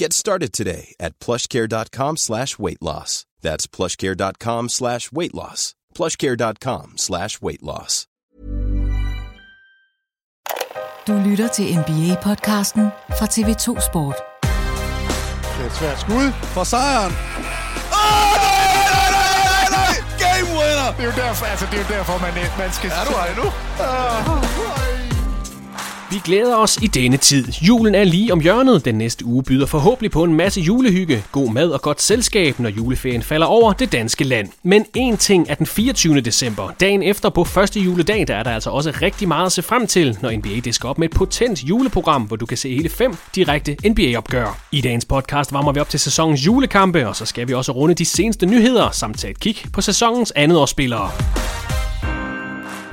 [0.00, 3.26] Get started today at plushcare.com slash weight loss.
[3.40, 5.74] That's plushcare.com slash weight loss.
[5.94, 8.06] plushcare.com slash weight loss.
[11.06, 12.86] Du lytter til NBA-podcasten
[13.18, 14.16] fra TV2 Sport.
[14.42, 17.12] Det er et svært skud for sejren.
[17.12, 19.94] Åh, nej, nej, nej, nej, nej!
[20.22, 20.90] Game winner!
[20.96, 22.90] Det er jo derfor, altså, det er jo derfor man, man skal...
[22.90, 24.77] Er du her endnu?
[26.10, 27.44] Vi glæder os i denne tid.
[27.62, 28.84] Julen er lige om hjørnet.
[28.84, 32.68] Den næste uge byder forhåbentlig på en masse julehygge, god mad og godt selskab, når
[32.68, 34.48] juleferien falder over det danske land.
[34.62, 36.20] Men en ting er den 24.
[36.20, 36.70] december.
[36.80, 39.86] Dagen efter på første juledag, der er der altså også rigtig meget at se frem
[39.86, 43.16] til, når NBA disker op med et potent juleprogram, hvor du kan se hele fem
[43.34, 44.60] direkte NBA-opgør.
[44.72, 47.94] I dagens podcast varmer vi op til sæsonens julekampe, og så skal vi også runde
[47.94, 51.10] de seneste nyheder, samt tage et kig på sæsonens andet årsspillere.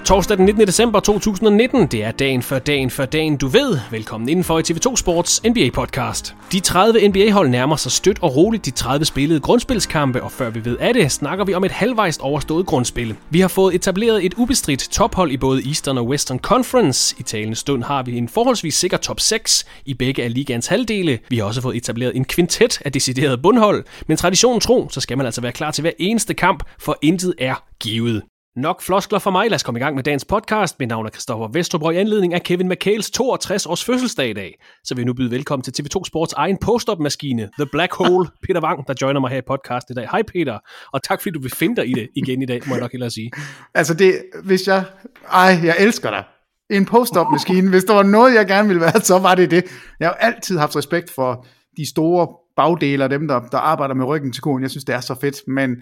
[0.06, 0.68] Torsdag den 19.
[0.68, 3.80] december 2019, det er dagen før dagen før dagen, du ved.
[3.92, 6.36] Velkommen indenfor i TV2 Sports NBA-podcast.
[6.52, 10.66] De 30 NBA-hold nærmer sig stødt og roligt de 30 spillede grundspilskampe, og før vi
[10.66, 13.16] ved af det, snakker vi om et halvvejst overstået grundspil.
[13.30, 17.16] Vi har fået etableret et ubestridt tophold i både Eastern og Western Conference.
[17.20, 21.20] I talende stund har vi en forholdsvis sikker top 6 i begge af ligaens halvdele.
[21.30, 25.18] Vi har også fået etableret en kvintet af deciderede bundhold, men traditionen tro, så skal
[25.18, 28.22] man altså være klar til hver eneste kamp, for intet er givet.
[28.56, 29.50] Nok floskler for mig.
[29.50, 30.80] Lad os komme i gang med dagens podcast.
[30.80, 34.34] Mit navn er Christoffer Vestrup, og i anledning af Kevin McHales 62 års fødselsdag i
[34.34, 38.28] dag, så vil jeg nu byde velkommen til TV2 Sports egen post-up-maskine, The Black Hole,
[38.48, 40.08] Peter Wang, der joiner mig her i podcast i dag.
[40.12, 40.60] Hej Peter,
[40.94, 42.92] og tak fordi du vil finde dig i det igen i dag, må jeg nok
[42.92, 43.32] hellere sige.
[43.80, 44.84] Altså det, hvis jeg...
[45.32, 46.24] Ej, jeg elsker dig.
[46.70, 47.70] En post-up-maskine.
[47.70, 49.66] Hvis der var noget, jeg gerne ville være, så var det det.
[50.00, 51.46] Jeg har jo altid haft respekt for
[51.78, 54.62] de store bagdele dem, der, der arbejder med ryggen til konen.
[54.62, 55.76] Jeg synes, det er så fedt, men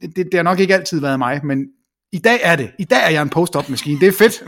[0.00, 1.66] det, det har nok ikke altid været mig, men
[2.12, 2.70] i dag er det.
[2.78, 4.00] I dag er jeg en post-up-maskine.
[4.00, 4.44] Det er fedt.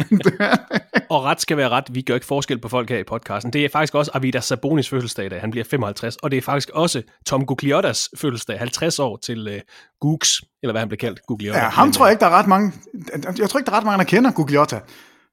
[1.10, 1.84] og ret skal være ret.
[1.90, 3.52] Vi gør ikke forskel på folk her i podcasten.
[3.52, 6.16] Det er faktisk også Avidas Sabonis fødselsdag, da han bliver 55.
[6.16, 9.60] Og det er faktisk også Tom Gugliotas fødselsdag, 50 år til uh,
[10.00, 11.60] Gooks, eller hvad han blev kaldt, Gugliotta.
[11.60, 12.72] Ja, ham tror jeg ikke, der er ret mange...
[13.38, 14.80] Jeg tror ikke, der er ret mange, der kender Gugliotta.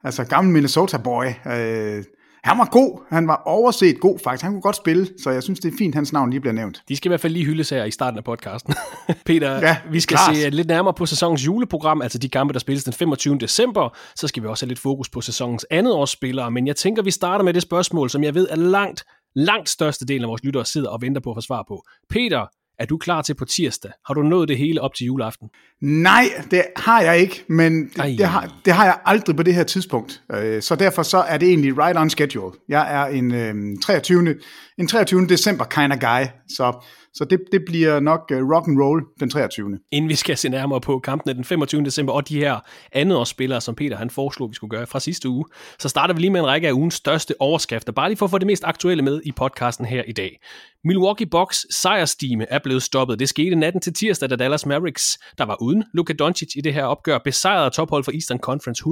[0.03, 1.51] Altså gammel Minnesota-boy.
[1.51, 2.03] Øh,
[2.44, 3.06] han var god.
[3.09, 4.44] Han var overset god faktisk.
[4.44, 6.81] Han kunne godt spille, så jeg synes, det er fint, hans navn lige bliver nævnt.
[6.90, 8.74] De skal i hvert fald lige hyldes her i starten af podcasten.
[9.25, 10.38] Peter, ja, vi skal klart.
[10.38, 13.38] se lidt nærmere på sæsonens juleprogram, altså de kampe, der spilles den 25.
[13.38, 13.97] december.
[14.16, 16.52] Så skal vi også have lidt fokus på sæsonens andet års spillere.
[16.52, 19.03] Men jeg tænker, vi starter med det spørgsmål, som jeg ved er langt,
[19.35, 21.84] langt største del af vores lyttere sidder og venter på at få svar på.
[22.09, 22.46] Peter,
[22.81, 23.91] er du klar til på tirsdag?
[24.07, 25.49] Har du nået det hele op til juleaften?
[25.81, 29.55] Nej, det har jeg ikke, men det, det, har, det har jeg aldrig på det
[29.55, 30.22] her tidspunkt.
[30.61, 32.51] Så derfor så er det egentlig right on schedule.
[32.69, 34.35] Jeg er en, øh, 23.
[34.78, 35.28] en 23.
[35.28, 39.79] december kind of guy, så, så det, det bliver nok rock and roll den 23.
[39.91, 41.84] Inden vi skal se nærmere på kampene den 25.
[41.84, 42.59] december og de her
[42.91, 45.45] andet spillere, som Peter han foreslog, vi skulle gøre fra sidste uge,
[45.79, 48.31] så starter vi lige med en række af ugens største overskrifter, bare lige for at
[48.31, 50.39] få det mest aktuelle med i podcasten her i dag.
[50.84, 53.20] Milwaukee Bucks sejrstime er blevet stoppet.
[53.20, 56.73] Det skete natten til tirsdag, da Dallas Mavericks, der var uden Luka Doncic i det
[56.73, 58.84] her opgør, besejrede tophold for Eastern Conference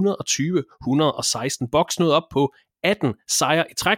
[1.63, 1.67] 120-116.
[1.71, 2.53] Bucks nåede op på
[2.83, 3.97] 18 sejre i træk,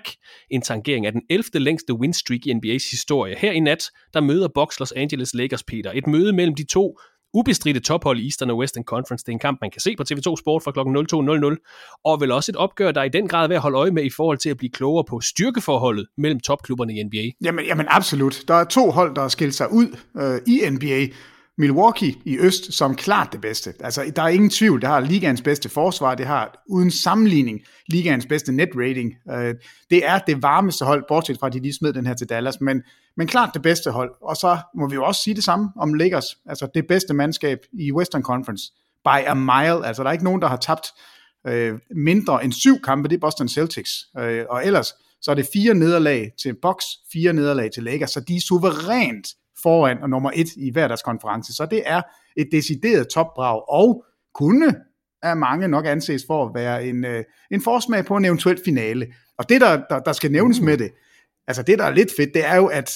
[0.51, 1.43] en tangering af den 11.
[1.53, 3.35] længste win streak i NBA's historie.
[3.37, 3.83] Her i nat,
[4.13, 5.91] der møder Bucks Los Angeles Lakers Peter.
[5.95, 6.97] Et møde mellem de to
[7.33, 9.25] ubestridte tophold i Eastern og Western Conference.
[9.25, 10.79] Det er en kamp, man kan se på TV2 Sport fra kl.
[10.79, 13.77] 02.00, og vel også et opgør, der er i den grad er ved at holde
[13.77, 17.45] øje med i forhold til at blive klogere på styrkeforholdet mellem topklubberne i NBA.
[17.47, 18.43] Jamen, jamen absolut.
[18.47, 21.07] Der er to hold, der har skilt sig ud øh, i NBA.
[21.57, 23.73] Milwaukee i øst som klart det bedste.
[23.79, 28.25] Altså, der er ingen tvivl, det har ligaens bedste forsvar, det har uden sammenligning ligaens
[28.25, 29.13] bedste net rating.
[29.31, 29.55] Øh,
[29.89, 32.61] det er det varmeste hold, bortset fra, at de lige smed den her til Dallas,
[32.61, 32.81] men,
[33.17, 34.11] men klart det bedste hold.
[34.21, 37.59] Og så må vi jo også sige det samme om Lakers, altså det bedste mandskab
[37.73, 38.71] i Western Conference,
[39.05, 39.87] by a mile.
[39.87, 40.87] Altså, der er ikke nogen, der har tabt
[41.47, 43.91] øh, mindre end syv kampe, det er Boston Celtics.
[44.19, 48.19] Øh, og ellers, så er det fire nederlag til Bucks, fire nederlag til Lakers, så
[48.19, 49.27] de er suverænt
[49.63, 51.53] foran og nummer et i hver deres konference.
[51.53, 52.01] Så det er
[52.37, 54.75] et decideret topbrag, og kunne
[55.23, 59.07] af mange nok anses for at være en, øh, en forsmag på en eventuel finale.
[59.37, 60.91] Og det, der, der, der skal nævnes med det,
[61.47, 62.95] altså det, der er lidt fedt, det er jo, at,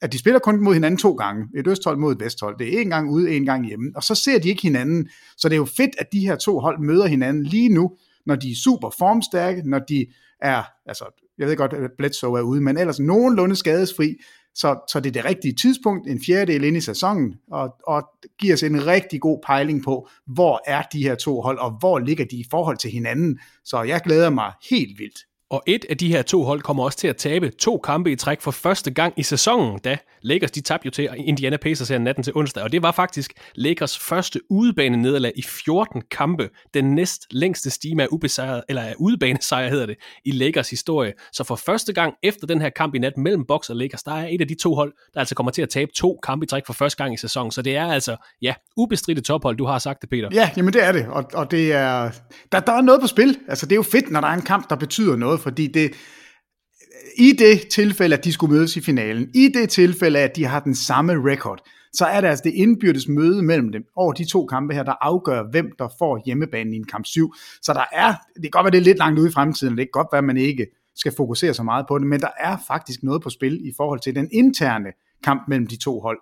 [0.00, 1.48] at de spiller kun mod hinanden to gange.
[1.56, 2.58] Et østhold mod et vesthold.
[2.58, 3.92] Det er en gang ude, en gang hjemme.
[3.96, 5.08] Og så ser de ikke hinanden.
[5.36, 7.96] Så det er jo fedt, at de her to hold møder hinanden lige nu,
[8.26, 10.06] når de er super formstærke, når de
[10.42, 11.04] er, altså,
[11.38, 14.16] jeg ved godt, at Bledsoe er ude, men ellers nogenlunde skadesfri,
[14.60, 18.54] så, så det er det rigtige tidspunkt, en fjerdedel ind i sæsonen, og, og giver
[18.54, 22.24] os en rigtig god pejling på, hvor er de her to hold, og hvor ligger
[22.24, 23.38] de i forhold til hinanden.
[23.64, 25.18] Så jeg glæder mig helt vildt.
[25.50, 28.16] Og et af de her to hold kommer også til at tabe to kampe i
[28.16, 31.98] træk for første gang i sæsonen, da Lakers de tabte jo til Indiana Pacers her
[31.98, 36.94] natten til onsdag, og det var faktisk Lakers første udebane nederlag i 14 kampe, den
[36.94, 41.12] næst længste stime af ubesejret, eller af udebanesejr hedder det, i Lakers historie.
[41.32, 44.12] Så for første gang efter den her kamp i nat mellem Bucks og Lakers, der
[44.12, 46.46] er et af de to hold, der altså kommer til at tabe to kampe i
[46.46, 47.50] træk for første gang i sæsonen.
[47.50, 50.28] Så det er altså, ja, ubestridte tophold, du har sagt det, Peter.
[50.32, 52.10] Ja, jamen det er det, og, og det er,
[52.52, 53.38] der, der er noget på spil.
[53.48, 55.92] Altså det er jo fedt, når der er en kamp, der betyder noget, fordi det,
[57.16, 60.60] i det tilfælde, at de skulle mødes i finalen, i det tilfælde, at de har
[60.60, 61.60] den samme record,
[61.92, 64.94] så er det altså det indbyrdes møde mellem dem over de to kampe her, der
[65.00, 67.34] afgør, hvem der får hjemmebanen i en kamp 7.
[67.62, 69.86] Så der er, det kan godt være, det er lidt langt ude i fremtiden, det
[69.86, 70.66] kan godt være, at man ikke
[70.96, 74.00] skal fokusere så meget på det, men der er faktisk noget på spil i forhold
[74.00, 74.88] til den interne
[75.24, 76.18] kamp mellem de to hold.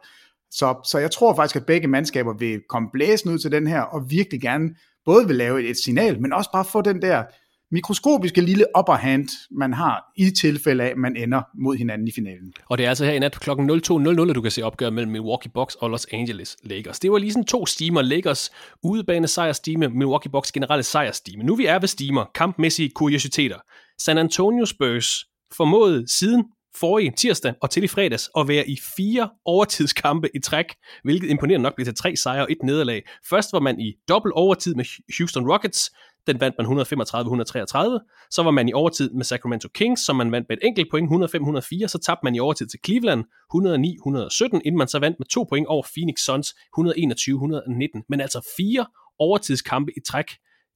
[0.50, 3.80] Så, så jeg tror faktisk, at begge mandskaber vil komme blæsende ud til den her,
[3.80, 4.74] og virkelig gerne
[5.04, 7.24] både vil lave et, et signal, men også bare få den der
[7.72, 12.12] mikroskopiske lille upper hand, man har i tilfælde af, at man ender mod hinanden i
[12.12, 12.52] finalen.
[12.70, 13.50] Og det er altså her i nat kl.
[13.50, 17.00] 02.00, at du kan se opgør mellem Milwaukee Bucks og Los Angeles Lakers.
[17.00, 18.02] Det var lige sådan to steamer.
[18.02, 18.50] Lakers
[18.82, 21.44] udebane sejrstime, Milwaukee Bucks generelle sejrstime.
[21.44, 23.56] Nu vi er ved steamer, kampmæssige kuriositeter.
[24.00, 25.24] San Antonio Spurs
[25.56, 26.44] formåede siden
[26.80, 30.66] forrige tirsdag og til i fredags at være i fire overtidskampe i træk,
[31.04, 33.02] hvilket imponerende nok blev til tre sejre og et nederlag.
[33.30, 34.84] Først var man i dobbelt overtid med
[35.18, 35.90] Houston Rockets,
[36.28, 38.28] den vandt man 135-133.
[38.30, 41.10] Så var man i overtid med Sacramento Kings, som man vandt med et enkelt point,
[41.10, 41.86] 105-104.
[41.86, 45.66] Så tabte man i overtid til Cleveland, 109-117, inden man så vandt med to point
[45.66, 48.04] over Phoenix Suns, 121-119.
[48.08, 48.86] Men altså fire
[49.18, 50.26] overtidskampe i træk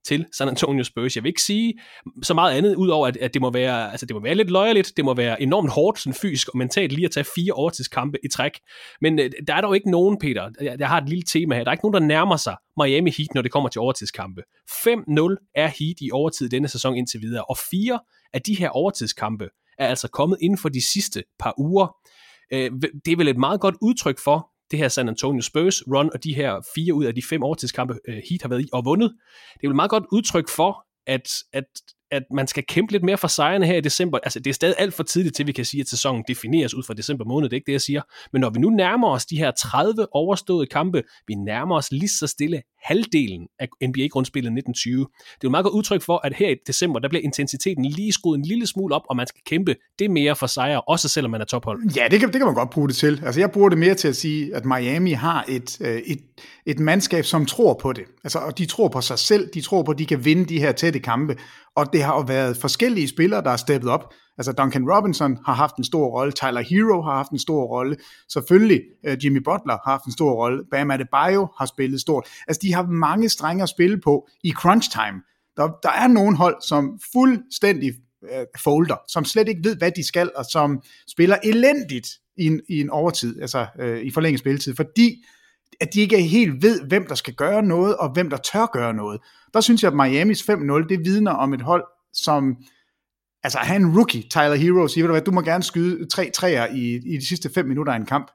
[0.04, 1.16] til San Antonio Spurs.
[1.16, 1.74] Jeg vil ikke sige
[2.22, 4.92] så meget andet, udover at, at det, må være, altså det må være lidt løjerligt,
[4.96, 8.28] det må være enormt hårdt sådan fysisk og mentalt lige at tage fire overtidskampe i
[8.28, 8.52] træk.
[9.00, 11.64] Men øh, der er dog ikke nogen, Peter, jeg, jeg har et lille tema her,
[11.64, 14.42] der er ikke nogen, der nærmer sig Miami Heat, når det kommer til overtidskampe.
[14.70, 18.00] 5-0 er Heat i overtid denne sæson indtil videre, og fire
[18.32, 19.48] af de her overtidskampe
[19.78, 21.96] er altså kommet inden for de sidste par uger.
[22.52, 22.70] Øh,
[23.04, 26.24] det er vel et meget godt udtryk for, det her San Antonio Spurs run, og
[26.24, 29.10] de her fire ud af de fem overtidskampe, uh, Heat har været i og vundet.
[29.52, 31.64] Det er jo et meget godt udtryk for, at, at
[32.12, 34.18] at man skal kæmpe lidt mere for sejrene her i december.
[34.22, 36.82] Altså, det er stadig alt for tidligt til, vi kan sige, at sæsonen defineres ud
[36.82, 37.48] fra december måned.
[37.48, 38.02] Det er ikke det, jeg siger.
[38.32, 42.08] Men når vi nu nærmer os de her 30 overståede kampe, vi nærmer os lige
[42.08, 44.98] så stille halvdelen af NBA-grundspillet 1920.
[44.98, 47.84] Det er jo et meget godt udtryk for, at her i december, der bliver intensiteten
[47.84, 51.08] lige skruet en lille smule op, og man skal kæmpe det mere for sejre, også
[51.08, 51.80] selvom man er tophold.
[51.96, 53.22] Ja, det kan, det kan man godt bruge det til.
[53.24, 56.18] Altså, jeg bruger det mere til at sige, at Miami har et, øh, et,
[56.66, 58.04] et mandskab, som tror på det.
[58.24, 60.60] Altså, og de tror på sig selv, de tror på, at de kan vinde de
[60.60, 61.36] her tætte kampe,
[61.76, 64.14] og det har jo været forskellige spillere, der har steppet op.
[64.38, 67.96] Altså Duncan Robinson har haft en stor rolle, Tyler Hero har haft en stor rolle,
[68.28, 72.26] selvfølgelig uh, Jimmy Butler har haft en stor rolle, Bam Adebayo har spillet stort.
[72.48, 75.22] Altså de har mange strenge at spille på i crunch time.
[75.56, 80.06] Der, der er nogle hold, som fuldstændig uh, folder, som slet ikke ved, hvad de
[80.06, 84.74] skal, og som spiller elendigt i en, i en overtid, altså uh, i forlænget spilletid,
[84.76, 85.24] fordi
[85.82, 88.94] at de ikke helt ved, hvem der skal gøre noget, og hvem der tør gøre
[88.94, 89.20] noget.
[89.54, 92.56] Der synes jeg, at Miamis 5-0, det vidner om et hold, som
[93.42, 96.66] altså han en rookie, Tyler Hero, siger, du, hvad, du må gerne skyde tre træer
[96.66, 98.30] i, i de sidste fem minutter af en kamp,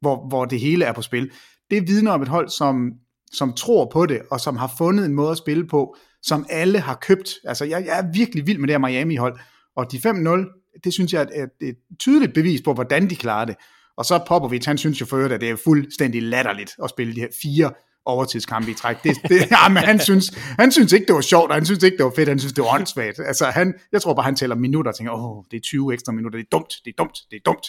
[0.00, 1.30] hvor, hvor det hele er på spil.
[1.70, 2.92] Det vidner om et hold, som,
[3.32, 6.80] som tror på det, og som har fundet en måde at spille på, som alle
[6.80, 7.30] har købt.
[7.44, 9.38] Altså, jeg, jeg er virkelig vild med det her Miami-hold,
[9.76, 13.44] og de 5-0, det synes jeg er et, et tydeligt bevis på, hvordan de klarer
[13.44, 13.56] det.
[13.96, 17.14] Og så Popovic, han synes jo for øvrigt, at det er fuldstændig latterligt at spille
[17.14, 17.70] de her fire
[18.04, 18.96] overtidskampe i træk.
[19.04, 21.82] Det, det, ja, men han, synes, han synes ikke, det var sjovt, og han synes
[21.82, 23.20] ikke, det var fedt, han synes, det var åndssvagt.
[23.26, 26.12] Altså, han, jeg tror bare, han tæller minutter og tænker, åh, det er 20 ekstra
[26.12, 27.66] minutter, det er dumt, det er dumt, det er dumt.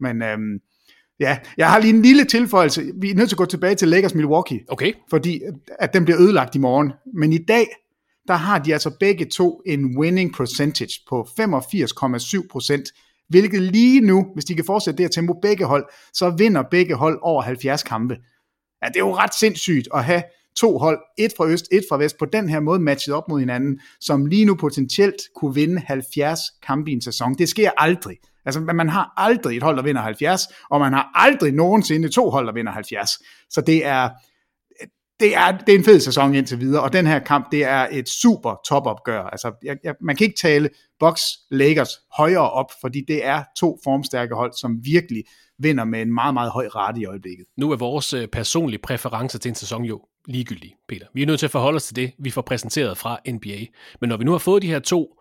[0.00, 0.58] Men øhm,
[1.20, 2.92] ja, jeg har lige en lille tilføjelse.
[3.00, 4.60] Vi er nødt til at gå tilbage til Lakers Milwaukee.
[4.68, 4.92] Okay.
[5.10, 5.40] Fordi
[5.78, 6.92] at den bliver ødelagt i morgen.
[7.14, 7.66] Men i dag,
[8.28, 12.88] der har de altså begge to en winning percentage på 85,7 procent,
[13.28, 16.94] hvilket lige nu, hvis de kan fortsætte det her tempo begge hold, så vinder begge
[16.94, 18.16] hold over 70 kampe.
[18.82, 20.22] Ja, det er jo ret sindssygt at have
[20.56, 23.40] to hold, et fra øst, et fra vest, på den her måde matchet op mod
[23.40, 27.34] hinanden, som lige nu potentielt kunne vinde 70 kampe i en sæson.
[27.34, 28.16] Det sker aldrig.
[28.44, 32.30] Altså, man har aldrig et hold, der vinder 70, og man har aldrig nogensinde to
[32.30, 33.10] hold, der vinder 70.
[33.50, 34.08] Så det er,
[35.20, 37.88] det er, det er en fed sæson indtil videre, og den her kamp, det er
[37.92, 39.22] et super topopgør.
[39.22, 40.68] Altså, jeg, jeg, man kan ikke tale
[41.00, 45.24] Bucks Lakers højere op, fordi det er to formstærke hold, som virkelig
[45.58, 47.46] vinder med en meget, meget høj rate i øjeblikket.
[47.56, 51.06] Nu er vores øh, personlige præferencer til en sæson jo ligegyldige, Peter.
[51.14, 53.66] Vi er nødt til at forholde os til det, vi får præsenteret fra NBA.
[54.00, 55.20] Men når vi nu har fået de her to,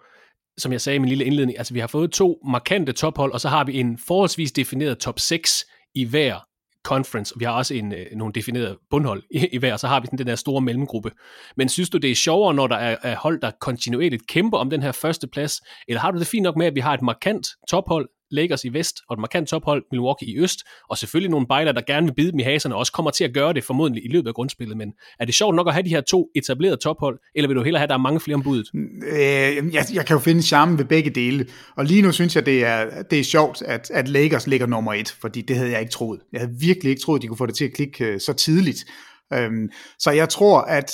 [0.58, 3.42] som jeg sagde i min lille indledning, altså vi har fået to markante tophold, og
[3.42, 6.40] så har vi en forholdsvis defineret top 6 i hver
[6.84, 9.88] conference, og vi har også en, øh, nogle definerede bundhold i, i hver, og så
[9.88, 11.12] har vi sådan den der store mellemgruppe.
[11.58, 14.70] Men synes du, det er sjovere, når der er, er hold, der kontinuerligt kæmper om
[14.70, 17.02] den her første plads, eller har du det fint nok med, at vi har et
[17.02, 20.60] markant tophold, Lakers i vest, og et markant tophold, Milwaukee i øst,
[20.90, 23.24] og selvfølgelig nogle bejler, der gerne vil bide dem i haserne, og også kommer til
[23.24, 25.84] at gøre det formodentlig i løbet af grundspillet, men er det sjovt nok at have
[25.84, 28.36] de her to etablerede tophold, eller vil du hellere have, at der er mange flere
[28.36, 28.64] ombud?
[28.74, 31.48] Mm, øh, jeg, jeg kan jo finde charme ved begge dele,
[31.78, 34.94] og lige nu synes jeg, det er, det er sjovt, at, at Lakers ligger nummer
[34.94, 36.20] et, fordi det havde jeg ikke troet.
[36.34, 38.34] Jeg havde virkelig ikke troet, at de kunne få det til at klikke øh, så
[38.34, 38.86] tidligt.
[39.34, 40.92] Øhm, så jeg tror, at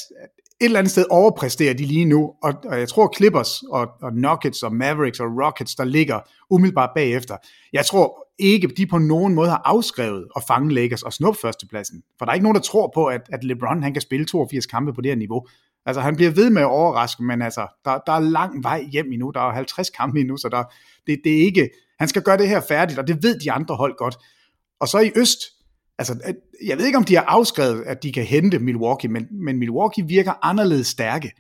[0.62, 4.14] et eller andet sted overpræsterer de lige nu, og, og jeg tror Clippers og, og
[4.14, 7.38] Nuggets og Mavericks og Rockets, der ligger umiddelbart bagefter,
[7.74, 12.04] jeg tror ikke, de på nogen måde har afskrevet at fange Lakers og snuppe førstepladsen.
[12.18, 14.66] For der er ikke nogen, der tror på, at, at LeBron han kan spille 82
[14.66, 15.48] kampe på det her niveau.
[15.86, 19.12] Altså han bliver ved med at overraske, men altså, der, der er lang vej hjem
[19.12, 20.64] endnu, der er 50 kampe endnu, så der,
[21.08, 23.76] det, det er ikke, han skal gøre det her færdigt, og det ved de andre
[23.76, 24.18] hold godt.
[24.80, 25.40] Og så i øst,
[26.00, 26.34] altså,
[26.66, 30.08] jeg ved ikke, om de har afskrevet, at de kan hente Milwaukee, men, men Milwaukee
[30.08, 31.32] virker anderledes stærke.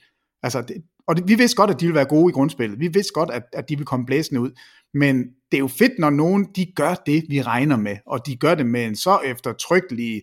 [0.43, 0.75] Altså, det,
[1.07, 2.79] og det, vi vidste godt, at de ville være gode i grundspillet.
[2.79, 4.51] Vi vidste godt, at, at de ville komme blæsende ud.
[4.93, 5.17] Men
[5.51, 8.55] det er jo fedt, når nogen de gør det, vi regner med, og de gør
[8.55, 10.21] det med en så eftertrykkelig,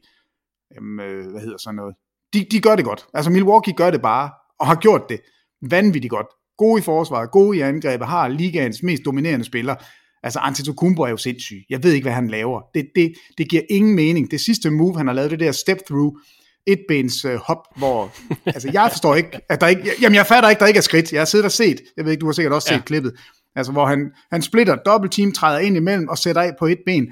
[0.75, 1.95] jamen, øh, hvad hedder sådan noget,
[2.35, 3.07] de, de gør det godt.
[3.15, 5.21] Altså Milwaukee gør det bare, og har gjort det
[5.71, 6.27] vanvittigt godt.
[6.59, 9.75] Gode i forsvaret, gode i angrebet, har ligaens mest dominerende spiller.
[10.27, 11.65] Altså Antetokounmpo er jo sindssyg.
[11.71, 12.61] Jeg ved ikke, hvad han laver.
[12.75, 14.31] Det, det, det giver ingen mening.
[14.31, 16.13] Det sidste move, han har lavet, det der step through,
[16.67, 18.13] etbens øh, hop, hvor,
[18.55, 21.13] altså jeg forstår ikke, at der ikke, jamen jeg fatter ikke, der ikke er skridt.
[21.13, 22.81] Jeg har siddet og set, jeg ved ikke, du har sikkert også set ja.
[22.81, 23.13] klippet,
[23.57, 26.79] altså hvor han, han splitter, dobbelt team, træder ind imellem og sætter af på et
[26.87, 27.09] ben.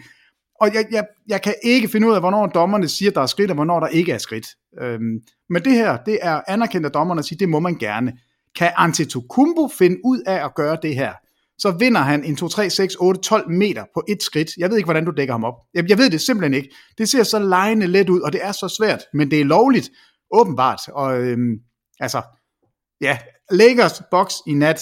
[0.60, 3.50] Og jeg, jeg, jeg kan ikke finde ud af, hvornår dommerne siger, der er skridt,
[3.50, 4.46] og hvornår der ikke er skridt.
[4.80, 8.12] Øhm, men det her, det er anerkendt af dommerne at sige, det må man gerne.
[8.58, 11.12] Kan Antetokounmpo finde ud af at gøre det her?
[11.64, 14.48] Så vinder han en 2, 3, 6, 8, 12 meter på et skridt.
[14.58, 15.54] Jeg ved ikke, hvordan du dækker ham op.
[15.74, 16.74] Jeg, jeg ved det simpelthen ikke.
[16.98, 19.90] Det ser så lejende let ud, og det er så svært, men det er lovligt,
[20.30, 20.80] åbenbart.
[20.88, 21.54] Og øhm,
[22.00, 22.22] altså,
[23.00, 23.18] ja,
[23.50, 24.80] Lakers box i nat,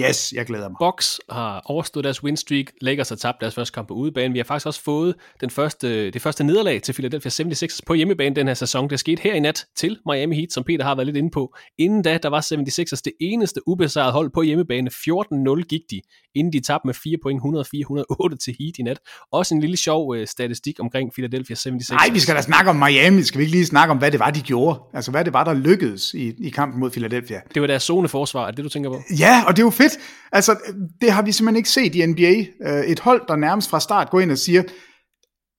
[0.00, 0.76] Yes, jeg glæder mig.
[0.78, 2.66] Box har overstået deres win streak.
[2.80, 4.32] Lakers har tabt deres første kamp på udebane.
[4.32, 8.36] Vi har faktisk også fået den første, det første nederlag til Philadelphia 76ers på hjemmebane
[8.36, 8.90] den her sæson.
[8.90, 11.54] Det skete her i nat til Miami Heat, som Peter har været lidt inde på.
[11.78, 14.90] Inden da, der var 76ers det eneste ubesejrede hold på hjemmebane.
[14.90, 16.00] 14-0 gik de,
[16.34, 18.98] inden de tabte med 4 point 104-108 til Heat i nat.
[19.32, 21.94] Også en lille sjov øh, statistik omkring Philadelphia 76ers.
[21.94, 23.22] Nej, vi skal da snakke om Miami.
[23.22, 24.80] Skal vi ikke lige snakke om, hvad det var, de gjorde?
[24.94, 27.40] Altså, hvad det var, der lykkedes i, i kampen mod Philadelphia?
[27.54, 29.02] Det var deres zoneforsvar, er det, du tænker på?
[29.18, 29.98] Ja, og det er jo fedt.
[30.32, 30.56] Altså,
[31.00, 32.46] det har vi simpelthen ikke set i NBA.
[32.66, 34.62] Øh, et hold, der nærmest fra start går ind og siger,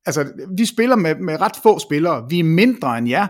[0.05, 2.25] altså, vi spiller med, med ret få spillere.
[2.29, 3.27] Vi er mindre end jer.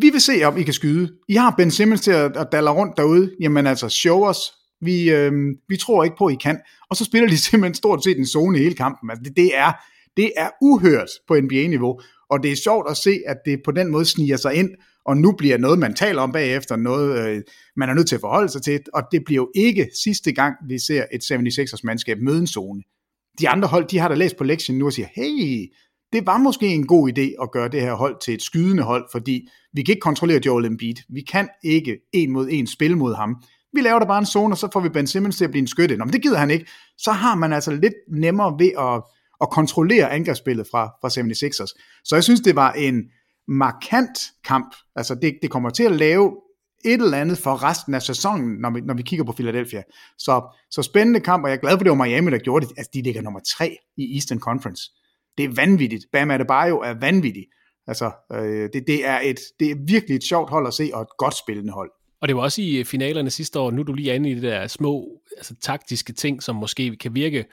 [0.00, 1.12] Vi vil se, om I kan skyde.
[1.28, 3.30] I har Ben Simmons til at, at dalle rundt derude.
[3.40, 4.38] Jamen altså, show os.
[4.80, 5.32] Vi, øh,
[5.68, 6.60] vi tror ikke på, at I kan.
[6.90, 9.10] Og så spiller de simpelthen stort set en zone hele kampen.
[9.10, 9.72] Altså, det, det, er,
[10.16, 12.00] det er uhørt på NBA-niveau.
[12.30, 14.70] Og det er sjovt at se, at det på den måde sniger sig ind
[15.06, 17.42] og nu bliver noget, man taler om bagefter, noget, øh,
[17.76, 20.54] man er nødt til at forholde sig til, og det bliver jo ikke sidste gang,
[20.68, 22.82] vi ser et 76ers mandskab møde en zone.
[23.38, 25.72] De andre hold, de har da læst på lektien nu og siger, hey,
[26.12, 29.08] det var måske en god idé at gøre det her hold til et skydende hold,
[29.12, 30.94] fordi vi kan ikke kontrollere Joel Embiid.
[31.08, 33.42] Vi kan ikke en mod en spille mod ham.
[33.72, 35.60] Vi laver da bare en zone, og så får vi Ben Simmons til at blive
[35.60, 35.96] en skytte.
[35.96, 36.66] Nå, men det gider han ikke.
[36.98, 39.02] Så har man altså lidt nemmere ved at,
[39.40, 42.02] at kontrollere angrebsspillet fra, fra 76ers.
[42.04, 43.02] Så jeg synes, det var en,
[43.48, 44.74] markant kamp.
[44.96, 46.36] Altså det, det kommer til at lave
[46.84, 49.82] et eller andet for resten af sæsonen, når vi, når vi kigger på Philadelphia.
[50.18, 52.74] Så, så spændende kamp, og jeg er glad for, det var Miami, der gjorde det.
[52.76, 54.82] Altså, de ligger nummer tre i Eastern Conference.
[55.38, 56.04] Det er vanvittigt.
[56.12, 57.46] Bam Adebayo er vanvittig.
[57.86, 61.02] Altså, øh, det, det, er et, det er virkelig et sjovt hold at se, og
[61.02, 61.90] et godt spillende hold.
[62.20, 64.34] Og det var også i øh, finalerne sidste år, nu er du lige inde i
[64.34, 67.44] det der små altså, taktiske ting, som måske kan virke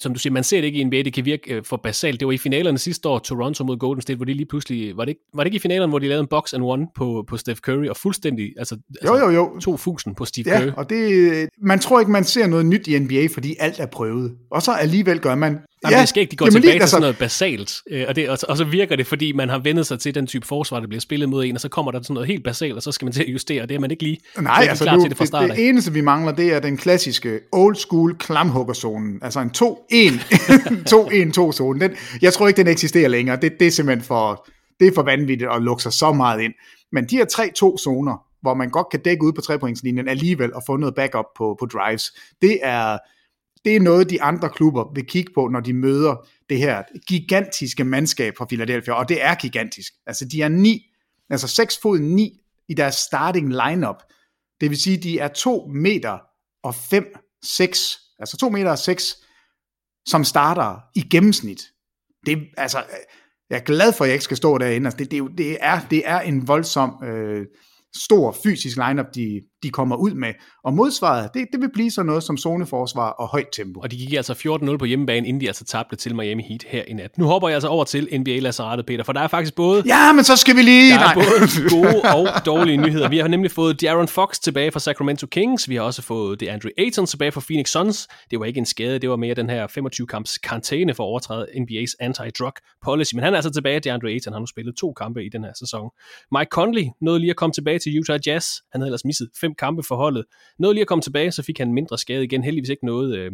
[0.00, 2.20] som du siger, man ser det ikke i NBA, det kan virke øh, for basalt.
[2.20, 5.04] Det var i finalerne sidste år, Toronto mod Golden State, hvor de lige pludselig, var
[5.04, 7.24] det ikke, var det ikke i finalerne, hvor de lavede en box and one på,
[7.28, 9.50] på Steph Curry, og fuldstændig, altså, jo, jo, jo.
[9.54, 10.72] altså to fusen på Steve ja, Curry.
[10.76, 14.36] og det, man tror ikke, man ser noget nyt i NBA, fordi alt er prøvet.
[14.50, 15.58] Og så alligevel gør man,
[15.90, 16.90] Jamen, ja, det skal ikke, de går tilbage lige, til altså...
[16.90, 19.86] sådan noget basalt, øh, og, det, og, og så virker det, fordi man har vendet
[19.86, 22.14] sig til den type forsvar, der bliver spillet mod en, og så kommer der sådan
[22.14, 24.18] noget helt basalt, og så skal man til at justere, det er man ikke lige
[24.40, 26.60] Nej, altså klar nu, til det fra start det, det eneste, vi mangler, det er
[26.60, 31.80] den klassiske old school klamhuggerzonen, altså en 2-1-2-1-2-zone.
[31.88, 31.90] Den,
[32.22, 33.40] jeg tror ikke, den eksisterer længere.
[33.40, 34.48] Det, det er simpelthen for,
[34.80, 36.52] det er for vanvittigt at lukke sig så meget ind.
[36.92, 40.76] Men de her 3-2-zoner, hvor man godt kan dække ud på trepointslinjen alligevel og få
[40.76, 42.04] noget backup på, på drives,
[42.42, 42.98] det er,
[43.68, 47.84] det er noget, de andre klubber vil kigge på, når de møder det her gigantiske
[47.84, 49.92] mandskab fra Philadelphia, og det er gigantisk.
[50.06, 50.86] Altså, de er ni,
[51.30, 54.02] altså 6 fod 9 i deres starting lineup.
[54.60, 56.18] Det vil sige, de er 2 meter
[56.62, 57.04] og 5,
[57.44, 59.16] 6, altså 2 meter og 6,
[60.06, 61.62] som starter i gennemsnit.
[62.26, 62.84] Det, altså,
[63.50, 64.86] jeg er glad for, at jeg ikke skal stå derinde.
[64.86, 67.46] Altså, det, det, det, er, det er en voldsom øh,
[67.96, 70.32] stor fysisk lineup, de, de kommer ud med.
[70.64, 73.80] Og modsvaret, det, det vil blive sådan noget som zoneforsvar og højt tempo.
[73.80, 74.32] Og de gik altså
[74.72, 77.18] 14-0 på hjemmebane, inden de altså tabte til Miami Heat her i nat.
[77.18, 79.82] Nu hopper jeg altså over til NBA-lasseratet, Peter, for der er faktisk både...
[79.86, 80.92] Ja, men så skal vi lige...
[80.92, 81.14] Der er Nej.
[81.14, 83.08] både gode og dårlige nyheder.
[83.08, 85.68] Vi har nemlig fået De'Aaron Fox tilbage fra Sacramento Kings.
[85.68, 88.08] Vi har også fået DeAndre Ayton tilbage fra Phoenix Suns.
[88.30, 91.46] Det var ikke en skade, det var mere den her 25-kamps karantæne for at overtræde
[91.54, 92.52] NBA's anti-drug
[92.84, 93.14] policy.
[93.14, 93.80] Men han er altså tilbage.
[93.80, 95.90] DeAndre Ayton har nu spillet to kampe i den her sæson.
[96.38, 98.46] Mike Conley nåede lige at komme tilbage til Utah Jazz.
[98.72, 100.24] Han havde ellers misset fem kampe for holdet.
[100.58, 102.44] Nåede lige at komme tilbage, så fik han mindre skade igen.
[102.44, 103.32] Heldigvis ikke noget øh,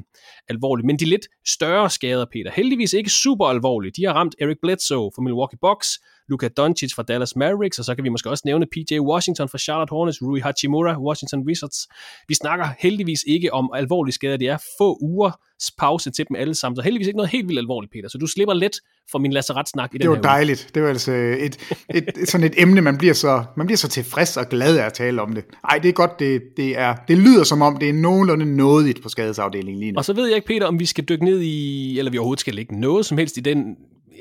[0.49, 0.87] alvorligt.
[0.87, 2.51] Men de lidt større skader, Peter.
[2.51, 3.93] Heldigvis ikke super alvorlige.
[3.97, 5.89] De har ramt Eric Bledsoe fra Milwaukee Bucks,
[6.29, 9.59] Luka Doncic fra Dallas Mavericks, og så kan vi måske også nævne PJ Washington fra
[9.59, 11.89] Charlotte Hornets, Rui Hachimura, Washington Wizards.
[12.29, 14.37] Vi snakker heldigvis ikke om alvorlige skader.
[14.37, 15.31] Det er få uger
[15.79, 16.77] pause til dem alle sammen.
[16.77, 18.09] Så heldigvis ikke noget helt vildt alvorligt, Peter.
[18.09, 18.73] Så du slipper let
[19.11, 20.71] for min lazaret-snak i den Det var dejligt.
[20.75, 21.57] Det var altså et,
[21.95, 24.87] et, et, sådan et emne, man bliver, så, man bliver så tilfreds og glad af
[24.87, 25.45] at tale om det.
[25.71, 26.19] Ej, det er godt.
[26.19, 29.99] Det, det, er, det lyder som om, det er nogenlunde nådigt på skadesafdelingen lige nu.
[29.99, 32.41] Og så ved jeg ikke, Peter, om vi skal dykke ned i, eller vi overhovedet
[32.41, 33.77] skal lægge noget som helst i den,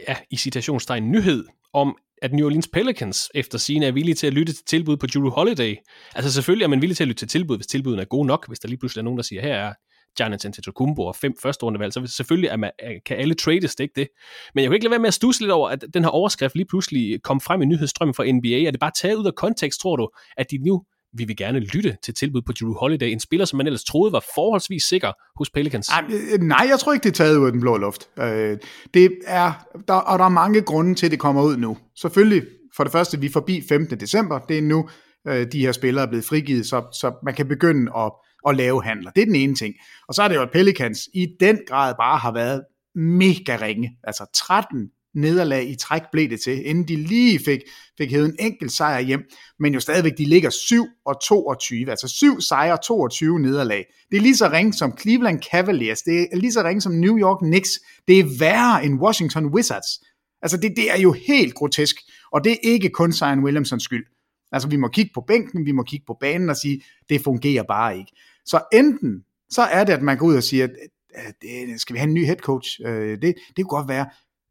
[0.07, 4.33] ja, i citationstegn nyhed, om at New Orleans Pelicans efter sine er villige til at
[4.33, 5.75] lytte til tilbud på Drew Holiday.
[6.15, 8.47] Altså selvfølgelig er man villig til at lytte til tilbud, hvis tilbudene er gode nok,
[8.47, 9.73] hvis der lige pludselig er nogen, der siger, her er
[10.17, 12.71] Giannis Antetokounmpo og fem første rundevalg, så selvfølgelig er man,
[13.05, 14.07] kan alle trades, det ikke det.
[14.55, 16.55] Men jeg kan ikke lade være med at stusse lidt over, at den her overskrift
[16.55, 18.67] lige pludselig kom frem i nyhedsstrømmen fra NBA.
[18.67, 21.59] Er det bare taget ud af kontekst, tror du, at de nu vi vil gerne
[21.59, 25.11] lytte til tilbud på Drew Holiday, en spiller, som man ellers troede var forholdsvis sikker
[25.37, 25.89] hos Pelicans.
[26.09, 28.09] Øh, nej, jeg tror ikke, det er taget ud af den blå luft.
[28.19, 28.57] Øh,
[28.93, 29.51] det er,
[29.87, 31.77] der, og der er mange grunde til, at det kommer ud nu.
[31.95, 32.43] Selvfølgelig,
[32.75, 33.99] for det første, vi er forbi 15.
[33.99, 34.39] december.
[34.39, 34.89] Det er nu,
[35.27, 38.11] øh, de her spillere er blevet frigivet, så, så man kan begynde at,
[38.47, 39.11] at lave handler.
[39.11, 39.73] Det er den ene ting.
[40.07, 42.63] Og så er det jo, at Pelicans i den grad bare har været
[42.95, 43.97] mega ringe.
[44.03, 47.59] Altså 13 nederlag i træk blev det til, inden de lige fik,
[47.97, 49.23] fik hævet en enkelt sejr hjem,
[49.59, 53.85] men jo stadigvæk, de ligger 7 og 22, altså 7 sejre, 22 nederlag.
[54.11, 57.17] Det er lige så ringe som Cleveland Cavaliers, det er lige så ringe som New
[57.17, 57.69] York Knicks,
[58.07, 60.03] det er værre end Washington Wizards.
[60.41, 61.95] Altså det, det er jo helt grotesk,
[62.31, 64.05] og det er ikke kun Zion Williamsons skyld.
[64.51, 67.63] Altså vi må kigge på bænken, vi må kigge på banen og sige, det fungerer
[67.63, 68.11] bare ikke.
[68.45, 71.99] Så enten, så er det, at man går ud og siger, at det, skal vi
[71.99, 72.79] have en ny head coach?
[72.85, 74.05] Øh, det, det kunne godt være.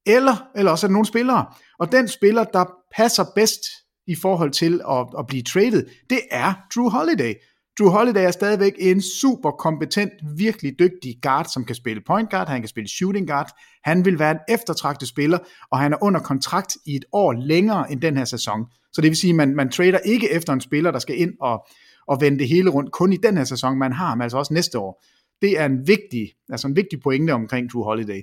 [0.07, 1.47] Eller, eller også er der nogle spillere.
[1.79, 2.65] Og den spiller, der
[2.97, 3.61] passer bedst
[4.07, 7.35] i forhold til at, at blive traded, det er Drew Holiday.
[7.79, 12.49] Drew Holiday er stadigvæk en super kompetent, virkelig dygtig guard, som kan spille point guard,
[12.49, 13.51] han kan spille shooting guard.
[13.85, 15.39] Han vil være en eftertragtet spiller,
[15.71, 18.67] og han er under kontrakt i et år længere end den her sæson.
[18.93, 21.33] Så det vil sige, at man, man trader ikke efter en spiller, der skal ind
[21.41, 21.67] og,
[22.07, 23.79] og vende det hele rundt kun i den her sæson.
[23.79, 25.05] Man har ham altså også næste år.
[25.43, 28.21] Det er en vigtig, altså en vigtig pointe omkring Drew Holiday.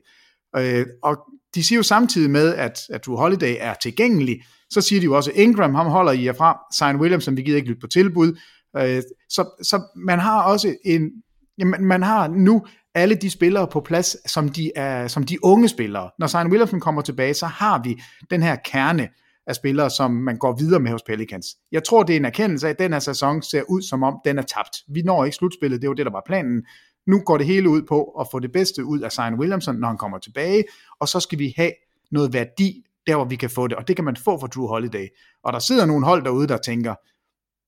[0.58, 1.18] Øh, og
[1.56, 5.16] de siger jo samtidig med, at, at Drew Holiday er tilgængelig, så siger de jo
[5.16, 8.40] også, Ingram, ham holder I jer fra, Williams, Williamson, vi gider ikke lytte på tilbud.
[8.78, 11.12] Øh, så, så man har også en,
[11.58, 15.68] jamen, man har nu alle de spillere på plads, som de, er, som de unge
[15.68, 16.10] spillere.
[16.20, 19.08] Når Sign Williamson kommer tilbage, så har vi den her kerne
[19.48, 21.46] af spillere, som man går videre med hos Pelicans.
[21.72, 24.16] Jeg tror, det er en erkendelse af, at den her sæson ser ud, som om
[24.26, 24.78] den er tabt.
[24.94, 26.66] Vi når ikke slutspillet, det var det, der var planen.
[27.10, 29.88] Nu går det hele ud på at få det bedste ud af Zion Williamson, når
[29.88, 30.64] han kommer tilbage,
[31.00, 31.72] og så skal vi have
[32.12, 34.68] noget værdi der hvor vi kan få det, og det kan man få for Drew
[34.68, 35.08] Holiday.
[35.44, 36.96] Og der sidder nogle hold derude, der tænker,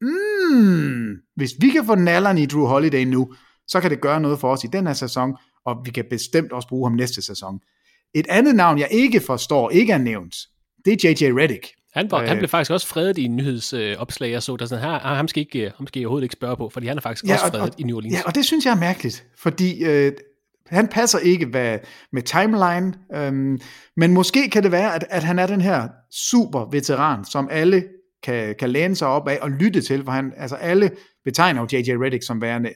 [0.02, 3.34] mm, hvis vi kan få nalleren i Drew Holiday nu,
[3.68, 6.52] så kan det gøre noget for os i den her sæson, og vi kan bestemt
[6.52, 7.60] også bruge ham næste sæson.
[8.14, 10.36] Et andet navn, jeg ikke forstår, ikke er nævnt,
[10.86, 11.24] det er J.J.
[11.42, 11.68] Reddick.
[11.94, 14.66] Han, var, øh, han blev faktisk også fredet i en nyhedsopslag, øh, jeg så, der
[14.66, 17.02] sådan her, ham skal, ikke, ham skal jeg overhovedet ikke spørge på, fordi han er
[17.02, 18.16] faktisk ja, også fredet og, og, i New Orleans.
[18.16, 20.12] Ja, og det synes jeg er mærkeligt, fordi øh,
[20.68, 21.80] han passer ikke med,
[22.14, 23.62] med timeline, øhm,
[23.98, 27.84] men måske kan det være, at, at han er den her super veteran, som alle
[28.24, 30.92] kan, kan læne sig op af og lytte til, for han, altså alle
[31.26, 31.92] betegner jo J.J.
[31.92, 32.70] Reddick som værende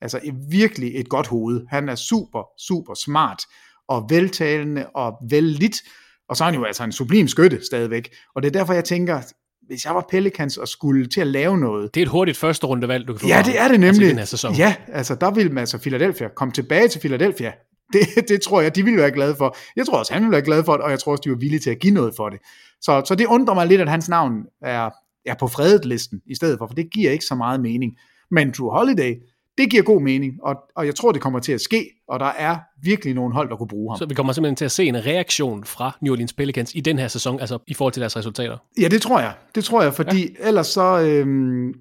[0.00, 1.66] altså virkelig et godt hoved.
[1.68, 3.42] Han er super, super smart
[3.88, 5.82] og veltalende og vældigt,
[6.28, 8.14] og så er han jo altså en sublim skytte stadigvæk.
[8.34, 9.20] Og det er derfor, jeg tænker,
[9.66, 11.94] hvis jeg var Pelicans og skulle til at lave noget...
[11.94, 13.26] Det er et hurtigt første rundevalg, du kan få.
[13.28, 14.08] Ja, det er det nemlig.
[14.08, 14.54] Altså, den sæson.
[14.54, 17.52] Ja, altså der vil man altså Philadelphia komme tilbage til Philadelphia.
[17.92, 19.56] Det, det tror jeg, de ville være glade for.
[19.76, 21.36] Jeg tror også, han ville være glad for det, og jeg tror også, de var
[21.36, 22.38] villige til at give noget for det.
[22.80, 24.90] Så, så det undrer mig lidt, at hans navn er,
[25.26, 27.92] er på fredet listen i stedet for, for det giver ikke så meget mening.
[28.30, 29.14] Men Drew Holiday,
[29.58, 32.26] det giver god mening, og, og jeg tror, det kommer til at ske, og der
[32.26, 33.98] er virkelig nogle hold, der kunne bruge ham.
[33.98, 36.98] Så vi kommer simpelthen til at se en reaktion fra New Orleans Pelicans i den
[36.98, 38.56] her sæson, altså i forhold til deres resultater?
[38.80, 39.34] Ja, det tror jeg.
[39.54, 40.48] Det tror jeg, fordi ja.
[40.48, 41.74] ellers så, øhm,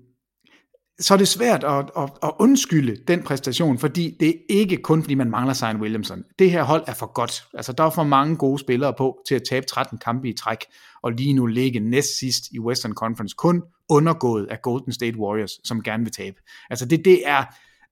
[1.00, 5.02] så er det svært at, at, at undskylde den præstation, fordi det er ikke kun,
[5.02, 6.24] fordi man mangler Zion Williamson.
[6.40, 7.44] Det her hold er for godt.
[7.54, 10.58] Altså, der er for mange gode spillere på til at tabe 13 kampe i træk,
[11.04, 15.60] og lige nu ligge næst sidst i Western Conference, kun undergået af Golden State Warriors,
[15.64, 16.38] som gerne vil tabe.
[16.70, 17.44] Altså, det, det er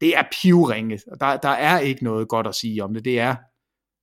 [0.03, 0.99] det er pivringe.
[1.19, 3.05] Der, der er ikke noget godt at sige om det.
[3.05, 3.35] Det er,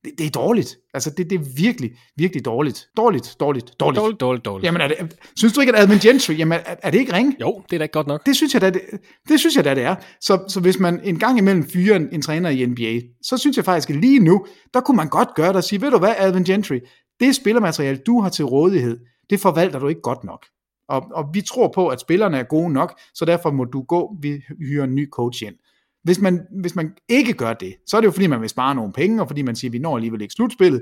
[0.03, 0.77] det, det er dårligt.
[0.93, 2.87] Altså, det, det er virkelig, virkelig dårligt.
[2.97, 3.99] Dårligt, dårligt, dårligt.
[3.99, 4.65] Dårligt, dårligt, dårligt.
[4.65, 7.35] Jamen, er det, synes du ikke, at Admin Gentry, jamen, er, er det ikke ringe?
[7.41, 8.25] Jo, det er da ikke godt nok.
[8.25, 8.81] Det synes jeg da, det,
[9.29, 9.95] det, synes jeg da, det er.
[10.21, 13.57] Så, så hvis man en gang imellem fyrer en, en træner i NBA, så synes
[13.57, 15.97] jeg faktisk, at lige nu, der kunne man godt gøre det og sige, ved du
[15.97, 16.79] hvad, Admin Gentry,
[17.19, 20.45] det spillermateriale, du har til rådighed, det forvalter du ikke godt nok.
[20.89, 24.15] Og, og vi tror på, at spillerne er gode nok, så derfor må du gå,
[24.21, 25.55] vi hyrer en ny coach ind.
[26.03, 28.75] Hvis man, hvis man ikke gør det, så er det jo fordi, man vil spare
[28.75, 30.81] nogle penge, og fordi man siger, at vi når alligevel ikke slutspillet,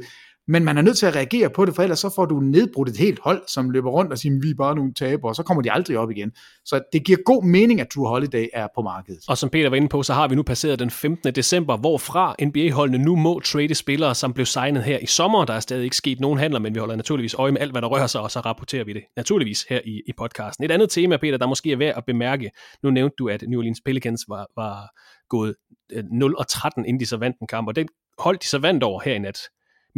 [0.50, 2.90] men man er nødt til at reagere på det, for ellers så får du nedbrudt
[2.90, 5.44] et helt hold, som løber rundt og siger, vi er bare nogle tabere, og så
[5.44, 6.32] kommer de aldrig op igen.
[6.66, 9.20] Så det giver god mening, at Drew Holiday er på markedet.
[9.28, 11.36] Og som Peter var inde på, så har vi nu passeret den 15.
[11.36, 15.46] december, hvorfra NBA-holdene nu må trade spillere, som blev signet her i sommer.
[15.46, 17.82] Der er stadig ikke sket nogen handler, men vi holder naturligvis øje med alt, hvad
[17.82, 20.66] der rører sig, og så rapporterer vi det naturligvis her i, i podcasten.
[20.66, 22.52] Et andet tema, Peter, der måske er værd at bemærke.
[22.84, 24.90] Nu nævnte du, at New Orleans Pelicans var, var
[25.30, 25.56] gået
[25.92, 27.88] øh, 0 og 13, inden de så vandt en kamp, og den
[28.20, 29.40] holdt de så vandt over her i nat.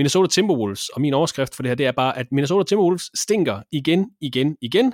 [0.02, 3.62] Minnesota Timberwolves, og min overskrift for det her, det er bare, at Minnesota Timberwolves stinker
[3.72, 4.94] igen, igen, igen.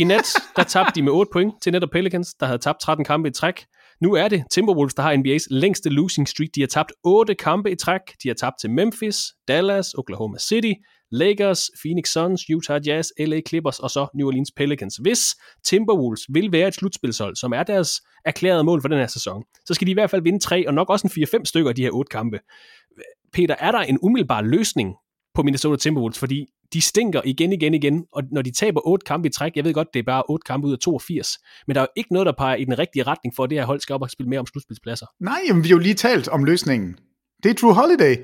[0.00, 3.04] I nat, der tabte de med 8 point til netop Pelicans, der havde tabt 13
[3.04, 3.64] kampe i træk.
[4.02, 6.48] Nu er det Timberwolves, der har NBA's længste losing streak.
[6.54, 8.00] De har tabt 8 kampe i træk.
[8.22, 10.72] De har tabt til Memphis, Dallas, Oklahoma City,
[11.12, 14.96] Lakers, Phoenix Suns, Utah Jazz, LA Clippers og så New Orleans Pelicans.
[14.96, 15.20] Hvis
[15.64, 19.74] Timberwolves vil være et slutspilshold, som er deres erklærede mål for den her sæson, så
[19.74, 21.82] skal de i hvert fald vinde tre, og nok også en 4-5 stykker af de
[21.82, 22.38] her otte kampe.
[23.32, 24.94] Peter, er der en umiddelbar løsning
[25.34, 29.28] på Minnesota Timberwolves, fordi de stinker igen, igen, igen, og når de taber otte kampe
[29.28, 31.80] i træk, jeg ved godt, det er bare otte kampe ud af 82, men der
[31.80, 33.80] er jo ikke noget, der peger i den rigtige retning for, at det her hold
[33.80, 35.06] skal op og spille mere om slutspilspladser.
[35.20, 36.98] Nej, jamen, vi har jo lige talt om løsningen.
[37.42, 38.16] Det er True Holiday.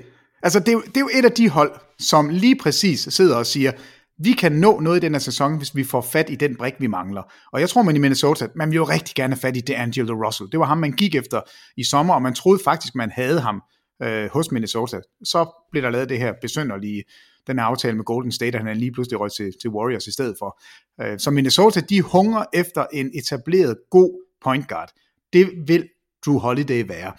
[0.43, 3.35] Altså, det er, jo, det er jo et af de hold, som lige præcis sidder
[3.35, 3.71] og siger,
[4.19, 6.73] vi kan nå noget i den her sæson, hvis vi får fat i den brik,
[6.79, 7.21] vi mangler.
[7.53, 9.73] Og jeg tror, man i Minnesota, man vil jo rigtig gerne have fat i det
[9.73, 10.51] Angelo Russell.
[10.51, 11.41] Det var ham, man gik efter
[11.77, 13.61] i sommer, og man troede faktisk, man havde ham
[14.03, 15.01] øh, hos Minnesota.
[15.23, 17.03] Så blev der lavet det her besønderlige,
[17.47, 20.11] den her aftale med Golden State, at han lige pludselig røg til, til Warriors i
[20.11, 20.61] stedet for.
[21.01, 24.91] Øh, så Minnesota, de hungrer efter en etableret god point guard.
[25.33, 25.89] Det vil
[26.25, 27.13] Drew Holiday være.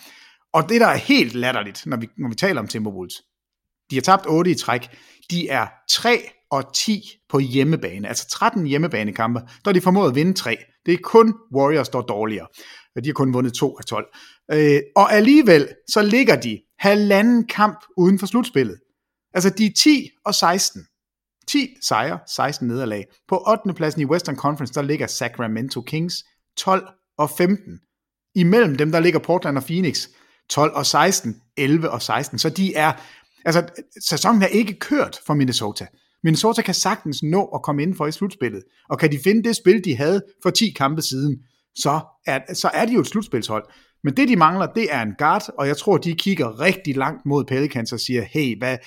[0.53, 3.23] Og det, der er helt latterligt, når vi, når vi taler om Timberwolves,
[3.91, 4.89] de har tabt 8 i træk.
[5.31, 10.33] De er 3 og 10 på hjemmebane, altså 13 hjemmebanekampe, der de formået at vinde
[10.33, 10.57] 3.
[10.87, 12.47] Det er kun Warriors, der er dårligere.
[13.01, 14.07] De har kun vundet 2 af 12.
[14.53, 18.79] Øh, og alligevel, så ligger de halvanden kamp uden for slutspillet.
[19.35, 20.83] Altså, de er 10 og 16.
[21.49, 23.07] 10 sejre, 16 nederlag.
[23.29, 23.75] På 8.
[23.75, 26.25] pladsen i Western Conference, der ligger Sacramento Kings
[26.57, 27.81] 12 og 15.
[28.35, 30.09] Imellem dem, der ligger Portland og Phoenix
[30.51, 32.39] 12 og 16, 11 og 16.
[32.39, 32.93] Så de er,
[33.45, 33.69] altså
[34.09, 35.87] sæsonen er ikke kørt for Minnesota.
[36.25, 38.63] Minnesota kan sagtens nå at komme ind for i slutspillet.
[38.89, 41.39] Og kan de finde det spil, de havde for 10 kampe siden,
[41.75, 43.65] så er, så er de jo et slutspilshold.
[44.05, 47.27] Men det, de mangler, det er en guard, og jeg tror, de kigger rigtig langt
[47.27, 48.79] mod Pelicans og siger, hey, hvad,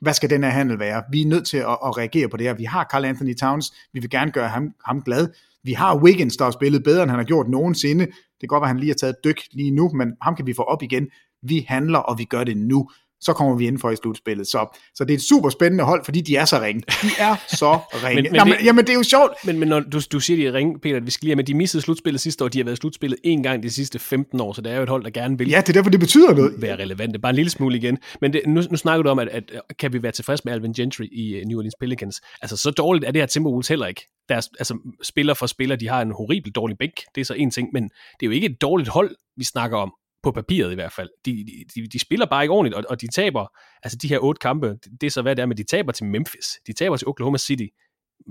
[0.00, 1.02] hvad skal den her handel være?
[1.12, 2.54] Vi er nødt til at, at reagere på det her.
[2.54, 5.28] Vi har Carl Anthony Towns, vi vil gerne gøre ham, ham glad.
[5.64, 8.06] Vi har Wiggins, der har spillet bedre, end han har gjort nogensinde.
[8.06, 10.46] Det kan godt være, at han lige har taget dyk lige nu, men ham kan
[10.46, 11.08] vi få op igen.
[11.42, 12.90] Vi handler, og vi gør det nu
[13.22, 14.46] så kommer vi ind for i slutspillet.
[14.46, 16.82] Så, så det er et super spændende hold, fordi de er så ringe.
[17.02, 18.22] De er så ringe.
[18.22, 19.32] men, men, Nå, men, det, jamen, det er jo sjovt.
[19.44, 21.54] Men, men når du, du siger, de er ringe, Peter, vi skal lige med, de
[21.54, 24.52] missede slutspillet sidste år, de har været i slutspillet en gang de sidste 15 år,
[24.52, 26.34] så det er jo et hold, der gerne vil ja, det er derfor, det betyder
[26.34, 26.62] noget.
[26.62, 27.18] være relevante.
[27.18, 27.98] Bare en lille smule igen.
[28.20, 30.72] Men det, nu, nu snakker du om, at, at, kan vi være tilfreds med Alvin
[30.72, 32.20] Gentry i øh, New Orleans Pelicans?
[32.42, 34.06] Altså, så dårligt er det her Timberwolves heller ikke.
[34.28, 36.94] Deres, altså, spiller for spiller, de har en horribel dårlig bænk.
[37.14, 37.90] Det er så en ting, men det
[38.22, 41.08] er jo ikke et dårligt hold, vi snakker om på papiret i hvert fald.
[41.24, 43.46] De, de, de spiller bare ikke ordentligt, og, og de taber,
[43.82, 46.06] altså de her otte kampe, det er så hvad det er, men de taber til
[46.06, 47.66] Memphis, de taber til Oklahoma City,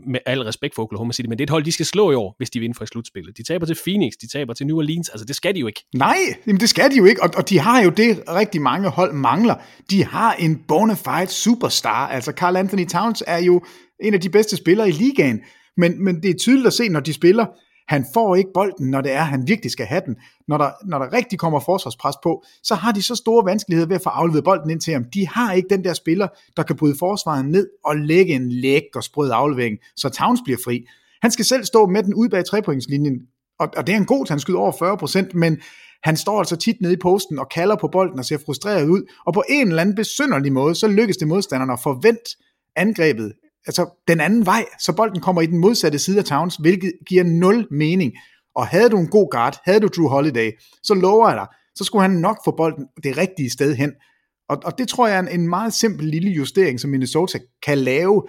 [0.07, 2.15] med al respekt for Oklahoma City, men det er et hold, de skal slå i
[2.15, 3.37] år, hvis de vinder for slutspillet.
[3.37, 5.85] De taber til Phoenix, de taber til New Orleans, altså det skal de jo ikke.
[5.95, 8.89] Nej, jamen det skal de jo ikke, og, og de har jo det, rigtig mange
[8.89, 9.55] hold mangler.
[9.89, 13.61] De har en bona fide superstar, altså Carl Anthony Towns er jo
[14.03, 15.41] en af de bedste spillere i ligaen,
[15.77, 17.45] men, men det er tydeligt at se, når de spiller,
[17.91, 20.15] han får ikke bolden, når det er, han virkelig skal have den.
[20.47, 23.95] Når der, når der rigtig kommer forsvarspres på, så har de så store vanskeligheder ved
[23.95, 25.03] at få afleveret bolden ind til ham.
[25.13, 26.27] De har ikke den der spiller,
[26.57, 30.85] der kan bryde forsvaret ned og lægge en lækker sprød aflevering, så Towns bliver fri.
[31.21, 33.21] Han skal selv stå med den ud bag trepointslinjen,
[33.59, 35.57] og, og det er en god, han skyder over 40%, men
[36.03, 39.01] han står altså tit nede i posten og kalder på bolden og ser frustreret ud,
[39.25, 42.37] og på en eller anden besynderlig måde, så lykkes det modstanderne at forvente
[42.75, 43.33] angrebet
[43.67, 47.23] altså den anden vej, så bolden kommer i den modsatte side af Towns, hvilket giver
[47.23, 48.13] nul mening.
[48.55, 50.51] Og havde du en god guard, havde du Drew Holiday,
[50.83, 53.91] så lover jeg dig, så skulle han nok få bolden det rigtige sted hen.
[54.49, 57.77] Og, og det tror jeg er en, en meget simpel lille justering, som Minnesota kan
[57.77, 58.23] lave,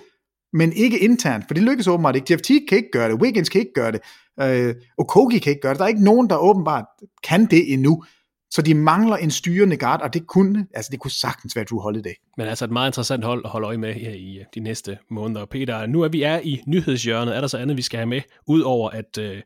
[0.53, 2.33] men ikke internt, for det lykkes åbenbart ikke.
[2.33, 4.01] Jeff Teague kan ikke gøre det, Wiggins kan ikke gøre det,
[4.41, 5.79] øh, Okogi kan ikke gøre det.
[5.79, 6.85] Der er ikke nogen, der åbenbart
[7.23, 8.05] kan det endnu.
[8.53, 11.81] Så de mangler en styrende guard, og det kunne, altså det kunne sagtens være Drew
[11.81, 12.15] Holiday.
[12.37, 14.99] Men altså et meget interessant hold at holde øje med her i øh, de næste
[15.11, 15.45] måneder.
[15.45, 17.37] Peter, nu er vi er i nyhedshjørnet.
[17.37, 18.21] Er der så andet, vi skal have med?
[18.47, 19.43] Udover at øh,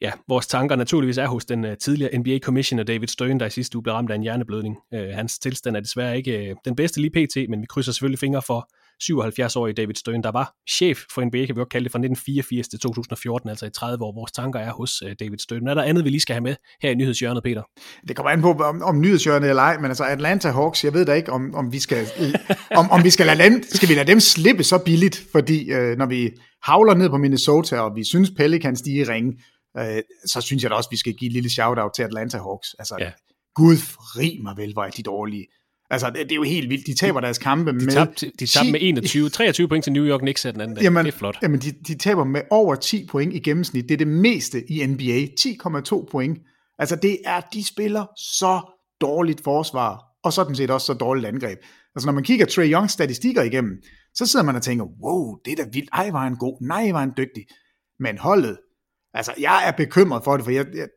[0.00, 3.50] ja, vores tanker naturligvis er hos den øh, tidligere NBA Commissioner David Stern, der i
[3.50, 4.76] sidste uge blev ramt af en hjerneblødning.
[4.94, 8.18] Øh, hans tilstand er desværre ikke øh, den bedste lige pt, men vi krydser selvfølgelig
[8.18, 8.70] fingre for
[9.02, 12.68] 77-årige David Stern, der var chef for NBA, kan vi godt kalde det, fra 1984
[12.68, 14.12] til 2014, altså i 30 år.
[14.14, 15.68] Vores tanker er hos uh, David Stern.
[15.68, 17.62] Er der andet, vi lige skal have med her i nyhedshjørnet, Peter?
[18.08, 21.06] Det kommer an på, om, om nyhedshjørnet eller ej, men altså Atlanta Hawks, jeg ved
[21.06, 22.06] da ikke, om, om vi skal,
[22.80, 25.98] om, om vi skal lade, dem, skal vi lade dem slippe så billigt, fordi uh,
[25.98, 26.30] når vi
[26.62, 29.32] havler ned på Minnesota, og vi synes Pelicans de er ringe,
[29.78, 32.74] uh, så synes jeg da også, vi skal give et lille shout-out til Atlanta Hawks.
[32.78, 33.10] Altså, ja.
[33.54, 35.46] Gud fri mig vel, hvor er de dårlige.
[35.90, 36.86] Altså, det, det er jo helt vildt.
[36.86, 37.92] De taber deres kampe de med...
[37.92, 40.82] Tabte, de tabte med 21, 23 point til New York Knicks den anden dag.
[40.82, 41.38] Jamen, det er flot.
[41.42, 43.84] Jamen, de, de taber med over 10 point i gennemsnit.
[43.88, 45.26] Det er det meste i NBA.
[45.40, 46.38] 10,2 point.
[46.78, 48.60] Altså, det er, de spiller så
[49.00, 51.58] dårligt forsvar, og sådan set også så dårligt angreb.
[51.94, 53.72] Altså, når man kigger Trey Youngs statistikker igennem,
[54.14, 55.90] så sidder man og tænker, wow, det er da vildt.
[55.92, 56.66] Ej, var han god.
[56.66, 57.46] Nej, var han dygtig.
[58.00, 58.58] Men holdet,
[59.14, 60.88] altså, jeg er bekymret for det, for jeg, jeg,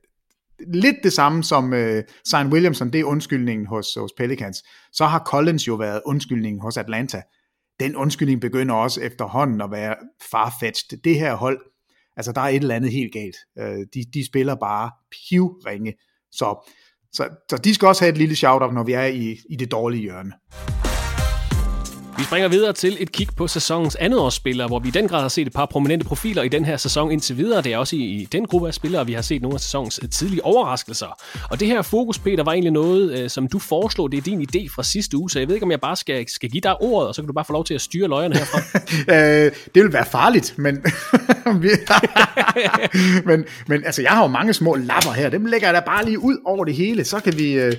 [0.67, 4.63] lidt det samme som øh, Sign Williamson, det er undskyldningen hos, hos Pelicans.
[4.93, 7.21] Så har Collins jo været undskyldningen hos Atlanta.
[7.79, 9.95] Den undskyldning begynder også efterhånden at være
[10.31, 10.99] farfetched.
[11.03, 11.59] Det her hold,
[12.17, 13.35] altså der er et eller andet helt galt.
[13.59, 15.93] Øh, de, de spiller bare pivringe.
[16.31, 16.71] Så,
[17.13, 19.71] så, så de skal også have et lille shout-out, når vi er i, i det
[19.71, 20.33] dårlige hjørne.
[22.19, 24.19] Vi springer videre til et kig på sæsonens andet
[24.67, 27.11] hvor vi i den grad har set et par prominente profiler i den her sæson
[27.11, 27.61] indtil videre.
[27.61, 30.09] Det er også i, den gruppe af spillere, vi har set nogle af sæsonens øh,
[30.09, 31.19] tidlige overraskelser.
[31.49, 34.11] Og det her fokus, Peter, var egentlig noget, øh, som du foreslog.
[34.11, 36.29] Det er din idé fra sidste uge, så jeg ved ikke, om jeg bare skal,
[36.29, 38.35] skal give dig ordet, og så kan du bare få lov til at styre løjerne
[38.35, 38.59] herfra.
[39.15, 40.75] øh, det vil være farligt, men,
[43.29, 45.29] men, men altså, jeg har jo mange små lapper her.
[45.29, 47.51] Dem lægger jeg da bare lige ud over det hele, så kan vi...
[47.51, 47.73] Øh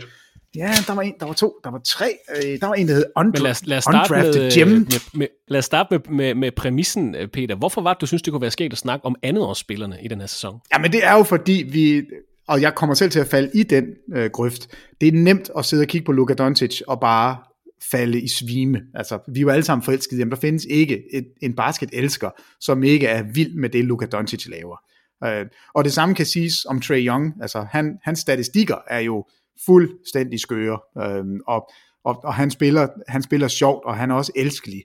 [0.57, 2.07] Ja, der var en, der var to, der var tre.
[2.37, 4.53] Øh, der var en, der hed undra- Men lad os, lad os starte Undrafted med,
[4.53, 4.69] Gem.
[4.69, 7.55] Med, med, lad os starte med, med, med præmissen, øh, Peter.
[7.55, 10.21] Hvorfor var det, du synes, det kunne være sket at snakke om andetårsspillerne i den
[10.21, 10.61] her sæson?
[10.75, 12.03] Ja, men det er jo fordi, vi,
[12.49, 13.85] og jeg kommer selv til at falde i den
[14.15, 14.69] øh, grøft.
[15.01, 17.37] Det er nemt at sidde og kigge på Luka Doncic og bare
[17.91, 18.81] falde i svime.
[18.95, 20.19] Altså, vi er jo alle sammen forelskede.
[20.21, 24.47] Jamen, der findes ikke et, en basket-elsker, som ikke er vild med det, Luka Doncic
[24.47, 24.77] laver.
[25.25, 27.35] Øh, og det samme kan siges om Trey Young.
[27.43, 29.25] Altså, han, hans statistikker er jo
[29.67, 31.71] fuldstændig skøre, øhm, og,
[32.05, 34.83] og, og han, spiller, han spiller sjovt, og han er også elskelig.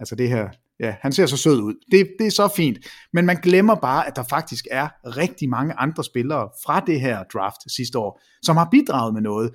[0.00, 0.48] Altså det her,
[0.80, 1.74] ja, han ser så sød ud.
[1.90, 2.78] Det, det er så fint,
[3.12, 7.24] men man glemmer bare, at der faktisk er rigtig mange andre spillere fra det her
[7.32, 9.50] draft sidste år, som har bidraget med noget.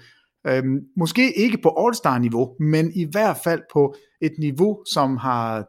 [0.47, 5.65] Øhm, måske ikke på All-Star-niveau, men i hvert fald på et niveau, som har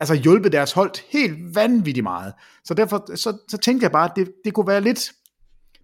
[0.00, 2.32] altså hjulpet deres hold helt vanvittigt meget.
[2.64, 5.12] Så derfor så, så tænkte jeg bare, at det, det kunne være lidt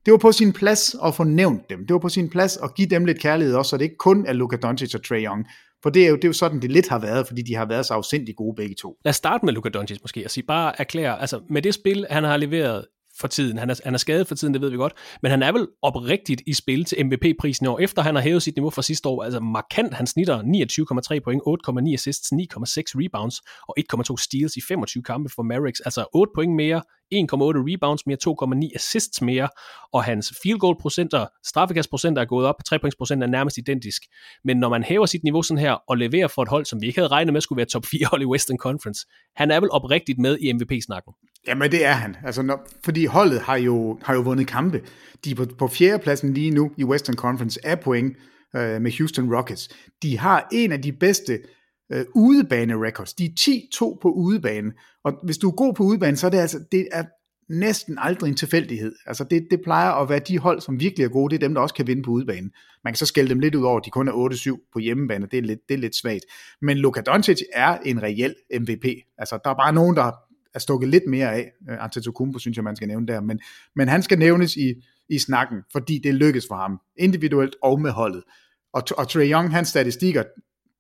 [0.05, 1.87] det var på sin plads at få nævnt dem.
[1.87, 4.27] Det var på sin plads at give dem lidt kærlighed også, så det ikke kun
[4.27, 5.47] er Luka Doncic og Trae Young.
[5.83, 7.67] For det er, jo, det er jo sådan, det lidt har været, fordi de har
[7.67, 8.97] været så afsindig gode begge to.
[9.05, 12.07] Lad os starte med Luka Doncic måske, og sige bare erklære, altså med det spil,
[12.11, 12.85] han har leveret
[13.20, 13.59] for tiden.
[13.59, 14.92] Han er, han er skadet for tiden, det ved vi godt.
[15.22, 18.42] Men han er vel oprigtigt i spil til MVP-prisen i år, efter han har hævet
[18.42, 19.22] sit niveau fra sidste år.
[19.22, 20.38] Altså markant, han snitter
[21.14, 21.42] 29,3 point,
[21.88, 23.74] 8,9 assists, 9,6 rebounds og
[24.11, 25.81] 1,2 steals i 25 kampe for Mavericks.
[25.81, 26.83] Altså 8 point mere,
[27.14, 27.18] 1,8
[27.70, 29.48] rebounds mere, 2,9 assists mere,
[29.92, 34.03] og hans field goal procenter, straffekastprocenter er gået op, 3 points procent er nærmest identisk.
[34.44, 36.87] Men når man hæver sit niveau sådan her, og leverer for et hold, som vi
[36.87, 39.70] ikke havde regnet med skulle være top 4 hold i Western Conference, han er vel
[39.70, 41.12] oprigtigt med i MVP-snakken.
[41.48, 44.83] Jamen det er han, altså når, fordi holdet har jo, har jo vundet kampe.
[45.24, 48.16] De er på, på fjerdepladsen lige nu i Western Conference af point
[48.57, 49.68] øh, med Houston Rockets.
[50.02, 51.38] De har en af de bedste
[51.92, 53.14] øh, udebane-records.
[53.14, 54.72] De er 10-2 på udebane,
[55.04, 57.04] og hvis du er god på udebane, så er det altså, det er
[57.48, 58.94] næsten aldrig en tilfældighed.
[59.07, 61.54] Altså det, det plejer at være de hold, som virkelig er gode, det er dem,
[61.54, 62.50] der også kan vinde på udebane.
[62.85, 65.26] Man kan så skælde dem lidt ud over, at de kun er 8-7 på hjemmebane,
[65.30, 66.24] det er lidt, det er lidt svagt.
[66.62, 68.85] Men Luka Doncic er en reel MVP.
[69.18, 70.12] Altså der er bare nogen, der
[70.55, 71.53] er stukket lidt mere af.
[71.71, 73.40] Øh, Antetokounmpo synes jeg, man skal nævne der, men,
[73.77, 74.75] men han skal nævnes i,
[75.09, 78.23] i snakken, fordi det lykkes for ham, individuelt og med holdet.
[78.73, 80.25] Og, og Trae Young, hans statistikker,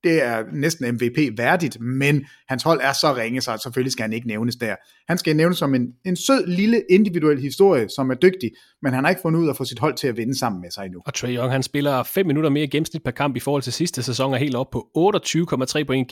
[0.04, 4.26] det er næsten MVP-værdigt, men hans hold er så ringe, så selvfølgelig skal han ikke
[4.26, 4.74] nævnes der.
[5.08, 8.50] Han skal nævnes som en, en sød, lille, individuel historie, som er dygtig,
[8.82, 10.60] men han har ikke fundet ud af at få sit hold til at vinde sammen
[10.62, 11.00] med sig endnu.
[11.06, 14.02] Og Trae Young, han spiller 5 minutter mere gennemsnit per kamp i forhold til sidste
[14.02, 16.08] sæson, er helt op på 28,3 point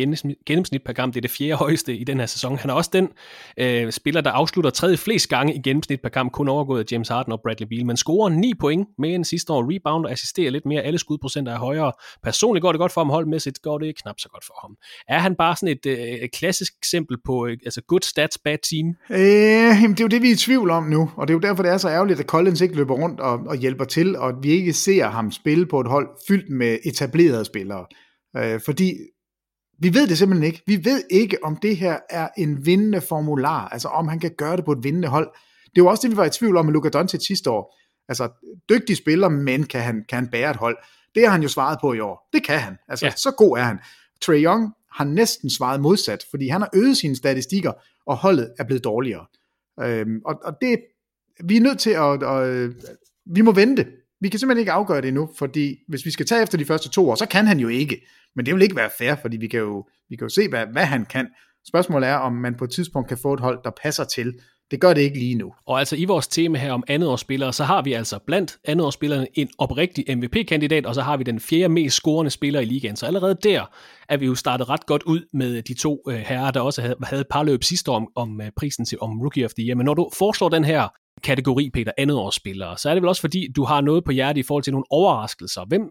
[0.46, 1.14] gennemsnit per kamp.
[1.14, 2.58] Det er det fjerde højeste i den her sæson.
[2.58, 3.08] Han er også den
[3.56, 7.08] øh, spiller, der afslutter tredje flest gange i gennemsnit per kamp, kun overgået af James
[7.08, 9.74] Harden og Bradley Beal, men scorer 9 point mere end sidste år.
[9.74, 10.82] Rebound og assisterer lidt mere.
[10.82, 11.92] Alle skudprocenter er højere.
[12.22, 14.76] Personligt går det godt for ham holdmæssigt, går det knap så godt for ham.
[15.08, 18.58] Er han bare sådan et, øh, et klassisk eksempel på øh, altså good stats, bad
[18.70, 18.86] team?
[19.10, 21.40] Øh, det er jo det, vi er i tvivl om nu, og det er jo
[21.40, 24.28] derfor, det er så ærgerligt, at Collins ikke løber rundt og, og hjælper til, og
[24.28, 27.86] at vi ikke ser ham spille på et hold fyldt med etablerede spillere.
[28.36, 28.94] Øh, fordi
[29.78, 30.62] vi ved det simpelthen ikke.
[30.66, 34.56] Vi ved ikke, om det her er en vindende formular, altså om han kan gøre
[34.56, 35.30] det på et vindende hold.
[35.74, 37.78] Det var også det, vi var i tvivl om med Luka Doncic sidste år.
[38.08, 38.28] Altså,
[38.68, 40.76] dygtig spiller, men kan han, kan han bære et hold?
[41.14, 42.28] Det har han jo svaret på i år.
[42.32, 42.76] Det kan han.
[42.88, 43.12] Altså, ja.
[43.16, 43.78] så god er han.
[44.20, 47.72] Trey Young har næsten svaret modsat, fordi han har øget sine statistikker,
[48.06, 49.26] og holdet er blevet dårligere.
[49.80, 50.78] Øhm, og, og det,
[51.44, 52.70] vi er nødt til at, at,
[53.26, 53.86] vi må vente.
[54.20, 56.88] Vi kan simpelthen ikke afgøre det endnu, fordi hvis vi skal tage efter de første
[56.88, 58.06] to år, så kan han jo ikke.
[58.36, 60.66] Men det vil ikke være fair, fordi vi kan jo, vi kan jo se, hvad,
[60.66, 61.28] hvad han kan.
[61.68, 64.34] Spørgsmålet er, om man på et tidspunkt kan få et hold, der passer til
[64.72, 65.52] det gør det ikke lige nu.
[65.66, 69.48] Og altså i vores tema her om andetårsspillere, så har vi altså blandt andetårsspillerne en
[69.58, 72.96] oprigtig MVP-kandidat, og så har vi den fjerde mest scorende spiller i ligaen.
[72.96, 73.70] Så allerede der
[74.08, 76.96] er vi jo startet ret godt ud med de to øh, herrer, der også havde,
[77.02, 79.66] havde et par løb sidste år om, om øh, prisen til om Rookie of the
[79.66, 79.76] Year.
[79.76, 80.88] Men når du foreslår den her
[81.22, 84.42] kategori, Peter, andetårsspillere, så er det vel også fordi, du har noget på hjertet i
[84.42, 85.64] forhold til nogle overraskelser.
[85.68, 85.82] Hvem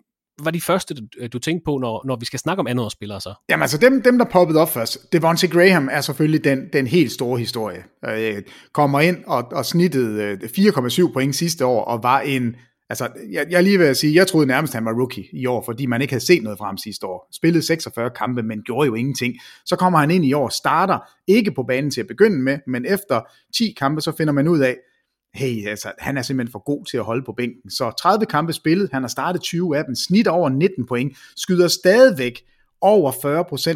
[0.46, 3.22] var de første, øh, du, tænkte på, når, når vi skal snakke om andre spillere
[3.22, 3.34] så?
[3.50, 7.12] Jamen altså, dem, dem der poppede op først, Devontae Graham er selvfølgelig den, den helt
[7.12, 7.84] store historie.
[8.10, 8.42] Øh,
[8.74, 12.56] kommer ind og, og snittede øh, 4,7 point sidste år, og var en,
[12.90, 15.86] altså, jeg, jeg lige vil sige, jeg troede nærmest, han var rookie i år, fordi
[15.86, 17.28] man ikke havde set noget fra ham sidste år.
[17.34, 19.36] Spillede 46 kampe, men gjorde jo ingenting.
[19.66, 22.86] Så kommer han ind i år, starter ikke på banen til at begynde med, men
[22.86, 23.22] efter
[23.58, 24.78] 10 kampe, så finder man ud af,
[25.34, 27.72] hey, altså, han er simpelthen for god til at holde på bænken.
[27.72, 31.68] Så 30 kampe spillet, han har startet 20 af dem, snit over 19 point, skyder
[31.68, 32.42] stadigvæk
[32.82, 33.12] over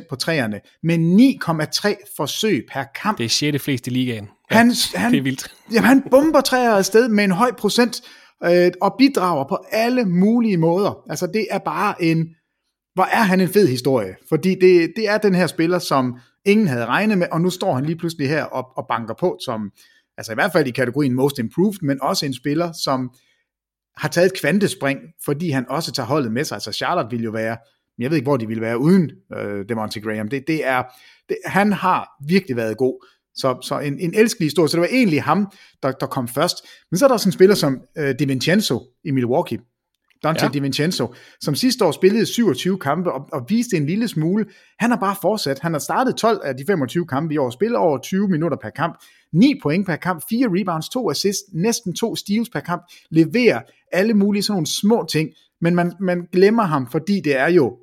[0.01, 3.17] 40% på træerne, med 9,3 forsøg per kamp.
[3.17, 3.63] Det er 6.
[3.63, 4.29] flest i ligaen.
[4.51, 5.53] Ja, han, han, det er vildt.
[5.73, 8.01] Jamen, han bomber træer afsted med en høj procent,
[8.43, 11.03] øh, og bidrager på alle mulige måder.
[11.09, 12.27] Altså, det er bare en,
[12.93, 16.67] hvor er han en fed historie, fordi det, det er den her spiller, som ingen
[16.67, 19.71] havde regnet med, og nu står han lige pludselig her og, og banker på som,
[20.17, 23.11] altså i hvert fald i kategorien Most Improved, men også en spiller, som
[23.97, 26.55] har taget et kvantespring, fordi han også tager holdet med sig.
[26.55, 27.57] Altså Charlotte ville jo være,
[27.99, 30.27] jeg ved ikke, hvor de ville være uden øh, Demonte Graham.
[30.27, 30.83] Det, det er,
[31.29, 33.05] det, han har virkelig været god.
[33.35, 34.69] Så, så en, en elskelig historie.
[34.69, 35.51] Så det var egentlig ham,
[35.83, 36.55] der, der kom først.
[36.91, 39.59] Men så er der også en spiller som øh, DiVincenzo i Milwaukee,
[40.25, 40.51] Dante ja.
[40.51, 44.45] DiVincenzo, som sidste år spillede 27 kampe og, og viste en lille smule.
[44.79, 45.59] Han har bare fortsat.
[45.59, 48.69] Han har startet 12 af de 25 kampe i år, spillet over 20 minutter per
[48.69, 48.95] kamp,
[49.33, 53.61] 9 point per kamp, 4 rebounds, 2 assists, næsten 2 steals per kamp, leverer
[53.91, 55.29] alle mulige sådan nogle små ting,
[55.61, 57.77] men man, man glemmer ham, fordi det er jo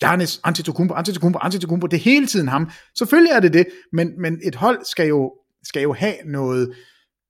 [0.00, 2.70] Giannis, Antetokounmpo, Antetokounmpo, Antetokounmpo, det er hele tiden ham.
[2.98, 6.72] Selvfølgelig er det det, men, men et hold skal jo, skal jo have noget,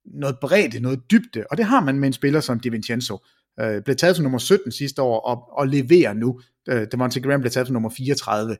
[0.05, 3.19] noget bredt, noget dybde, og det har man med en spiller som DiVincenzo
[3.61, 6.41] øh, blev taget som nummer 17 sidste år, og, og leverer nu.
[6.69, 8.57] Øh, Devontae Graham blev taget som nummer 34.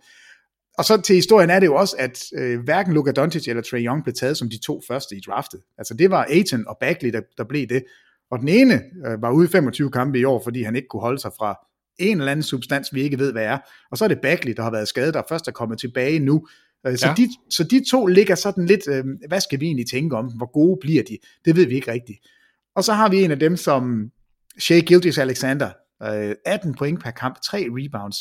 [0.79, 3.85] Og så til historien er det jo også, at øh, hverken Luka Doncic eller Trey
[3.87, 5.61] Young blev taget som de to første i draftet.
[5.79, 7.85] Altså det var Aiton og Bagley, der, der blev det.
[8.31, 11.01] Og den ene øh, var ude i 25 kampe i år, fordi han ikke kunne
[11.01, 11.59] holde sig fra
[11.99, 13.59] en eller anden substans, vi ikke ved, hvad er.
[13.91, 16.47] Og så er det Bagley, der har været skadet, der først er kommet tilbage nu.
[16.87, 17.15] Øh, Så, ja.
[17.17, 20.53] de, så de to ligger sådan lidt, øh, hvad skal vi egentlig tænke om, hvor
[20.53, 21.19] gode bliver de?
[21.45, 22.19] Det ved vi ikke rigtigt.
[22.77, 24.11] Og så har vi en af dem som
[24.59, 25.71] Shea Gilgis Alexander,
[26.03, 28.17] øh, 18 point per kamp, 3 rebounds,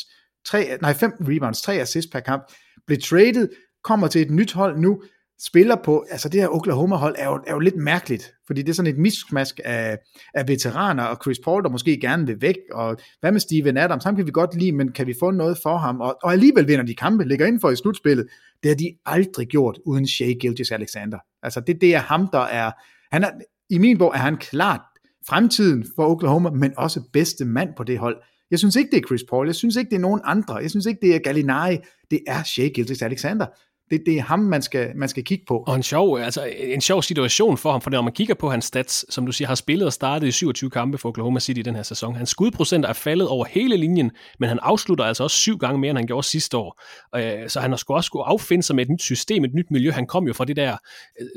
[0.45, 2.43] 3, nej 5 rebounds, 3 assists per kamp,
[2.87, 3.49] blev traded,
[3.83, 5.01] kommer til et nyt hold nu,
[5.39, 8.73] spiller på, altså det her Oklahoma-hold er jo, er jo lidt mærkeligt, fordi det er
[8.73, 9.97] sådan et mismask af,
[10.33, 14.03] af veteraner, og Chris Paul, der måske gerne vil væk, og hvad med Steven Adams,
[14.03, 16.67] ham kan vi godt lide, men kan vi få noget for ham, og, og alligevel
[16.67, 18.27] vinder de kampe, ligger inden for i slutspillet,
[18.63, 21.19] det har de aldrig gjort uden Shea Gilgis Alexander.
[21.43, 22.71] Altså det, det er ham, der er,
[23.11, 23.31] han er,
[23.69, 24.81] i min bog er han klart
[25.27, 28.17] fremtiden for Oklahoma, men også bedste mand på det hold.
[28.51, 29.47] Jeg synes ikke, det er Chris Paul.
[29.47, 30.55] Jeg synes ikke, det er nogen andre.
[30.55, 31.77] Jeg synes ikke, det er Gallinari.
[32.11, 33.45] Det er Shea Gildas Alexander.
[33.89, 35.63] Det, det er ham, man skal, man skal kigge på.
[35.67, 38.65] Og en sjov, altså en sjov situation for ham, for når man kigger på hans
[38.65, 41.61] stats, som du siger, har spillet og startet i 27 kampe for Oklahoma City i
[41.61, 42.15] den her sæson.
[42.15, 45.89] Hans skudprocent er faldet over hele linjen, men han afslutter altså også syv gange mere,
[45.89, 46.81] end han gjorde sidste år.
[47.15, 49.71] Øh, så han har sgu også skulle affinde sig med et nyt system, et nyt
[49.71, 49.91] miljø.
[49.91, 50.77] Han kom jo fra det der
[51.21, 51.27] øh,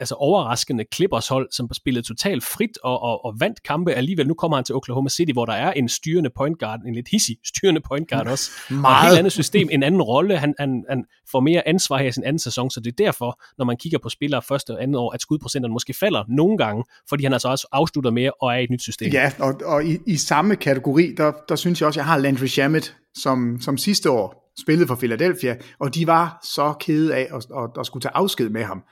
[0.00, 4.28] altså overraskende Clippers hold, som spillede totalt frit og, og, og vandt kampe alligevel.
[4.28, 7.08] Nu kommer han til Oklahoma City, hvor der er en styrende point guard, en lidt
[7.08, 8.50] hissig styrende point guard også.
[8.68, 9.06] Og et Meget.
[9.06, 10.38] helt andet system, en anden rolle.
[10.38, 13.40] Han, han, han får mere ansvar her i sin anden sæson, så det er derfor,
[13.58, 16.84] når man kigger på spillere første og andet år, at skudprocenterne måske falder nogle gange,
[17.08, 19.12] fordi han altså også afslutter mere og er i et nyt system.
[19.12, 22.46] Ja, og, og i, i samme kategori, der, der synes jeg også, jeg har Landry
[22.46, 27.46] Shamet, som, som sidste år spillede for Philadelphia, og de var så kede af at,
[27.56, 28.82] at, at skulle tage afsked med ham.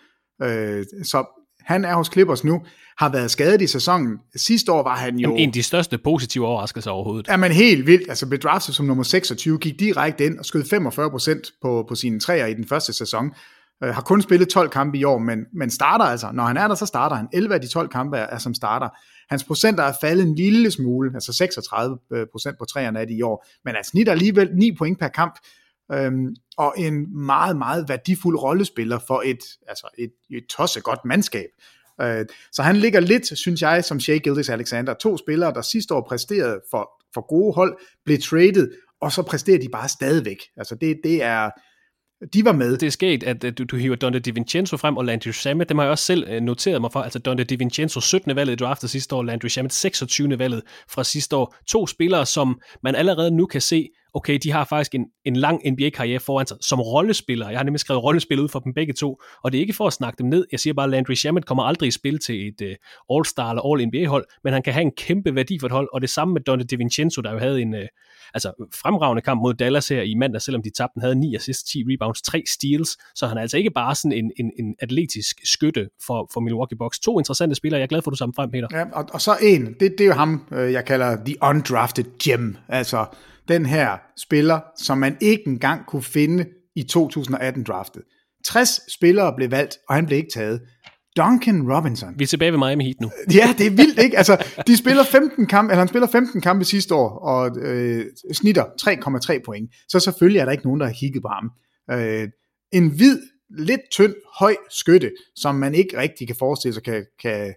[0.43, 1.25] Øh, så
[1.61, 2.63] han er hos Clippers nu,
[2.99, 4.19] har været skadet i sæsonen.
[4.37, 5.29] Sidste år var han jo...
[5.29, 7.27] Jamen, en af de største positive overraskelser overhovedet.
[7.29, 10.63] er man helt vildt, altså blev draftet som nummer 26, gik direkte ind og skød
[10.63, 13.31] 45% på, på sine træer i den første sæson.
[13.85, 16.31] Øh, har kun spillet 12 kampe i år, men, men starter altså.
[16.33, 17.29] Når han er der, så starter han.
[17.33, 18.89] 11 af de 12 kampe er, er som starter.
[19.31, 21.99] Hans procenter er faldet en lille smule, altså 36
[22.33, 25.39] procent på træerne er det i år, men han snitter alligevel 9 point per kamp,
[25.93, 31.49] øhm, og en meget, meget værdifuld rollespiller for et, altså et, et tosset godt mandskab.
[32.01, 34.95] Øh, så han ligger lidt, synes jeg, som Shea Gildes Alexander.
[34.95, 38.71] To spillere, der sidste år præsterede for, for gode hold, blev traded,
[39.01, 40.39] og så præsterer de bare stadigvæk.
[40.57, 41.51] Altså det, det er,
[42.33, 42.77] de var med.
[42.77, 45.79] Det er sket, at øh, du, du hiver Dante DiVincenzo frem, og Landry Shamet, dem
[45.79, 47.01] har jeg også selv øh, noteret mig for.
[47.01, 48.37] Altså Dante DiVincenzo 17.
[48.37, 50.39] valget i draftet sidste år, Landry Shamet 26.
[50.39, 51.55] valget fra sidste år.
[51.67, 55.73] To spillere, som man allerede nu kan se, okay, de har faktisk en, en lang
[55.73, 57.49] NBA-karriere foran sig som rollespillere.
[57.49, 59.87] Jeg har nemlig skrevet rollespil ud for dem begge to, og det er ikke for
[59.87, 60.47] at snakke dem ned.
[60.53, 63.73] Jeg siger bare, at Landry Shamet kommer aldrig i spil til et uh, All-Star eller
[63.73, 66.41] All-NBA-hold, men han kan have en kæmpe værdi for et hold, og det samme med
[66.41, 67.81] Dante DiVincenzo, der jo havde en uh,
[68.35, 70.93] altså, fremragende kamp mod Dallas her i mandag, selvom de tabte.
[70.95, 74.13] Han havde 9 assists, 10 rebounds, 3 steals, så han er altså ikke bare sådan
[74.13, 76.99] en, en, en atletisk skytte for, for Milwaukee Bucks.
[76.99, 77.79] To interessante spillere.
[77.79, 78.69] Jeg er glad for, at du sammen frem, Peter.
[78.73, 82.05] Ja, og, og så en, det, det er jo ham, øh, jeg kalder the undrafted
[82.19, 82.57] gem.
[82.69, 83.07] Altså
[83.49, 86.47] den her spiller, som man ikke engang kunne finde
[86.77, 88.03] i 2018-draftet.
[88.45, 90.61] 60 spillere blev valgt, og han blev ikke taget.
[91.17, 92.19] Duncan Robinson.
[92.19, 93.11] Vi er tilbage ved Miami Heat nu.
[93.35, 94.19] Ja, det er vildt, ikke?
[94.19, 98.65] Altså, de spiller 15 kampe, eller han spiller 15 kampe sidste år, og øh, snitter
[98.65, 99.71] 3,3 point.
[99.89, 101.51] Så selvfølgelig er der ikke nogen, der har kigget på ham.
[101.91, 102.29] Øh,
[102.73, 103.19] en hvid,
[103.59, 107.55] lidt tynd, høj skytte, som man ikke rigtig kan forestille sig kan, kan,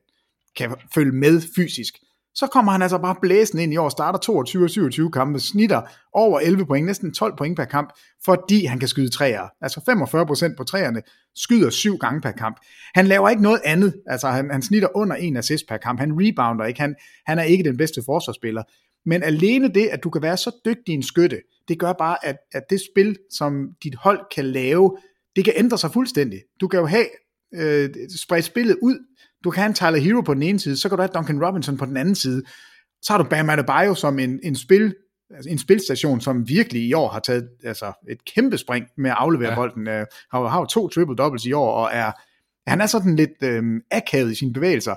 [0.55, 1.93] kan følge med fysisk.
[2.35, 5.81] Så kommer han altså bare blæsende ind i år, starter 22 og 27 kampe, snitter
[6.13, 7.93] over 11 point, næsten 12 point per kamp,
[8.25, 9.47] fordi han kan skyde træer.
[9.61, 9.79] Altså
[10.51, 11.01] 45% på træerne,
[11.35, 12.57] skyder syv gange per kamp.
[12.95, 16.11] Han laver ikke noget andet, altså han, han snitter under en assist per kamp, han
[16.13, 18.63] rebounder ikke, han, han er ikke den bedste forsvarsspiller.
[19.05, 22.37] Men alene det, at du kan være så dygtig en skytte, det gør bare, at,
[22.53, 24.97] at det spil, som dit hold kan lave,
[25.35, 26.41] det kan ændre sig fuldstændig.
[26.61, 27.05] Du kan jo have
[27.55, 28.97] øh, spredt spillet ud,
[29.43, 31.45] du kan have en Tyler Hero på den ene side, så kan du have Duncan
[31.45, 32.43] Robinson på den anden side.
[33.01, 34.93] Så har du Bam Adebayo som en, en spil
[35.35, 39.15] altså en spilstation, som virkelig i år har taget altså, et kæmpe spring med at
[39.19, 39.55] aflevere ja.
[39.55, 39.87] bolden.
[39.87, 39.93] Uh,
[40.31, 42.11] har, har jo to triple-doubles i år, og er,
[42.67, 44.95] han er sådan lidt øh, akavet i sine bevægelser,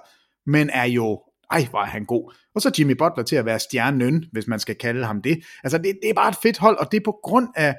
[0.51, 1.21] men er jo,
[1.51, 2.35] ej hvor er han god.
[2.55, 5.45] Og så Jimmy Butler til at være stjernen, hvis man skal kalde ham det.
[5.65, 7.77] Altså det, det er bare et fedt hold, og det er på grund af,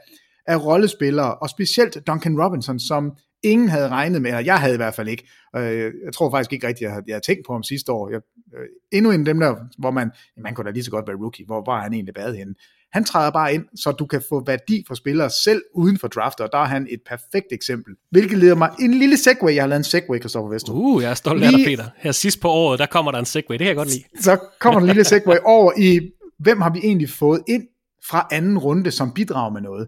[0.47, 3.11] af rollespillere, og specielt Duncan Robinson, som
[3.45, 5.27] ingen havde regnet med, eller jeg havde i hvert fald ikke.
[5.55, 8.09] Øh, jeg tror faktisk ikke rigtigt, jeg havde, jeg havde tænkt på ham sidste år.
[8.09, 8.21] Jeg,
[8.57, 10.11] øh, endnu en af dem der, hvor man,
[10.43, 12.55] man kunne da lige så godt være rookie, hvor var han egentlig været henne.
[12.93, 16.43] Han træder bare ind, så du kan få værdi for spillere selv uden for drafter,
[16.43, 17.93] og der er han et perfekt eksempel.
[18.11, 19.55] Hvilket leder mig en lille segway.
[19.55, 20.73] Jeg har lavet en segway, Christoffer Vester.
[20.73, 21.83] Uh, jeg er stolt af dig, Peter.
[21.97, 23.53] Her sidst på året, der kommer der en segway.
[23.53, 24.03] Det kan jeg godt lide.
[24.19, 27.63] Så kommer der en lille segway over i, hvem har vi egentlig fået ind
[28.09, 29.87] fra anden runde, som bidrager med noget.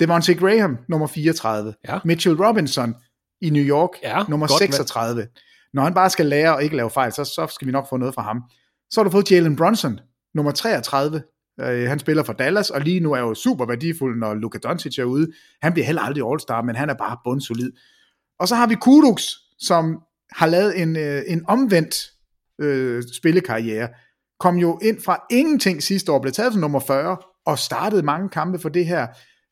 [0.00, 1.74] Devontae Graham, nummer 34.
[1.88, 1.98] Ja.
[2.04, 2.94] Mitchell Robinson
[3.40, 5.26] i New York, Ja, nummer godt 36.
[5.72, 7.96] Når han bare skal lære og ikke lave fejl, så, så skal vi nok få
[7.96, 8.42] noget fra ham.
[8.90, 10.00] Så har du fået Jalen Brunson,
[10.34, 11.22] nummer 33
[11.60, 14.98] Øh, han spiller for Dallas, og lige nu er jo super værdifuld, når Luka Doncic
[14.98, 15.32] er ude.
[15.62, 17.72] Han bliver heller aldrig All-Star, men han er bare bundsolid.
[18.38, 19.22] Og så har vi Kudox,
[19.58, 20.00] som
[20.32, 22.10] har lavet en, øh, en omvendt
[22.60, 23.88] øh, spillekarriere.
[24.40, 28.28] Kom jo ind fra ingenting sidste år, blev taget som nummer 40, og startede mange
[28.28, 29.06] kampe for det her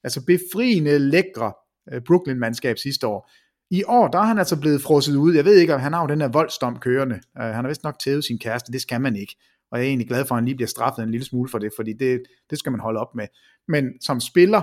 [0.05, 1.53] altså befriende, lækre
[1.93, 3.31] øh, Brooklyn-mandskab sidste år.
[3.71, 5.35] I år, der er han altså blevet frosset ud.
[5.35, 7.15] Jeg ved ikke, om han har jo den her voldsdom kørende.
[7.15, 9.37] Uh, han har vist nok tævet sin kæreste, det skal man ikke.
[9.71, 11.59] Og jeg er egentlig glad for, at han lige bliver straffet en lille smule for
[11.59, 13.27] det, fordi det, det skal man holde op med.
[13.69, 14.63] Men som spiller,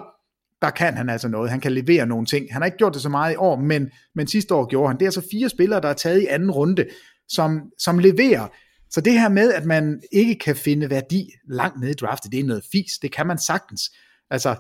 [0.61, 1.49] der kan han altså noget.
[1.49, 2.53] Han kan levere nogle ting.
[2.53, 4.97] Han har ikke gjort det så meget i år, men, men sidste år gjorde han.
[4.97, 6.85] Det er altså fire spillere, der er taget i anden runde,
[7.27, 8.47] som, som leverer.
[8.89, 12.39] Så det her med, at man ikke kan finde værdi langt nede i draftet, det
[12.39, 12.99] er noget fis.
[13.01, 13.81] Det kan man sagtens.
[14.29, 14.55] Altså,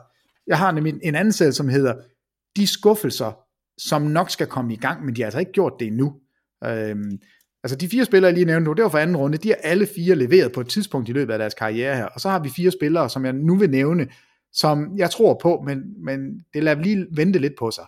[0.47, 1.95] jeg har nemlig en anden sæd, som hedder
[2.55, 3.31] De skuffelser,
[3.77, 6.13] som nok skal komme i gang, men de har altså ikke gjort det endnu.
[6.65, 7.19] Øhm,
[7.63, 9.55] altså de fire spillere, jeg lige nævnte nu, det var for anden runde, de har
[9.63, 12.05] alle fire leveret på et tidspunkt i løbet af deres karriere her.
[12.05, 14.07] Og så har vi fire spillere, som jeg nu vil nævne,
[14.53, 16.19] som jeg tror på, men, men
[16.53, 17.85] det lader lige vente lidt på sig.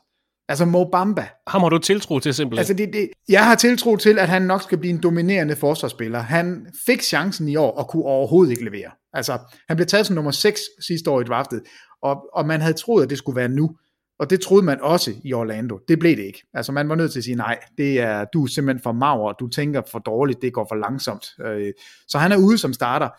[0.49, 1.27] Altså Mo Bamba.
[1.47, 2.59] Ham har du tiltro til simpelthen?
[2.59, 6.19] Altså det, det, jeg har tiltro til, at han nok skal blive en dominerende forsvarsspiller.
[6.19, 8.91] Han fik chancen i år og kunne overhovedet ikke levere.
[9.13, 9.37] Altså
[9.67, 11.61] han blev taget som nummer 6 sidste år i draftet,
[12.01, 13.75] og, og man havde troet, at det skulle være nu.
[14.19, 15.79] Og det troede man også i Orlando.
[15.87, 16.43] Det blev det ikke.
[16.53, 19.33] Altså man var nødt til at sige, nej, det er, du er simpelthen for mager,
[19.33, 21.25] du tænker for dårligt, det går for langsomt.
[21.45, 21.73] Øh,
[22.07, 23.09] så han er ude som starter.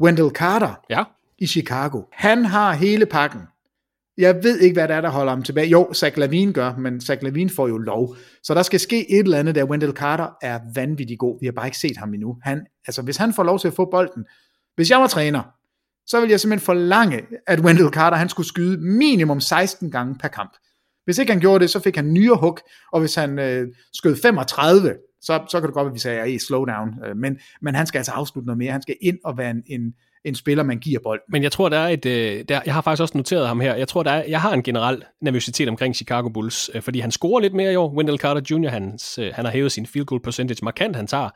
[0.00, 1.04] Wendell Carter ja.
[1.38, 2.02] i Chicago.
[2.12, 3.40] Han har hele pakken.
[4.18, 5.68] Jeg ved ikke, hvad der er, der holder ham tilbage.
[5.68, 8.16] Jo, Zach Lavine gør, men Zach Lavine får jo lov.
[8.42, 9.64] Så der skal ske et eller andet der.
[9.64, 11.40] Wendell Carter er vanvittig god.
[11.40, 12.38] Vi har bare ikke set ham endnu.
[12.42, 14.24] Han, altså, hvis han får lov til at få bolden,
[14.76, 15.42] hvis jeg var træner,
[16.06, 20.28] så vil jeg simpelthen forlange, at Wendell Carter han skulle skyde minimum 16 gange per
[20.28, 20.52] kamp.
[21.04, 22.58] Hvis ikke han gjorde det, så fik han nyere hug,
[22.92, 26.34] og hvis han øh, skød 35, så, så kan det godt være, at vi sagde,
[26.34, 26.88] at slow down.
[27.04, 28.72] Øh, men, men han skal altså afslutte noget mere.
[28.72, 29.94] Han skal ind og være en, en,
[30.24, 31.20] en spiller, man giver bold.
[31.28, 32.06] Men jeg tror, der er et...
[32.06, 33.74] Øh, der, jeg har faktisk også noteret ham her.
[33.74, 37.10] Jeg tror, der er, jeg har en generel nervøsitet omkring Chicago Bulls, øh, fordi han
[37.10, 37.94] scorer lidt mere i år.
[37.96, 40.96] Wendell Carter Jr., hans, øh, han har hævet sin field goal percentage markant.
[40.96, 41.34] Han tager 2,7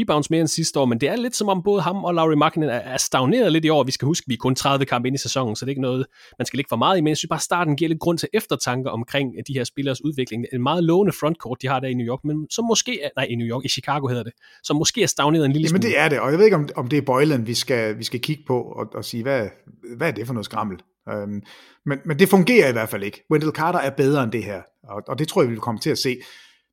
[0.00, 2.36] rebounds mere end sidste år, men det er lidt som om både ham og Laurie
[2.36, 3.84] Markkinen er, er stagneret lidt i år.
[3.84, 5.72] Vi skal huske, at vi er kun 30 kampe ind i sæsonen, så det er
[5.72, 6.06] ikke noget,
[6.38, 8.28] man skal ligge for meget i, men jeg synes bare, starten giver lidt grund til
[8.32, 10.46] eftertanke omkring de her spillers udvikling.
[10.52, 13.26] En meget lovende frontcourt, de har der i New York, men som måske er, nej,
[13.30, 14.32] i New York, i Chicago hedder det,
[14.62, 15.94] som måske er stagneret en lille Jamen smule.
[15.94, 18.04] det er det, og jeg ved ikke, om, om det er Boylan, vi skal, vi
[18.04, 19.48] skal kigge på og, og sige, hvad,
[19.96, 20.78] hvad er det for noget skrammel?
[21.12, 21.42] Um,
[21.86, 23.24] men, men det fungerer i hvert fald ikke.
[23.30, 25.80] Wendell Carter er bedre end det her, og, og det tror jeg, vi vil komme
[25.80, 26.16] til at se.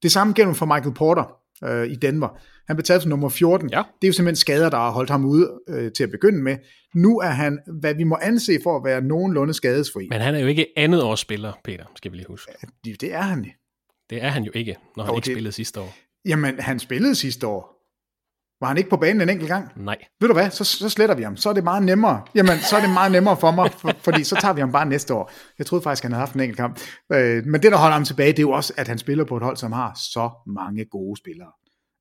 [0.03, 1.23] Det samme gælder for Michael Porter
[1.67, 2.39] uh, i Denver.
[2.67, 3.69] Han blev taget som nummer 14.
[3.69, 3.77] Ja.
[3.77, 6.57] Det er jo simpelthen skader, der har holdt ham ude uh, til at begynde med.
[6.95, 10.07] Nu er han, hvad vi må anse for at være nogenlunde skadesfri.
[10.09, 12.51] Men han er jo ikke andet års spiller, Peter, skal vi lige huske.
[12.85, 13.45] Ja, det er han.
[14.09, 15.95] Det er han jo ikke, når han og ikke det, spillede sidste år.
[16.25, 17.78] Jamen, han spillede sidste år.
[18.61, 19.71] Var han ikke på banen en enkelt gang?
[19.75, 19.97] Nej.
[20.19, 21.37] Ved du hvad, så, så sletter vi ham.
[21.37, 22.21] Så er det meget nemmere.
[22.35, 24.85] Jamen, så er det meget nemmere for mig, for, fordi så tager vi ham bare
[24.85, 25.31] næste år.
[25.57, 26.79] Jeg troede faktisk, han havde haft en enkelt kamp.
[27.11, 29.37] Øh, men det, der holder ham tilbage, det er jo også, at han spiller på
[29.37, 31.51] et hold, som har så mange gode spillere.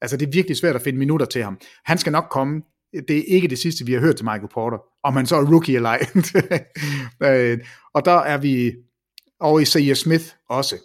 [0.01, 1.59] Altså, det er virkelig svært at finde minutter til ham.
[1.85, 2.63] Han skal nok komme.
[3.09, 4.79] Det er ikke det sidste, vi har hørt til Michael Porter.
[5.05, 6.07] Om han så er rookie eller ej.
[7.31, 7.59] øh,
[7.95, 8.73] og der er vi
[9.41, 9.95] over i C.J.
[9.95, 10.77] Smith også.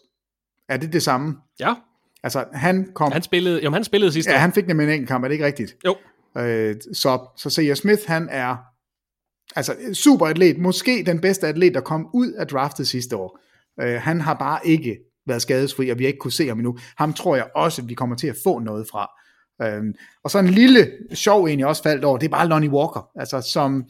[0.69, 1.35] Er det det samme?
[1.59, 1.73] Ja.
[2.23, 3.11] Altså, han kom...
[3.11, 4.41] Han spillede, jo, han spillede sidste Ja, år.
[4.41, 5.75] han fik nemlig en enkelt kamp, er det ikke rigtigt?
[5.85, 5.95] Jo.
[6.37, 7.73] Øh, så, så C.J.
[7.73, 8.55] Smith, han er
[9.55, 13.39] altså super atlet, måske den bedste atlet, der kom ud af draftet sidste år.
[13.81, 14.97] Øh, han har bare ikke
[15.27, 16.77] været skadesfri, og vi har ikke kunne se ham endnu.
[16.97, 19.11] Ham tror jeg også, at vi kommer til at få noget fra.
[19.61, 19.83] Øh,
[20.23, 23.41] og så en lille sjov egentlig også faldt over, det er bare Lonnie Walker, altså
[23.41, 23.83] som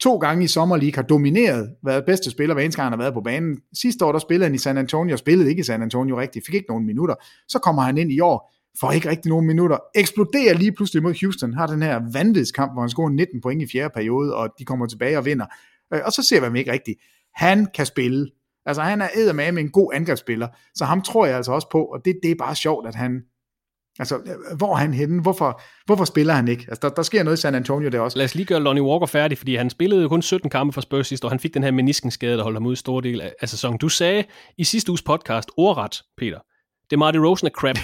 [0.00, 3.04] to gange i Summer League har domineret, været bedste spiller, hver eneste gang han har
[3.04, 3.58] været på banen.
[3.72, 6.46] Sidste år, der spillede han i San Antonio, og spillede ikke i San Antonio rigtigt,
[6.46, 7.14] fik ikke nogen minutter.
[7.48, 11.14] Så kommer han ind i år, får ikke rigtig nogen minutter, eksploderer lige pludselig mod
[11.20, 14.64] Houston, har den her vanvidskamp, hvor han scorer 19 point i fjerde periode, og de
[14.64, 15.46] kommer tilbage og vinder.
[15.94, 17.00] Øh, og så ser vi ham ikke rigtigt.
[17.34, 18.30] Han kan spille.
[18.66, 21.84] Altså han er eddermame med en god angrebsspiller, så ham tror jeg altså også på,
[21.84, 23.22] og det, det er bare sjovt, at han,
[23.98, 24.20] Altså,
[24.56, 25.22] hvor er han henne?
[25.22, 26.64] Hvorfor, hvorfor spiller han ikke?
[26.68, 28.18] Altså, der, der sker noget i San Antonio der også.
[28.18, 31.06] Lad os lige gøre Lonnie Walker færdig, fordi han spillede kun 17 kampe for Spurs
[31.06, 31.28] sidste år.
[31.28, 33.78] Han fik den her meniskenskade, der holdt ham ud i store del af, af sæsonen.
[33.78, 34.24] Du sagde
[34.58, 36.38] i sidste uges podcast, ordret, Peter,
[36.90, 37.78] det er Marty Rosen er crap.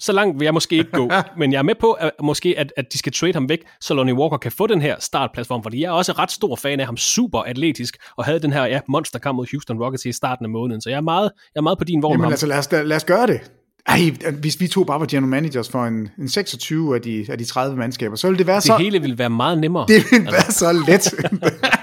[0.00, 2.72] så langt vil jeg måske ikke gå, men jeg er med på, at, måske, at,
[2.76, 5.80] at de skal trade ham væk, så Lonnie Walker kan få den her startplatform, fordi
[5.80, 8.80] jeg er også ret stor fan af ham, super atletisk, og havde den her ja,
[8.88, 11.78] monsterkamp mod Houston Rockets i starten af måneden, så jeg er meget, jeg er meget
[11.78, 12.32] på din vogn Jamen ham.
[12.32, 13.40] altså, lad os, lad os gøre det.
[13.86, 17.38] Ej, hvis vi to bare var general managers for en, en 26 af de, af
[17.38, 18.76] de 30 mandskaber, så ville det være det så...
[18.76, 19.86] hele ville være meget nemmere.
[19.88, 21.04] Det ville være så let.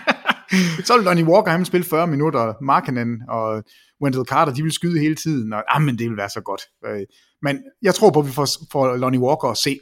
[0.87, 3.63] så ville Lonnie Walker, han spille 40 minutter, Markkanen og
[4.03, 6.61] Wendell Carter, de ville skyde hele tiden, og ah, men det ville være så godt.
[6.85, 7.01] Øh,
[7.41, 9.79] Men jeg tror på, at vi får, får Lonnie Walker at se.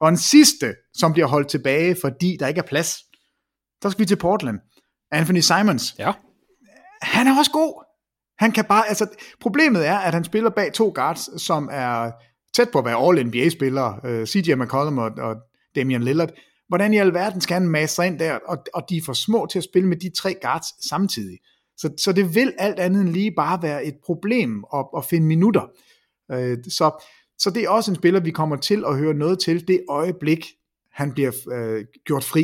[0.00, 2.96] Og en sidste, som bliver holdt tilbage, fordi der ikke er plads,
[3.82, 4.58] Så skal vi til Portland.
[5.12, 5.94] Anthony Simons.
[5.98, 6.12] Ja.
[7.02, 7.84] Han er også god.
[8.38, 9.06] Han kan bare, altså,
[9.40, 12.10] problemet er, at han spiller bag to guards, som er
[12.54, 15.36] tæt på at være All-NBA-spillere, uh, øh, CJ McCollum og, og
[15.74, 16.30] Damian Lillard.
[16.68, 19.46] Hvordan i alverden skal han masse sig ind der, og, og de er for små
[19.50, 21.38] til at spille med de tre guards samtidig.
[21.76, 25.26] Så, så det vil alt andet end lige bare være et problem at, at finde
[25.26, 25.62] minutter.
[26.32, 27.04] Uh, så,
[27.38, 30.46] så det er også en spiller, vi kommer til at høre noget til det øjeblik,
[30.92, 32.42] han bliver uh, gjort fri.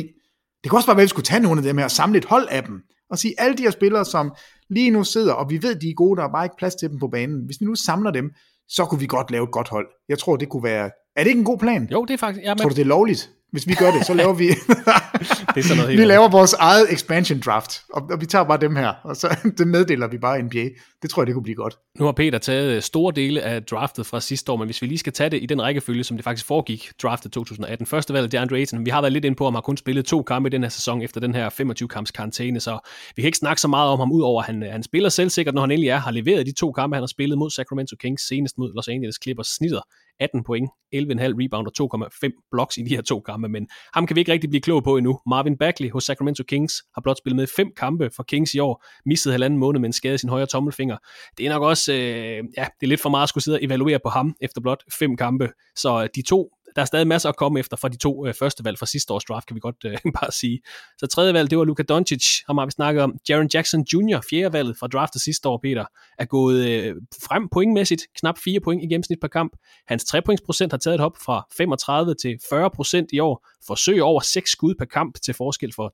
[0.63, 2.17] Det kan også bare være, at vi skulle tage nogle af dem her og samle
[2.17, 4.33] et hold af dem, og sige, alle de her spillere, som
[4.69, 6.89] lige nu sidder, og vi ved, de er gode, der er bare ikke plads til
[6.89, 7.45] dem på banen.
[7.45, 8.31] Hvis vi nu samler dem,
[8.67, 9.87] så kunne vi godt lave et godt hold.
[10.09, 10.91] Jeg tror, det kunne være...
[11.15, 11.87] Er det ikke en god plan?
[11.91, 12.45] Jo, det er faktisk...
[12.45, 12.61] Ja, men...
[12.61, 13.31] Tror du, det er lovligt?
[13.51, 14.47] Hvis vi gør det, så laver vi...
[15.53, 18.57] det er sådan noget vi laver vores eget expansion draft, og, og vi tager bare
[18.57, 20.69] dem her, og så det meddeler vi bare NBA.
[21.01, 21.77] Det tror jeg, det kunne blive godt.
[21.99, 24.87] Nu har Peter taget øh, store dele af draftet fra sidste år, men hvis vi
[24.87, 27.87] lige skal tage det i den rækkefølge, som det faktisk foregik, draftet 2018.
[27.87, 28.85] Første valg, DeAndre Ayton.
[28.85, 30.63] Vi har været lidt ind på, at han har kun spillet to kampe i den
[30.63, 32.79] her sæson efter den her 25-kamps karantæne, så
[33.15, 35.55] vi kan ikke snakke så meget om ham, udover at han, øh, han spiller selvsikkert,
[35.55, 38.27] når han endelig er, har leveret de to kampe, han har spillet mod Sacramento Kings,
[38.27, 39.81] senest mod Los Angeles Clippers, snitter
[40.19, 41.01] 18 point, 11,5
[41.41, 44.49] rebound og 2,5 blocks i de her to kampe, men ham kan vi ikke rigtig
[44.49, 45.19] blive klog på endnu.
[45.29, 48.85] Marvin Bagley hos Sacramento Kings har blot spillet med fem kampe for Kings i år,
[49.05, 50.97] mistet halvanden måned med en skade i sin højre tommelfinger.
[51.37, 53.63] Det er nok også, øh, ja, det er lidt for meget at skulle sidde og
[53.63, 57.29] evaluere på ham efter blot fem kampe, så øh, de to der er stadig masser
[57.29, 59.59] at komme efter fra de to øh, første valg fra sidste års draft, kan vi
[59.59, 60.61] godt øh, bare sige.
[60.97, 63.15] Så tredje valg, det var Luka Doncic, ham har vi snakket om.
[63.29, 65.85] Jaron Jackson Jr., fjerde valget fra draftet sidste år, Peter,
[66.19, 66.95] er gået øh,
[67.27, 69.53] frem pointmæssigt, knap 4 point i gennemsnit per kamp.
[69.87, 73.47] Hans trepointsprocent har taget et hop fra 35 til 40 procent i år.
[73.67, 75.93] Forsøg over 6 skud per kamp til forskel for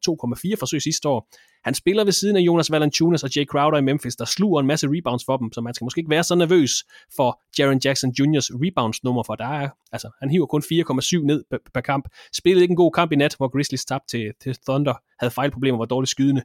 [0.54, 1.30] 2,4 forsøg sidste år.
[1.66, 4.68] Han spiller ved siden af Jonas Valanciunas og Jay Crowder i Memphis, der sluger en
[4.68, 6.72] masse rebounds for dem, så man skal måske ikke være så nervøs
[7.16, 11.44] for Jaron Jackson Jr.'s rebounds nummer, for der er, altså, han hiver kun 4,7 ned
[11.52, 12.06] per, per kamp.
[12.34, 15.78] Spillede ikke en god kamp i nat, hvor Grizzlies tabte til, til Thunder, havde fejlproblemer,
[15.78, 16.42] var dårligt skydende.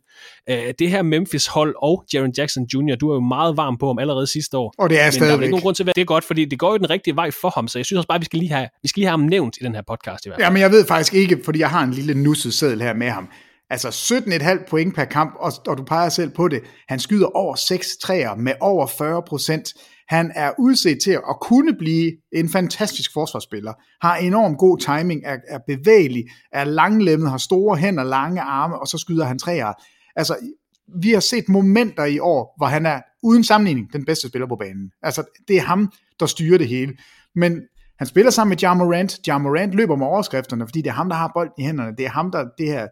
[0.51, 3.99] Uh, det her Memphis-hold og Jaron Jackson Jr., du er jo meget varm på ham
[3.99, 4.75] allerede sidste år.
[4.79, 5.21] Og det er stadigvæk.
[5.21, 6.71] Men der er ikke nogen grund til at være det er godt, fordi det går
[6.71, 8.53] jo den rigtige vej for ham, så jeg synes også bare, at vi skal lige
[8.53, 10.47] have, vi skal lige have ham nævnt i den her podcast i hvert fald.
[10.47, 13.11] Ja, men jeg ved faktisk ikke, fordi jeg har en lille nusset seddel her med
[13.11, 13.29] ham.
[13.71, 16.63] Altså 17,5 point per kamp, og, og du peger selv på det.
[16.89, 19.75] Han skyder over 6 træer med over 40 procent.
[20.09, 23.73] Han er udset til at kunne blive en fantastisk forsvarsspiller.
[24.03, 28.87] Har enorm god timing, er, er bevægelig, er langlemmet, har store hænder, lange arme, og
[28.87, 29.73] så skyder han træer.
[30.17, 30.37] Altså,
[31.03, 34.57] vi har set momenter i år, hvor han er uden sammenligning den bedste spiller på
[34.57, 34.91] banen.
[35.03, 36.97] Altså, det er ham, der styrer det hele.
[37.35, 37.61] Men
[37.99, 39.27] han spiller sammen med Jamorant.
[39.27, 41.97] Jamorant løber med overskrifterne, fordi det er ham, der har bolden i hænderne.
[41.97, 42.87] Det er ham, der det her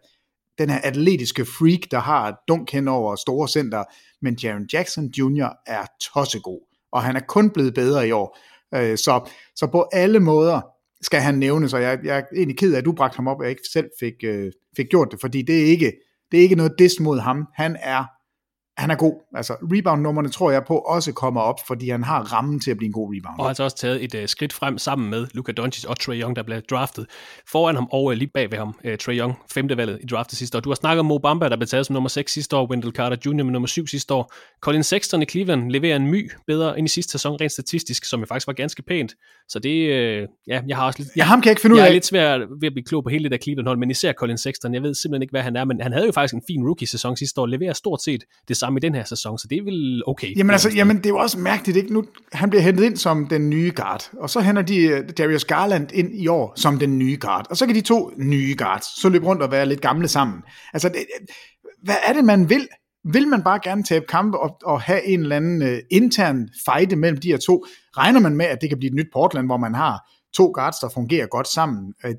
[0.59, 3.83] den her atletiske freak, der har dunk hen over store center,
[4.21, 5.49] men Jaron Jackson Jr.
[5.67, 6.59] er tossegod,
[6.91, 8.37] og han er kun blevet bedre i år.
[8.75, 10.61] Øh, så, så på alle måder
[11.01, 13.37] skal han nævnes, og jeg, jeg er egentlig ked af, at du bragte ham op,
[13.37, 15.93] og jeg ikke selv fik, øh, fik gjort det, fordi det er ikke,
[16.31, 17.47] det er ikke noget dis mod ham.
[17.55, 18.05] Han er
[18.79, 19.13] han er god.
[19.35, 22.87] Altså, rebound-nummerne tror jeg på også kommer op, fordi han har rammen til at blive
[22.87, 23.39] en god rebound.
[23.39, 26.19] Og han har også taget et uh, skridt frem sammen med Luka Doncic og Trae
[26.21, 27.05] Young, der blev draftet
[27.51, 28.75] foran ham og uh, lige bag ved ham.
[28.85, 30.61] Uh, Trae Young, femte valget i draftet sidste år.
[30.61, 32.93] Du har snakket om Mo Bamba, der blev taget som nummer 6 sidste år, Wendell
[32.93, 33.43] Carter Jr.
[33.43, 34.33] med nummer 7 sidste år.
[34.61, 38.19] Colin Sexton i Cleveland leverer en my bedre end i sidste sæson, rent statistisk, som
[38.19, 39.15] jo faktisk var ganske pænt.
[39.49, 41.09] Så det, uh, ja, jeg har også lidt...
[41.17, 41.83] Ja, ham kan jeg ikke finde ud af.
[41.83, 44.13] Jeg er lidt svær ved at blive klog på hele det der Cleveland-hold, men især
[44.13, 46.43] Colin Sexton, jeg ved simpelthen ikke, hvad han er, men han havde jo faktisk en
[46.47, 49.57] fin rookie-sæson sidste år, leverer stort set det samme i den her sæson, så det
[49.57, 50.37] er vel okay.
[50.37, 51.93] Jamen altså, jamen, det er jo også mærkeligt, ikke?
[51.93, 52.03] Nu,
[52.33, 55.91] han bliver hentet ind som den nye guard, og så henter de uh, Darius Garland
[55.91, 59.09] ind i år som den nye guard, og så kan de to nye guards så
[59.09, 60.41] løbe rundt og være lidt gamle sammen.
[60.73, 61.05] Altså, det,
[61.83, 62.67] hvad er det, man vil?
[63.13, 66.97] Vil man bare gerne tabe kampe og, og have en eller anden uh, intern fight
[66.97, 67.65] mellem de her to?
[67.97, 70.79] Regner man med, at det kan blive et nyt Portland, hvor man har to guards,
[70.79, 71.93] der fungerer godt sammen?
[72.05, 72.11] Uh,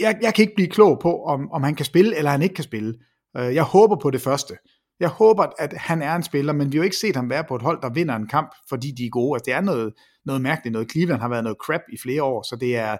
[0.00, 2.54] jeg, jeg kan ikke blive klog på, om, om han kan spille, eller han ikke
[2.54, 2.94] kan spille.
[3.38, 4.54] Uh, jeg håber på det første.
[5.02, 7.44] Jeg håber, at han er en spiller, men vi har jo ikke set ham være
[7.44, 9.36] på et hold, der vinder en kamp, fordi de er gode.
[9.36, 9.92] Altså, det er noget,
[10.24, 10.90] noget mærkeligt noget.
[10.90, 12.96] Cleveland har været noget crap i flere år, så det er,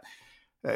[0.67, 0.73] øh,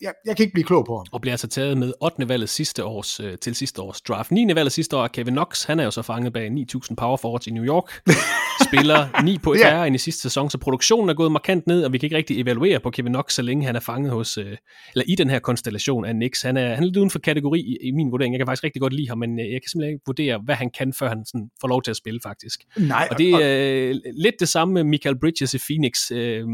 [0.00, 1.06] jeg, jeg kan ikke blive klog på ham.
[1.12, 2.28] Og bliver altså taget med 8.
[2.28, 4.30] valget sidste års, øh, til sidste års draft.
[4.30, 4.54] 9.
[4.54, 5.64] valget sidste år Kevin Knox.
[5.64, 8.00] Han er jo så fanget bag 9.000 power forwards i New York.
[8.68, 9.86] Spiller 9 på færre yeah.
[9.86, 12.40] end i sidste sæson, så produktionen er gået markant ned, og vi kan ikke rigtig
[12.40, 14.56] evaluere på Kevin Knox, så længe han er fanget hos, øh,
[14.94, 16.42] eller i den her konstellation af Knicks.
[16.42, 18.34] Han er, han er lidt uden for kategori i, i, min vurdering.
[18.34, 20.54] Jeg kan faktisk rigtig godt lide ham, men øh, jeg kan simpelthen ikke vurdere, hvad
[20.54, 22.60] han kan, før han sådan får lov til at spille faktisk.
[22.76, 26.10] Nej, og det er øh, lidt det samme med Michael Bridges i Phoenix.
[26.10, 26.44] Øh,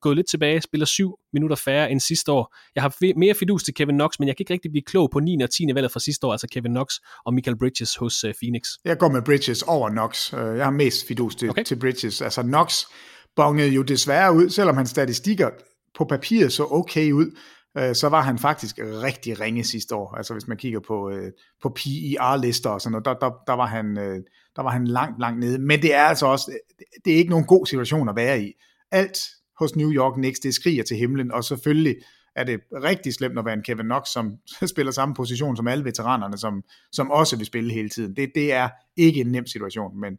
[0.00, 2.56] gået lidt tilbage, spiller 7 minutter færre end sidste år.
[2.74, 5.20] Jeg har mere fidus til Kevin Knox, men jeg kan ikke rigtig blive klog på
[5.20, 5.42] 9.
[5.42, 5.66] og 10.
[5.74, 6.94] valget fra sidste år, altså Kevin Knox
[7.26, 8.62] og Michael Bridges hos uh, Phoenix.
[8.84, 10.34] Jeg går med Bridges over Knox.
[10.34, 11.64] Øh, jeg har mest fidus til, okay.
[11.64, 12.22] til Bridges.
[12.22, 12.84] Altså Knox
[13.36, 15.50] bongede jo desværre ud, selvom hans statistikker
[15.98, 17.36] på papiret så okay ud,
[17.78, 20.16] øh, så var han faktisk rigtig ringe sidste år.
[20.16, 23.66] Altså hvis man kigger på, øh, på PER-lister og sådan noget, der, der, der, var
[23.66, 24.18] han, øh,
[24.56, 25.58] der var han langt, langt nede.
[25.58, 26.52] Men det er altså også,
[27.04, 28.52] det er ikke nogen god situation at være i.
[28.90, 29.18] Alt
[29.60, 31.96] hos New York Knicks, det skriger til himlen, og selvfølgelig
[32.36, 34.36] er det rigtig slemt at være en Kevin Knox, som
[34.72, 38.16] spiller samme position som alle veteranerne, som, som også vil spille hele tiden.
[38.16, 40.18] Det, det er ikke en nem situation, men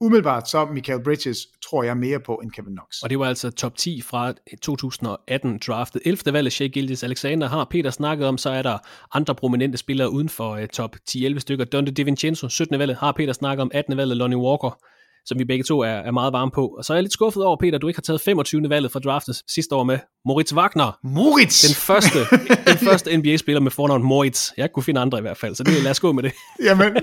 [0.00, 3.02] umiddelbart så Michael Bridges tror jeg mere på end Kevin Knox.
[3.02, 6.02] Og det var altså top 10 fra 2018 draftet.
[6.04, 6.32] 11.
[6.32, 8.78] valget Shea Gildes Alexander har Peter snakket om, så er der
[9.12, 11.64] andre prominente spillere uden for uh, top 10-11 stykker.
[11.64, 12.78] Dante DiVincenzo, 17.
[12.78, 13.96] valget har Peter snakket om, 18.
[13.96, 14.78] valget Lonnie Walker,
[15.26, 16.66] som vi begge to er, er meget varme på.
[16.66, 18.68] Og så er jeg lidt skuffet over, Peter, at du ikke har taget 25.
[18.68, 20.98] valget fra draftet sidste år med Moritz Wagner.
[21.04, 21.66] Moritz!
[21.66, 22.18] Den første,
[22.70, 24.50] den første NBA-spiller med fornavn Moritz.
[24.56, 26.32] Jeg kunne finde andre i hvert fald, så det, lad os gå med det.
[26.68, 26.96] jamen,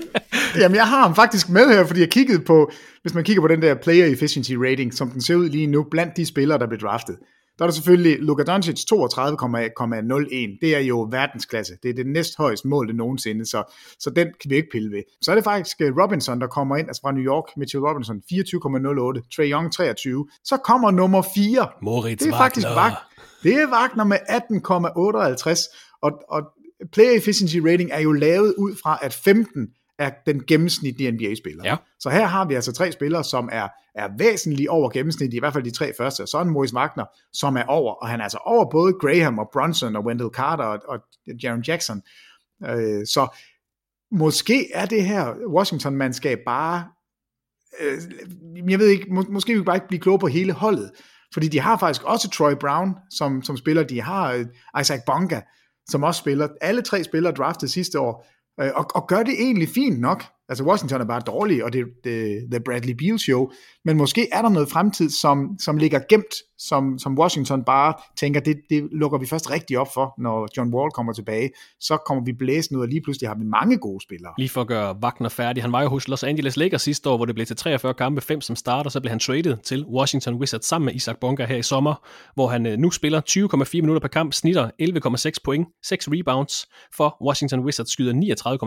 [0.56, 2.70] jamen, jeg har ham faktisk med her, fordi jeg kiggede på,
[3.02, 5.86] hvis man kigger på den der player efficiency rating, som den ser ud lige nu,
[5.90, 7.16] blandt de spillere, der blev draftet.
[7.60, 10.58] Der er der selvfølgelig Luka Doncic 32,01.
[10.60, 11.74] Det er jo verdensklasse.
[11.82, 15.02] Det er det næsthøjeste mål det nogensinde, så, så den kan vi ikke pille ved.
[15.22, 18.16] Så er det faktisk øh, Robinson, der kommer ind, altså fra New York, Mitchell Robinson,
[18.16, 19.36] 24,08.
[19.36, 20.28] Trey Young 23.
[20.44, 21.68] Så kommer nummer 4.
[21.82, 22.96] Moritz det er faktisk Wagner.
[23.42, 25.98] Det er Wagner med 18,58.
[26.02, 26.42] Og, og
[26.92, 29.68] player efficiency rating er jo lavet ud fra, at 15
[30.00, 31.62] er den gennemsnitlige NBA-spiller.
[31.64, 31.76] Ja.
[31.98, 35.52] Så her har vi altså tre spillere, som er, er væsentligt over gennemsnittet, i hvert
[35.52, 36.26] fald de tre første.
[36.26, 39.38] Så er en Maurice Wagner, som er over, og han er altså over både Graham
[39.38, 40.98] og Brunson og Wendell Carter og, og
[41.42, 42.02] Jaron Jackson.
[42.66, 43.28] Øh, så
[44.10, 46.84] måske er det her Washington-mandskab bare,
[47.80, 47.98] øh,
[48.70, 50.90] jeg ved ikke, må, måske vi bare ikke blive kloge på hele holdet,
[51.32, 54.46] fordi de har faktisk også Troy Brown, som, som spiller, de har øh,
[54.80, 55.40] Isaac Bonga,
[55.88, 56.48] som også spiller.
[56.60, 58.26] Alle tre spillere draftet sidste år,
[58.60, 60.24] Øh, og, og gør det egentlig fint nok.
[60.50, 63.50] Altså Washington er bare dårlig, og det er det, The Bradley Beal Show,
[63.84, 68.40] men måske er der noget fremtid, som, som ligger gemt, som, som Washington bare tænker,
[68.40, 71.50] det, det lukker vi først rigtig op for, når John Wall kommer tilbage.
[71.80, 74.32] Så kommer vi blæsende ud, og lige pludselig har vi mange gode spillere.
[74.38, 75.62] Lige for at gøre Wagner færdig.
[75.62, 78.20] Han var jo hos Los Angeles Lakers sidste år, hvor det blev til 43 kampe,
[78.20, 81.56] 5 som starter, så blev han traded til Washington Wizards sammen med Isaac Bonga her
[81.56, 81.94] i sommer,
[82.34, 87.16] hvor han øh, nu spiller 20,4 minutter per kamp, snitter 11,6 point, 6 rebounds for
[87.26, 88.12] Washington Wizards, skyder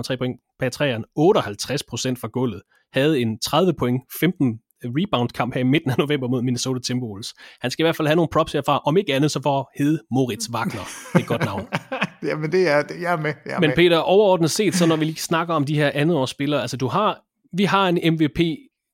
[0.09, 1.72] 39,3 point per træeren, 58
[2.17, 2.61] fra gulvet,
[2.93, 7.33] havde en 30 point, 15 rebound-kamp her i midten af november mod Minnesota Timberwolves.
[7.61, 9.99] Han skal i hvert fald have nogle props herfra, om ikke andet så for hed
[10.11, 10.71] Moritz Wagner.
[11.13, 11.67] Det er et godt navn.
[12.29, 13.33] Jamen det er, det, jeg er med.
[13.45, 13.71] Jeg er Men.
[13.75, 16.87] Peter, overordnet set, så når vi lige snakker om de her andet spillere, altså du
[16.87, 17.21] har,
[17.57, 18.39] vi har en MVP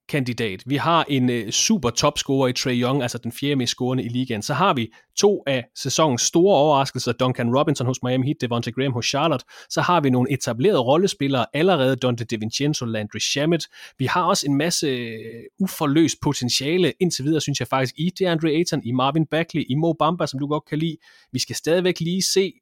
[0.10, 0.64] kandidat.
[0.66, 4.07] Vi har en øh, super topscorer i Trey Young, altså den fjerde mest scorende i
[4.07, 4.41] ligaen.
[4.41, 8.93] Så har vi to af sæsonens store overraskelser, Duncan Robinson hos Miami Heat, Devontae Graham
[8.93, 9.45] hos Charlotte.
[9.70, 13.68] Så har vi nogle etablerede rollespillere, allerede Dante DiVincenzo, Landry Shamet.
[13.99, 18.49] Vi har også en masse øh, uforløst potentiale, indtil videre synes jeg faktisk, i DeAndre
[18.49, 20.97] Ayton, i Marvin Bagley, i Mo Bamba, som du godt kan lide.
[21.32, 22.53] Vi skal stadigvæk lige se,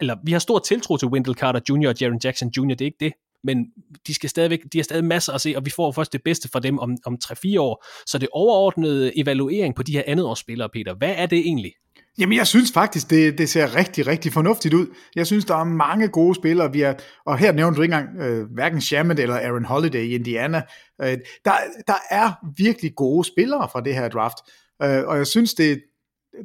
[0.00, 1.88] eller vi har stor tiltro til Wendell Carter Jr.
[1.88, 3.12] og Jaron Jackson Jr., det er ikke det,
[3.44, 3.66] men
[4.06, 6.48] de skal stadigvæk, de har stadig masser at se, og vi får først det bedste
[6.48, 7.86] fra dem om, om 3-4 år.
[8.06, 11.72] Så det overordnede evaluering på de her andet spillere, Peter, hvad er det egentlig?
[12.18, 14.86] Jamen, jeg synes faktisk, det, det ser rigtig, rigtig fornuftigt ud.
[15.16, 16.72] Jeg synes, der er mange gode spillere.
[16.72, 16.94] Vi er,
[17.26, 20.62] og her nævner du ikke engang øh, hverken Shamet eller Aaron Holiday i Indiana.
[21.02, 21.52] Øh, der,
[21.86, 24.36] der er virkelig gode spillere fra det her draft.
[24.82, 25.82] Øh, og jeg synes, det,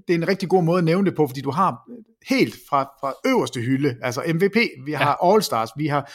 [0.07, 1.75] det er en rigtig god måde at nævne det på, fordi du har
[2.29, 5.35] helt fra, fra øverste hylde, altså MVP, vi har ja.
[5.35, 6.11] All-Stars, vi har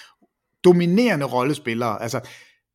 [0.65, 2.03] dominerende rollespillere.
[2.03, 2.21] Altså,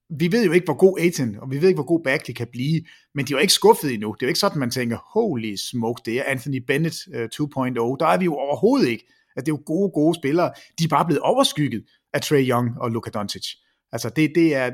[0.10, 2.48] vi ved jo ikke, hvor god Aiton, og vi ved ikke, hvor god Bagley kan
[2.52, 2.82] blive,
[3.16, 4.12] men de er jo ikke skuffet endnu.
[4.14, 7.48] Det er jo ikke sådan, man tænker, holy smoke, det er Anthony Bennett øh, uh,
[7.64, 7.98] 2.0.
[8.00, 9.06] Der er vi jo overhovedet ikke.
[9.36, 10.52] Altså, det er jo gode, gode spillere.
[10.80, 11.84] De er bare blevet overskygget
[12.14, 13.48] af Trey Young og Luka Doncic.
[13.92, 14.72] Altså, det, det er,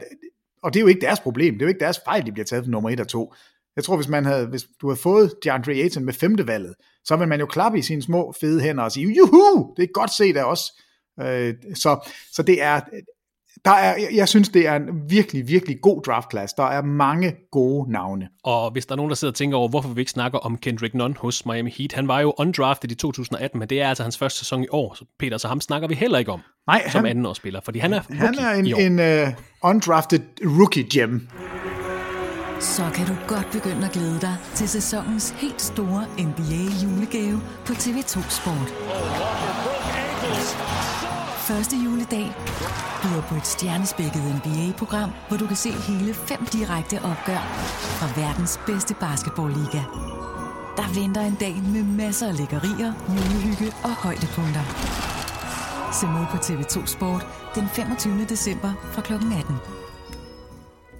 [0.63, 1.53] og det er jo ikke deres problem.
[1.53, 3.33] Det er jo ikke deres fejl, de bliver taget for nummer 1 og 2.
[3.75, 7.15] Jeg tror, hvis, man havde, hvis du havde fået DeAndre Ayton med femte valget, så
[7.15, 10.13] ville man jo klappe i sine små fede hænder og sige, juhu, det er godt
[10.13, 10.61] set af os.
[11.19, 12.79] Øh, så, så det er,
[13.65, 16.53] der er, jeg synes, det er en virkelig, virkelig god draft class.
[16.53, 18.27] Der er mange gode navne.
[18.43, 20.57] Og hvis der er nogen, der sidder og tænker over, hvorfor vi ikke snakker om
[20.57, 21.93] Kendrick Nunn hos Miami Heat.
[21.93, 24.93] Han var jo undrafted i 2018, men det er altså hans første sæson i år.
[24.93, 27.79] Så Peter, så ham snakker vi heller ikke om Nej, som han, anden årsspiller, fordi
[27.79, 29.33] han er Han er en, en uh,
[29.63, 31.27] undrafted rookie gem.
[32.59, 38.29] Så kan du godt begynde at glæde dig til sæsonens helt store NBA-julegave på TV2
[38.29, 38.73] Sport.
[41.51, 42.27] Første juledag
[43.03, 47.43] byder på et stjernespækket NBA-program, hvor du kan se hele fem direkte opgør
[47.97, 49.81] fra verdens bedste basketballliga.
[50.77, 54.65] Der venter en dag med masser af lækkerier, julehygge og højdepunkter.
[55.99, 58.25] Se med på TV2 Sport den 25.
[58.29, 59.13] december fra kl.
[59.13, 59.80] 18.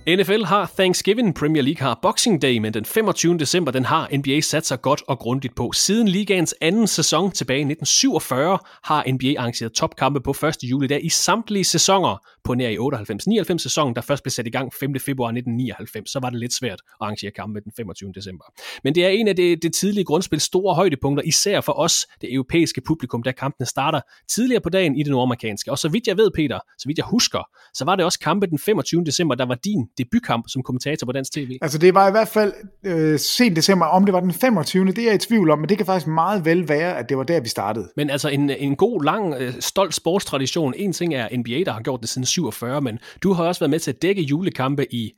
[0.07, 3.37] NFL har Thanksgiving, Premier League har Boxing Day, men den 25.
[3.37, 5.71] december den har NBA sat sig godt og grundigt på.
[5.71, 10.57] Siden ligaens anden sæson tilbage i 1947 har NBA arrangeret topkampe på 1.
[10.63, 14.73] juledag i samtlige sæsoner på nær i 98-99 sæsonen, der først blev sat i gang
[14.73, 14.99] 5.
[14.99, 16.11] februar 1999.
[16.11, 18.11] Så var det lidt svært at arrangere kampe den 25.
[18.15, 18.45] december.
[18.83, 22.33] Men det er en af det, det tidlige grundspils store højdepunkter, især for os, det
[22.33, 25.71] europæiske publikum, da kampene starter tidligere på dagen i det nordamerikanske.
[25.71, 27.43] Og så vidt jeg ved, Peter, så vidt jeg husker,
[27.73, 29.03] så var det også kampe den 25.
[29.05, 31.57] december, der var din debutkamp som kommentator på Dansk TV.
[31.61, 32.53] Altså det var i hvert fald
[32.85, 34.85] øh, sent december, om det var den 25.
[34.85, 37.17] Det er jeg i tvivl om, men det kan faktisk meget vel være, at det
[37.17, 37.91] var der, vi startede.
[37.95, 40.73] Men altså en, en god, lang, øh, stolt sportstradition.
[40.77, 43.69] En ting er NBA, der har gjort det siden 47, men du har også været
[43.69, 45.11] med til at dække julekampe i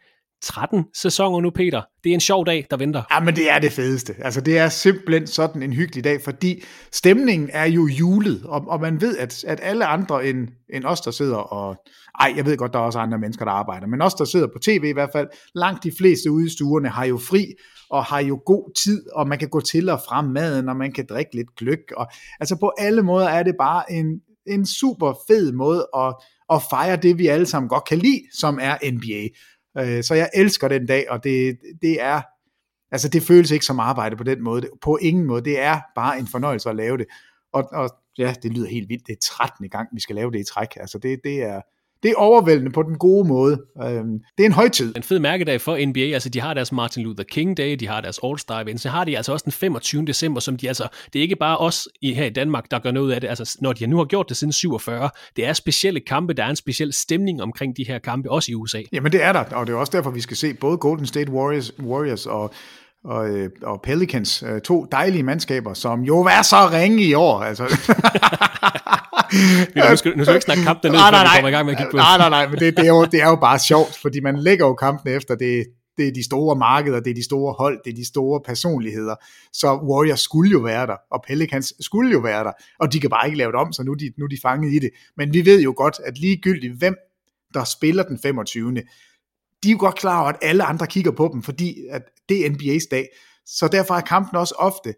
[0.44, 1.82] 13 sæsoner nu, Peter.
[2.04, 3.04] Det er en sjov dag, der venter.
[3.12, 4.16] Ja, men det er det fedeste.
[4.20, 8.82] Altså, det er simpelthen sådan en hyggelig dag, fordi stemningen er jo julet, og, og
[8.82, 11.76] man ved, at, at alle andre end, end os, der sidder og...
[12.20, 14.48] Ej, jeg ved godt, der er også andre mennesker, der arbejder, men også der sidder
[14.48, 17.46] på tv i hvert fald, langt de fleste ude i stuerne har jo fri,
[17.90, 20.92] og har jo god tid, og man kan gå til og fra maden, og man
[20.92, 21.92] kan drikke lidt gløk.
[21.98, 22.08] Og,
[22.40, 26.16] altså, på alle måder er det bare en, en super fed måde at,
[26.50, 29.28] at fejre det, vi alle sammen godt kan lide, som er NBA.
[29.78, 32.22] Øh, så jeg elsker den dag, og det, det er,
[32.92, 34.68] altså det føles ikke som arbejde på den måde.
[34.82, 35.44] På ingen måde.
[35.44, 37.06] Det er bare en fornøjelse at lave det.
[37.54, 39.08] Og, og ja, det lyder helt vildt.
[39.08, 39.70] Det er 13.
[39.70, 40.68] gang, vi skal lave det i træk.
[40.76, 41.62] Altså det, det er,
[42.04, 43.62] det er overvældende på den gode måde.
[43.84, 44.96] Øhm, det er en højtid.
[44.96, 46.00] En fed mærkedag for NBA.
[46.00, 49.04] Altså, de har deres Martin Luther King Day, de har deres All-Star event, så har
[49.04, 50.06] de altså også den 25.
[50.06, 52.92] december, som de altså, det er ikke bare os i, her i Danmark, der gør
[52.92, 53.28] noget af det.
[53.28, 56.50] Altså, når de nu har gjort det siden 47, det er specielle kampe, der er
[56.50, 58.82] en speciel stemning omkring de her kampe, også i USA.
[58.94, 61.32] Jamen det er der, og det er også derfor, vi skal se både Golden State
[61.32, 62.54] Warriors, Warriors og
[63.06, 67.40] og, øh, og Pelicans, øh, to dejlige mandskaber, som jo er så ringe i år.
[67.40, 67.64] Altså.
[69.90, 71.66] nu, skal, nu skal du ikke snakke kampen ned, nej, nej, nej, kommer i gang
[71.66, 73.36] med at kigge på Nej, nej, nej, men det, det, er jo, det er jo
[73.36, 75.66] bare sjovt, fordi man lægger jo kampen efter det,
[75.98, 79.16] det er de store markeder, det er de store hold, det er de store personligheder.
[79.54, 83.10] Så Warriors skulle jo være der, og Pelicans skulle jo være der, og de kan
[83.10, 84.90] bare ikke lave det om, så nu er de, nu er de fanget i det.
[85.18, 86.96] Men vi ved jo godt, at ligegyldigt hvem
[87.54, 88.74] der spiller den 25
[89.64, 92.46] de er jo godt klar over, at alle andre kigger på dem, fordi at det
[92.46, 93.08] er NBA's dag.
[93.46, 94.94] Så derfor er kampen også ofte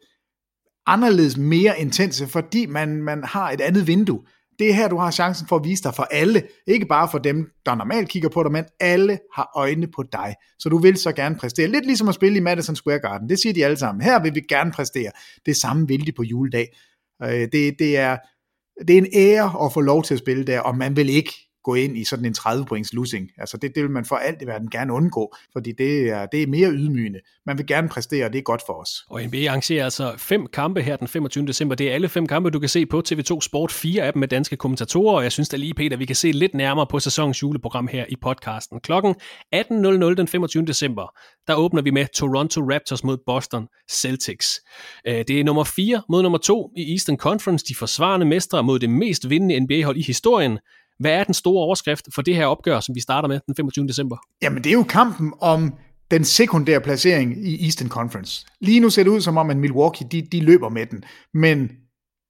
[0.88, 4.21] anderledes mere intense, fordi man, man har et andet vindue.
[4.59, 6.43] Det er her, du har chancen for at vise dig for alle.
[6.67, 10.36] Ikke bare for dem, der normalt kigger på dig, men alle har øjne på dig.
[10.59, 11.67] Så du vil så gerne præstere.
[11.67, 13.29] Lidt ligesom at spille i Madison Square Garden.
[13.29, 14.01] Det siger de alle sammen.
[14.01, 15.11] Her vil vi gerne præstere.
[15.45, 16.67] Det samme vil de på juledag.
[17.23, 18.17] Øh, det, det, er,
[18.88, 21.33] det er en ære at få lov til at spille der, og man vil ikke
[21.66, 23.32] gå ind i sådan en 30 points losing.
[23.38, 26.43] Altså det, det vil man for alt i verden gerne undgå, fordi det er, det
[26.43, 27.20] er mere ydmygende.
[27.45, 28.89] Man vil gerne præstere, og det er godt for os.
[29.09, 31.45] Og NBA arrangerer altså fem kampe her den 25.
[31.45, 31.76] december.
[31.76, 33.72] Det er alle fem kampe, du kan se på TV2 Sport.
[33.72, 36.32] Fire af dem med danske kommentatorer, og jeg synes da lige, Peter, vi kan se
[36.32, 38.80] lidt nærmere på sæsonens juleprogram her i podcasten.
[38.80, 39.16] Klokken
[39.55, 40.66] 18.00 den 25.
[40.66, 41.07] december,
[41.47, 44.61] der åbner vi med Toronto Raptors mod Boston Celtics.
[45.07, 48.80] Øh, det er nummer 4 mod nummer 2 i Eastern Conference, de forsvarende mestre mod
[48.80, 50.59] det mest vindende NBA-hold i historien.
[51.00, 53.88] Hvad er den store overskrift for det her opgør, som vi starter med den 25.
[53.88, 54.18] december?
[54.41, 55.74] Jamen, det er jo kampen om
[56.12, 58.46] den sekundære placering i Eastern Conference.
[58.62, 61.04] Lige nu ser det ud som om, at Milwaukee de, de løber med den.
[61.34, 61.72] Men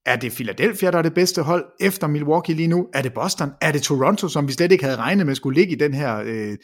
[0.05, 2.88] er det Philadelphia, der er det bedste hold efter Milwaukee lige nu?
[2.93, 3.51] Er det Boston?
[3.61, 6.24] Er det Toronto, som vi slet ikke havde regnet med skulle ligge i den her...
[6.26, 6.57] Øh,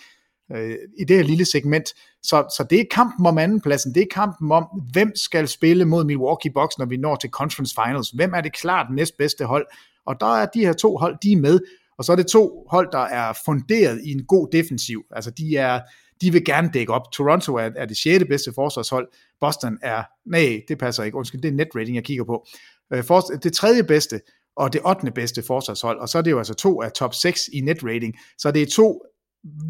[0.55, 1.89] øh, i det her lille segment.
[2.23, 3.95] Så, så det er kampen om andenpladsen.
[3.95, 7.75] Det er kampen om, hvem skal spille mod Milwaukee Bucks, når vi når til Conference
[7.85, 8.09] Finals.
[8.09, 9.65] Hvem er det klart næstbedste hold?
[10.05, 11.59] Og der er de her to hold, de er med.
[12.01, 15.03] Og så er det to hold, der er funderet i en god defensiv.
[15.11, 15.79] Altså de er,
[16.21, 17.11] de vil gerne dække op.
[17.11, 19.07] Toronto er, er det sjette bedste forsvarshold.
[19.39, 21.17] Boston er, nej, det passer ikke.
[21.17, 22.45] Undskyld, det er net rating, jeg kigger på.
[22.93, 24.21] Øh, for, det tredje bedste
[24.55, 25.99] og det ottende bedste forsvarshold.
[25.99, 28.15] Og så er det jo altså to af top 6 i net rating.
[28.37, 29.01] Så det er to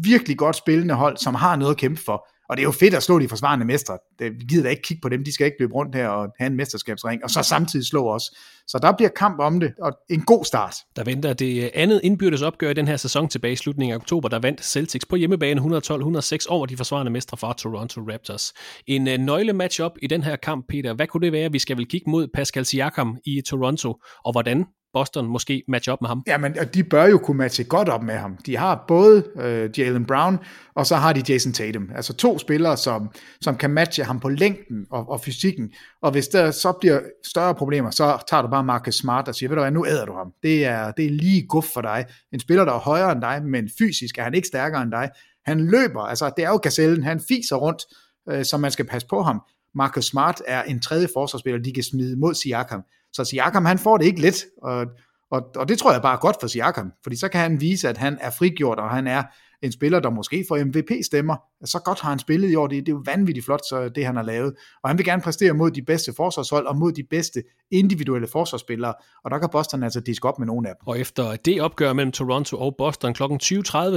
[0.02, 2.28] virkelig godt spillende hold, som har noget at kæmpe for.
[2.48, 3.98] Og det er jo fedt at slå de forsvarende mestre.
[4.18, 6.28] Det, vi gider da ikke kigge på dem, de skal ikke løbe rundt her og
[6.38, 8.30] have en mesterskabsring, og så samtidig slå os.
[8.66, 10.74] Så der bliver kamp om det, og en god start.
[10.96, 14.28] Der venter det andet indbyrdes opgør i den her sæson tilbage i slutningen af oktober,
[14.28, 18.52] der vandt Celtics på hjemmebane 112-106 over de forsvarende mestre fra Toronto Raptors.
[18.86, 20.94] En uh, nøgle matchup i den her kamp, Peter.
[20.94, 21.52] Hvad kunne det være?
[21.52, 26.00] Vi skal vel kigge mod Pascal Siakam i Toronto, og hvordan Boston måske matche op
[26.00, 26.22] med ham.
[26.26, 28.36] Jamen, de bør jo kunne matche godt op med ham.
[28.46, 30.38] De har både øh, Jalen Brown,
[30.74, 31.90] og så har de Jason Tatum.
[31.94, 35.72] Altså to spillere, som, som kan matche ham på længden og, og fysikken.
[36.02, 39.48] Og hvis der så bliver større problemer, så tager du bare Marcus Smart og siger,
[39.48, 40.32] ved du hvad, nu æder du ham.
[40.42, 42.04] Det er, det er lige guf for dig.
[42.32, 45.10] En spiller, der er højere end dig, men fysisk er han ikke stærkere end dig.
[45.46, 47.82] Han løber, altså det er jo gazellen, han fiser rundt,
[48.30, 49.40] øh, så man skal passe på ham.
[49.74, 52.82] Marcus Smart er en tredje forsvarsspiller, de kan smide mod Siakam.
[53.12, 54.86] Så Siakam, han får det ikke let, og,
[55.30, 57.88] og, og det tror jeg bare er godt for Siakam, fordi så kan han vise,
[57.88, 59.22] at han er frigjort, og han er
[59.62, 61.36] en spiller, der måske får MVP-stemmer.
[61.64, 64.06] Så godt har han spillet i år, det, det er jo vanvittigt flot, så det
[64.06, 64.54] han har lavet.
[64.82, 68.94] Og han vil gerne præstere mod de bedste forsvarshold, og mod de bedste individuelle forsvarsspillere,
[69.24, 70.88] og der kan Boston altså diske op med nogle af dem.
[70.88, 73.22] Og efter det opgør mellem Toronto og Boston kl.
[73.22, 73.28] 20.30,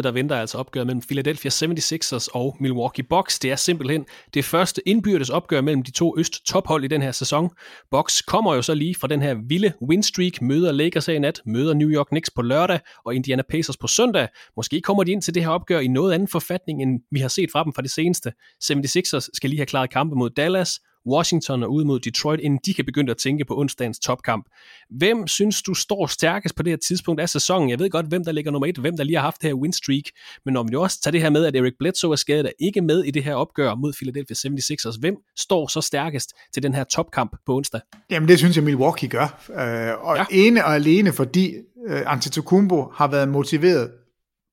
[0.02, 3.40] der venter altså opgør mellem Philadelphia 76ers og Milwaukee Bucks.
[3.40, 7.50] Det er simpelthen det første indbyrdes opgør mellem de to øst-tophold i den her sæson.
[7.92, 11.42] Bucks kommer jo så lige fra den her vilde win streak, møder Lakers i nat,
[11.46, 14.28] møder New York Knicks på lørdag og Indiana Pacers på søndag.
[14.58, 17.28] Måske kommer de ind til det her opgør i noget anden forfatning, end vi har
[17.28, 18.34] set fra dem fra det seneste.
[18.64, 22.74] 76ers skal lige have klaret kampe mod Dallas, Washington og ud mod Detroit, inden de
[22.74, 24.46] kan begynde at tænke på onsdagens topkamp.
[24.90, 27.70] Hvem synes du står stærkest på det her tidspunkt af sæsonen?
[27.70, 29.54] Jeg ved godt, hvem der ligger nummer et, hvem der lige har haft det her
[29.54, 30.04] win streak,
[30.46, 32.82] men når vi også tager det her med, at Eric Bledsoe er skadet, er ikke
[32.82, 35.00] med i det her opgør mod Philadelphia 76ers.
[35.00, 37.82] Hvem står så stærkest til den her topkamp på onsdag?
[38.10, 39.50] Jamen det synes jeg Milwaukee gør.
[39.50, 40.26] Øh, og ja.
[40.32, 41.54] ene og alene fordi
[41.88, 43.92] øh, Antetokounmpo har været motiveret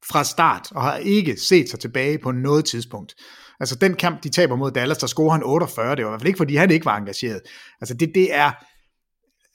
[0.09, 3.15] fra start og har ikke set sig tilbage på noget tidspunkt.
[3.61, 6.21] Altså den kamp, de taber mod Dallas, der scorer han 48, det var i hvert
[6.21, 7.41] fald ikke, fordi han ikke var engageret.
[7.81, 8.51] Altså det, det er,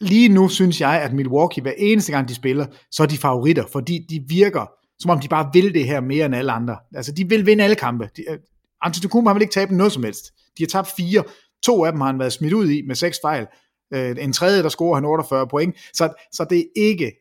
[0.04, 3.64] lige nu synes jeg, at Milwaukee, hver eneste gang de spiller, så er de favoritter,
[3.72, 6.78] fordi de virker, som om de bare vil det her mere end alle andre.
[6.96, 8.10] Altså de vil vinde alle kampe.
[8.18, 8.38] De, øh,
[8.82, 10.26] Antetokounmpo har vel ikke tabt noget som helst.
[10.58, 11.24] De har tabt fire.
[11.64, 13.48] To af dem har han været smidt ud i med seks fejl.
[13.94, 15.76] Øh, en tredje, der scorer han 48 point.
[15.94, 17.12] Så, så det er ikke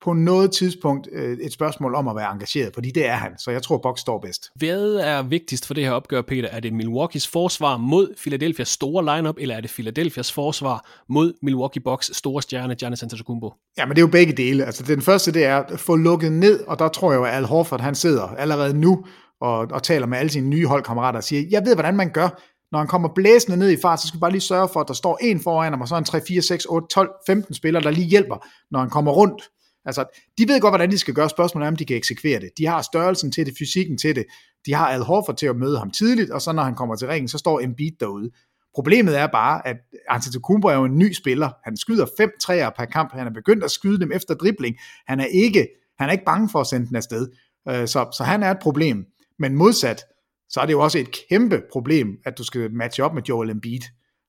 [0.00, 3.50] på noget tidspunkt øh, et spørgsmål om at være engageret, fordi det er han, så
[3.50, 4.50] jeg tror, Box står bedst.
[4.54, 6.48] Hvad er vigtigst for det her opgør, Peter?
[6.48, 11.82] Er det Milwaukees forsvar mod Philadelphia's store lineup, eller er det Philadelphia's forsvar mod Milwaukee
[11.82, 13.52] Bucks store stjerne, Giannis Antetokounmpo?
[13.78, 14.64] Ja, men det er jo begge dele.
[14.64, 17.34] Altså, den første, det er at få lukket ned, og der tror jeg jo, at
[17.34, 19.04] Al Horford, han sidder allerede nu
[19.40, 22.28] og, og taler med alle sine nye holdkammerater og siger, jeg ved, hvordan man gør,
[22.72, 24.88] når han kommer blæsende ned i fart, så skal vi bare lige sørge for, at
[24.88, 27.82] der står en foran ham, og så en 3, 4, 6, 8, 12, 15 spillere,
[27.82, 29.42] der lige hjælper, når han kommer rundt
[29.86, 31.28] Altså, de ved godt, hvordan de skal gøre.
[31.28, 32.50] Spørgsmålet er, om de kan eksekvere det.
[32.58, 34.24] De har størrelsen til det, fysikken til det.
[34.66, 37.08] De har Al Horford til at møde ham tidligt, og så når han kommer til
[37.08, 38.30] ringen, så står Embiid derude.
[38.74, 39.76] Problemet er bare, at
[40.08, 41.50] Antetokounmpo er jo en ny spiller.
[41.64, 43.12] Han skyder fem træer per kamp.
[43.12, 44.76] Han er begyndt at skyde dem efter dribling.
[45.06, 45.68] Han er ikke,
[45.98, 47.28] han er ikke bange for at sende den afsted.
[47.68, 49.04] Øh, så, så han er et problem.
[49.38, 50.04] Men modsat,
[50.48, 53.50] så er det jo også et kæmpe problem, at du skal matche op med Joel
[53.50, 53.80] Embiid.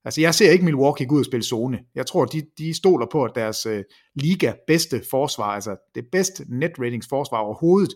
[0.05, 1.79] Altså, jeg ser ikke Milwaukee gå ud og spille zone.
[1.95, 3.83] Jeg tror, de, de stoler på, at deres øh,
[4.15, 7.93] liga bedste forsvar, altså det bedste net ratings forsvar overhovedet,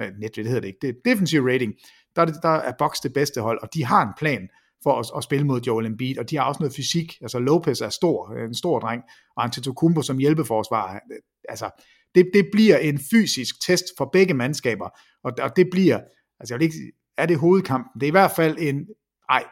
[0.00, 1.74] øh, net det hedder det ikke, det er defensive rating,
[2.16, 4.48] der er, det, der er Bucks det bedste hold, og de har en plan
[4.82, 7.18] for at, at spille mod Joel Embiid, og de har også noget fysik.
[7.22, 9.02] Altså Lopez er stor, øh, en stor dreng,
[9.36, 10.94] og Antetokounmpo som hjælpeforsvar.
[10.94, 11.18] Øh,
[11.48, 11.70] altså,
[12.14, 14.88] det, det bliver en fysisk test for begge mandskaber,
[15.24, 16.00] og, og det bliver,
[16.40, 18.00] altså jeg vil ikke, er det hovedkampen?
[18.00, 18.86] Det er i hvert fald en,
[19.28, 19.44] ej,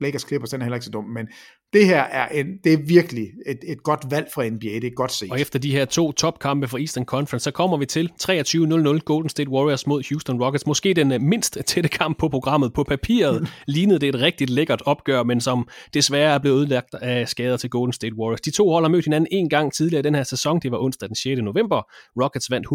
[0.00, 1.28] Lakers Clippers, den er heller ikke så dum, men
[1.72, 4.90] det her er, en, det er virkelig et, et godt valg fra NBA, det er
[4.90, 5.30] godt set.
[5.30, 9.28] Og efter de her to topkampe fra Eastern Conference, så kommer vi til 23-0-0 Golden
[9.28, 10.66] State Warriors mod Houston Rockets.
[10.66, 12.72] Måske den øh, mindst tætte kamp på programmet.
[12.72, 17.28] På papiret lignede det et rigtig lækkert opgør, men som desværre er blevet udlagt af
[17.28, 18.40] skader til Golden State Warriors.
[18.40, 20.60] De to hold har mødt hinanden en gang tidligere i den her sæson.
[20.60, 21.40] Det var onsdag den 6.
[21.42, 21.82] november.
[22.22, 22.66] Rockets vandt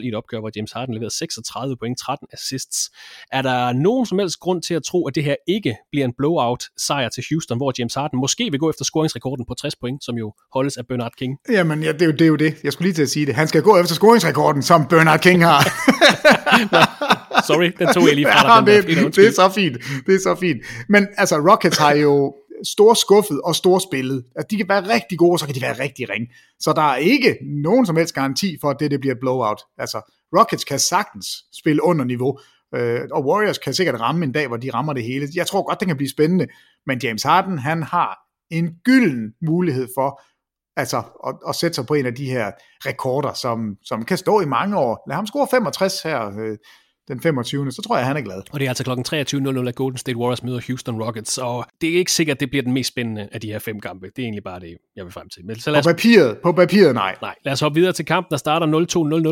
[0.00, 2.90] 129-112 i et opgør, hvor James Harden leverede 36 point, 13 assists.
[3.32, 6.12] Er der nogen som helst grund til at tro, at det her ikke bliver en
[6.18, 10.04] blowout sejr til Houston, hvor James Harden måske vil gå efter scoringsrekorden på 60 point,
[10.04, 11.38] som jo holdes af Bernard King.
[11.50, 12.56] Jamen, ja, det, er jo, det er jo det.
[12.64, 13.34] Jeg skulle lige til at sige det.
[13.34, 15.60] Han skal gå efter scoringsrekorden, som Bernard King har.
[17.48, 18.72] Sorry, den tog jeg lige fra dig.
[18.74, 19.76] Ja, det, der, det er så fint.
[20.06, 20.62] Det er så fint.
[20.88, 24.24] Men altså, Rockets har jo stor skuffet og stor spillet.
[24.36, 26.26] Altså, de kan være rigtig gode, så kan de være rigtig ring.
[26.60, 29.60] Så der er ikke nogen som helst garanti for, at det, det bliver et blowout.
[29.78, 30.00] Altså,
[30.38, 31.26] Rockets kan sagtens
[31.60, 32.38] spille under niveau,
[32.76, 35.28] øh, og Warriors kan sikkert ramme en dag, hvor de rammer det hele.
[35.34, 36.46] Jeg tror godt, det kan blive spændende,
[36.86, 38.18] men James Harden, han har
[38.50, 40.20] en gylden mulighed for
[40.76, 42.52] altså at, at sætte sig på en af de her
[42.86, 45.04] rekorder, som, som kan stå i mange år.
[45.08, 46.58] Lad ham score 65 her øh,
[47.08, 47.72] den 25.
[47.72, 48.42] Så tror jeg, han er glad.
[48.52, 48.90] Og det er altså kl.
[49.60, 52.50] 23.00, at Golden State Warriors møder Houston Rockets, og det er ikke sikkert, at det
[52.50, 54.06] bliver den mest spændende af de her fem kampe.
[54.06, 55.46] Det er egentlig bare det, jeg vil frem til.
[55.46, 55.86] Men så lad os...
[55.86, 57.16] På papiret, på papiret nej.
[57.22, 58.66] Nej, lad os hoppe videre til kampen, der starter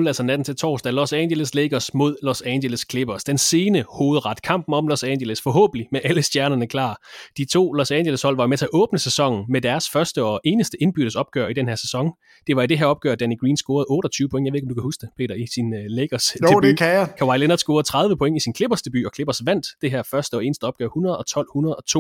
[0.03, 0.93] 0-2-0-0, altså natten til torsdag.
[0.93, 3.25] Los Angeles Lakers mod Los Angeles Clippers.
[3.25, 4.43] Den sene hovedret.
[4.43, 7.01] Kampen om Los Angeles, forhåbentlig med alle stjernerne klar.
[7.37, 10.41] De to Los Angeles hold var med til at åbne sæsonen med deres første og
[10.45, 12.11] eneste indbyttes opgør i den her sæson.
[12.47, 14.45] Det var i det her opgør, Danny Green scorede 28 point.
[14.47, 16.63] Jeg ved ikke, om du kan huske det, Peter, i sin uh, Lakers jo, debut.
[16.63, 17.09] det kan jeg.
[17.19, 20.35] Kawhi Leonard scorede 30 point i sin Clippers debut, og Clippers vandt det her første
[20.35, 21.99] og eneste opgør 112-102.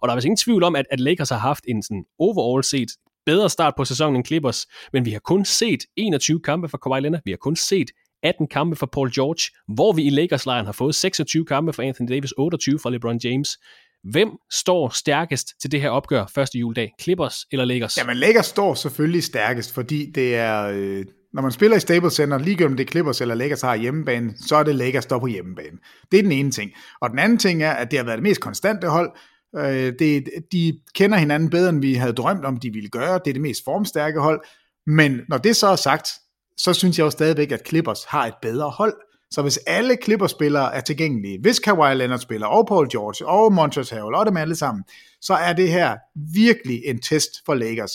[0.00, 2.64] Og der er vist ingen tvivl om, at, at Lakers har haft en sådan overall
[2.64, 2.88] set
[3.26, 7.00] bedre start på sæsonen end Clippers, men vi har kun set 21 kampe for Kawhi
[7.00, 7.90] Leonard, vi har kun set
[8.22, 12.08] 18 kampe for Paul George, hvor vi i Lakers-lejren har fået 26 kampe for Anthony
[12.08, 13.58] Davis, 28 for LeBron James.
[14.04, 16.92] Hvem står stærkest til det her opgør første juledag?
[17.00, 17.96] Clippers eller Lakers?
[17.96, 21.04] Jamen Lakers står selvfølgelig stærkest, fordi det er, øh,
[21.34, 24.56] når man spiller i Staples Center, lige om det Clippers eller Lakers har hjemmebane, så
[24.56, 25.78] er det Lakers, der på hjemmebane.
[26.12, 26.70] Det er den ene ting.
[27.00, 29.10] Og den anden ting er, at det har været det mest konstante hold.
[29.56, 33.20] Øh, det, de kender hinanden bedre, end vi havde drømt om, de ville gøre.
[33.24, 34.40] Det er det mest formstærke hold.
[34.86, 36.08] Men når det så er sagt,
[36.56, 38.94] så synes jeg jo stadigvæk, at Clippers har et bedre hold.
[39.30, 43.94] Så hvis alle Clippers-spillere er tilgængelige, hvis Kawhi Leonard spiller, og Paul George, og Montrezl
[43.94, 44.84] Harrell, og dem alle sammen,
[45.20, 45.96] så er det her
[46.34, 47.92] virkelig en test for Lakers.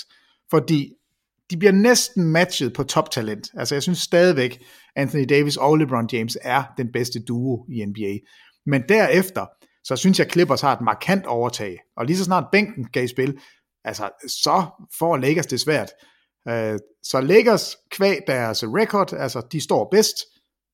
[0.50, 0.94] Fordi
[1.52, 3.50] de bliver næsten matchet på toptalent.
[3.58, 4.64] Altså jeg synes stadigvæk,
[4.96, 8.18] Anthony Davis og LeBron James er den bedste duo i NBA.
[8.66, 9.46] Men derefter,
[9.84, 11.78] så synes jeg, Clippers har et markant overtag.
[11.98, 13.38] Og lige så snart bænken kan i spil,
[13.84, 14.66] altså så
[15.00, 15.90] får Lakers det svært.
[16.48, 20.16] Øh, så Lakers kvæg deres record, altså de står bedst,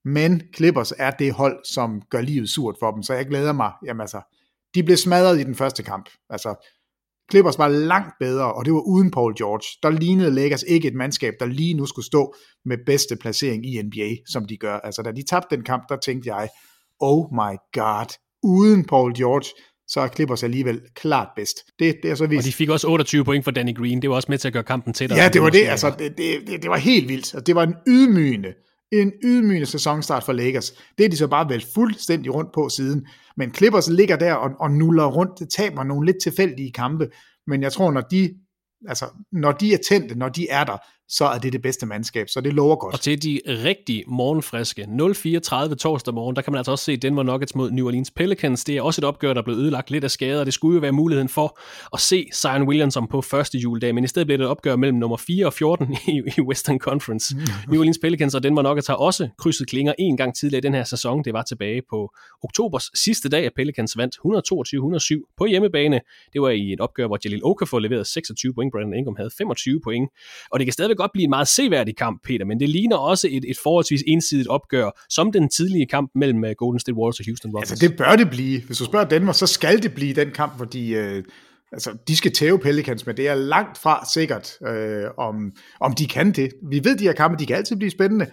[0.05, 3.71] men Clippers er det hold, som gør livet surt for dem, så jeg glæder mig,
[3.86, 4.21] jamen altså,
[4.76, 6.69] de blev smadret i den første kamp, altså
[7.34, 9.66] Clippers var langt bedre, og det var uden Paul George.
[9.84, 12.34] Der lignede Lakers ikke et mandskab, der lige nu skulle stå
[12.66, 14.78] med bedste placering i NBA, som de gør.
[14.78, 16.50] Altså da de tabte den kamp, der tænkte jeg,
[17.00, 18.10] oh my god,
[18.44, 19.46] uden Paul George,
[19.88, 21.58] så er Clippers alligevel klart bedst.
[21.80, 22.40] Det, det er så vist.
[22.40, 24.02] Og de fik også 28 point for Danny Green.
[24.02, 25.20] Det var også med til at gøre kampen tættere.
[25.20, 25.68] Ja, det var det.
[25.68, 27.34] Altså, det, det, det, det var helt vildt.
[27.36, 28.54] Altså, det var en ydmygende,
[29.02, 30.72] en ydmygende sæsonstart for Lakers.
[30.98, 33.08] Det er de så bare vel fuldstændig rundt på siden.
[33.38, 37.10] Men Clippers ligger der og, og nuller rundt, det taber nogle lidt tilfældige kampe.
[37.48, 38.34] Men jeg tror, når de
[38.88, 40.78] altså, når de er tændte, når de er der,
[41.18, 42.93] så er det det bedste mandskab, så det lover godt.
[42.93, 44.82] Og til de rigtig morgenfriske
[45.70, 48.64] 0-34 torsdag morgen, der kan man altså også se Denver Nuggets mod New Orleans Pelicans.
[48.64, 50.43] Det er også et opgør, der er blevet ødelagt lidt af skader.
[50.43, 51.59] Det skulle jo være muligheden for
[51.93, 54.97] at se Zion Williamson på første juledag, men i stedet blev det et opgør mellem
[54.97, 57.36] nummer 4 og 14 i, i Western Conference.
[57.70, 60.74] New Orleans Pelicans og Denver Nuggets har også krydset klinger en gang tidligere i den
[60.74, 61.24] her sæson.
[61.24, 62.09] Det var tilbage på
[62.43, 64.16] oktobers sidste dag, at Pelicans vandt
[65.26, 65.99] 122-107 på hjemmebane.
[66.34, 69.82] Det var i et opgør, hvor Jalil Okafor leverede 26 point, Brandon Ingram havde 25
[69.84, 70.09] point.
[70.51, 73.28] Og det kan stadigvæk godt blive en meget seværdig kamp, Peter, men det ligner også
[73.32, 77.26] et, et forholdsvis ensidigt opgør, som den tidlige kamp mellem øh, Golden State Warriors og
[77.26, 77.72] Houston Rockets.
[77.72, 78.62] Altså det bør det blive.
[78.62, 80.89] Hvis du spørger Danmark, så skal det blive den kamp, hvor de...
[80.89, 81.24] Øh
[81.72, 86.08] altså, de skal tæve Pelicans, men det er langt fra sikkert, øh, om, om de
[86.08, 86.51] kan det.
[86.70, 88.28] Vi ved, de her kampe, de kan altid blive spændende,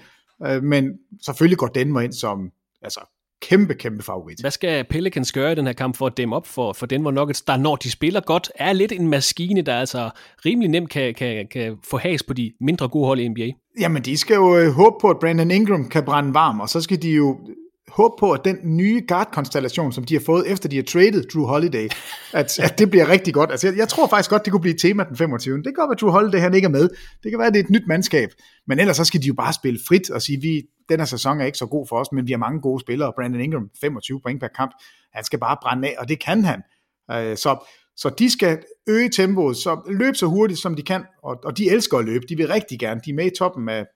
[0.46, 0.84] øh, men
[1.26, 2.50] selvfølgelig går Denver ind som
[2.82, 4.40] altså, kæmpe, kæmpe favorit.
[4.40, 7.10] Hvad skal Pelicans gøre i den her kamp for at dæmme op for, for Denver
[7.10, 10.10] Nuggets, der når de spiller godt, er lidt en maskine, der altså
[10.46, 13.50] rimelig nemt kan, kan, kan få has på de mindre gode hold i NBA?
[13.80, 16.80] Jamen, de skal jo øh, håbe på, at Brandon Ingram kan brænde varm, og så
[16.80, 17.38] skal de jo
[17.92, 21.44] håbe på, at den nye guard-konstellation, som de har fået, efter de har traded Drew
[21.44, 21.88] Holiday,
[22.32, 23.50] at, at det bliver rigtig godt.
[23.50, 25.56] Altså, jeg, jeg tror faktisk godt, det kunne blive et tema den 25.
[25.56, 26.88] Det kan godt være, at Drew Holiday han ikke er med.
[27.22, 28.30] Det kan være, at det er et nyt mandskab.
[28.66, 31.40] Men ellers så skal de jo bare spille frit og sige, vi, den her sæson
[31.40, 33.12] er ikke så god for os, men vi har mange gode spillere.
[33.16, 34.72] Brandon Ingram, 25 point per kamp.
[35.12, 36.62] Han skal bare brænde af, og det kan han.
[37.10, 37.66] Øh, så,
[37.96, 41.70] så de skal øge tempoet, så løbe så hurtigt, som de kan, og, og de
[41.70, 42.24] elsker at løbe.
[42.28, 43.00] De vil rigtig gerne.
[43.04, 43.86] De er med i toppen af,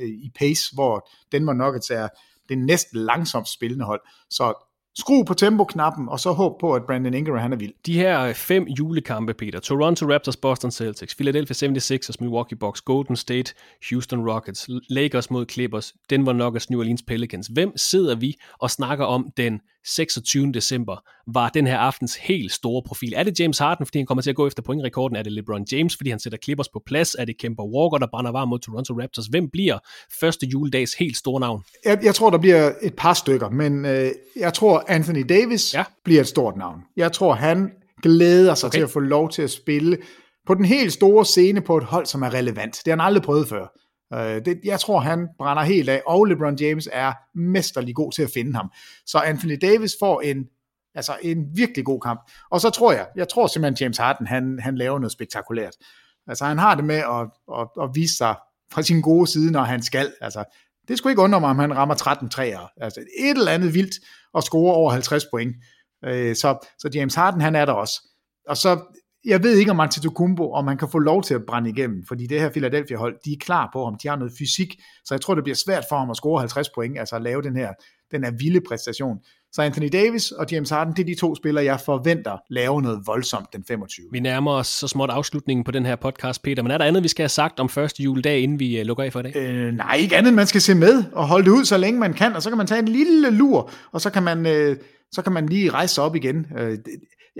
[0.00, 2.08] i pace, hvor Denver Nuggets er
[2.56, 4.00] det næst langsomt spillende hold.
[4.30, 4.54] Så
[4.98, 7.72] skru på tempo-knappen, og så håb på, at Brandon Ingram han er vild.
[7.86, 9.60] De her øh, fem julekampe, Peter.
[9.60, 13.54] Toronto Raptors, Boston Celtics, Philadelphia 76ers, Milwaukee Bucks, Golden State,
[13.90, 17.46] Houston Rockets, Lakers mod Clippers, Denver Nuggets, New Orleans Pelicans.
[17.46, 20.52] Hvem sidder vi og snakker om den 26.
[20.52, 23.12] december, var den her aftens helt store profil.
[23.16, 25.16] Er det James Harden, fordi han kommer til at gå efter pointrekorden?
[25.16, 27.16] Er det LeBron James, fordi han sætter Clippers på plads?
[27.18, 29.26] Er det Kemba Walker, der brænder varm mod Toronto Raptors?
[29.26, 29.78] Hvem bliver
[30.20, 31.62] første juledags helt store navn?
[31.84, 35.84] Jeg, jeg tror, der bliver et par stykker, men øh, jeg tror, Anthony Davis ja.
[36.04, 36.80] bliver et stort navn.
[36.96, 37.70] Jeg tror, han
[38.02, 38.76] glæder sig okay.
[38.76, 39.98] til at få lov til at spille
[40.46, 42.72] på den helt store scene på et hold, som er relevant.
[42.84, 43.81] Det har han aldrig prøvet før.
[44.14, 48.22] Øh, det, jeg tror, han brænder helt af, og LeBron James er mesterlig god til
[48.22, 48.70] at finde ham.
[49.06, 50.44] Så Anthony Davis får en,
[50.94, 52.20] altså en virkelig god kamp.
[52.50, 55.74] Og så tror jeg, jeg tror simpelthen, James Harden, han, han laver noget spektakulært.
[56.26, 57.28] Altså han har det med at,
[57.60, 58.34] at, at vise sig
[58.72, 60.12] fra sin gode side, når han skal.
[60.20, 60.44] Altså,
[60.88, 62.70] det skulle ikke undre mig, om han rammer 13 træer.
[62.76, 63.94] Altså et eller andet vildt
[64.32, 65.56] og score over 50 point.
[66.04, 68.08] Øh, så, så James Harden, han er der også.
[68.48, 68.80] Og så
[69.24, 72.26] jeg ved ikke om Antetokounmpo, om han kan få lov til at brænde igennem, fordi
[72.26, 75.34] det her Philadelphia-hold, de er klar på ham, de har noget fysik, så jeg tror,
[75.34, 77.72] det bliver svært for ham at score 50 point, altså at lave den her,
[78.10, 79.18] den her vilde præstation.
[79.52, 83.02] Så Anthony Davis og James Harden, det er de to spillere, jeg forventer lave noget
[83.06, 84.06] voldsomt den 25.
[84.12, 87.02] Vi nærmer os så småt afslutningen på den her podcast, Peter, men er der andet,
[87.02, 89.36] vi skal have sagt om første juledag, inden vi uh, lukker af for i dag?
[89.36, 92.14] Øh, nej, ikke andet, man skal se med og holde det ud, så længe man
[92.14, 94.46] kan, og så kan man tage en lille lur, og så kan man...
[94.46, 94.76] Øh,
[95.14, 96.46] så kan man lige rejse sig op igen.
[96.58, 96.78] Øh,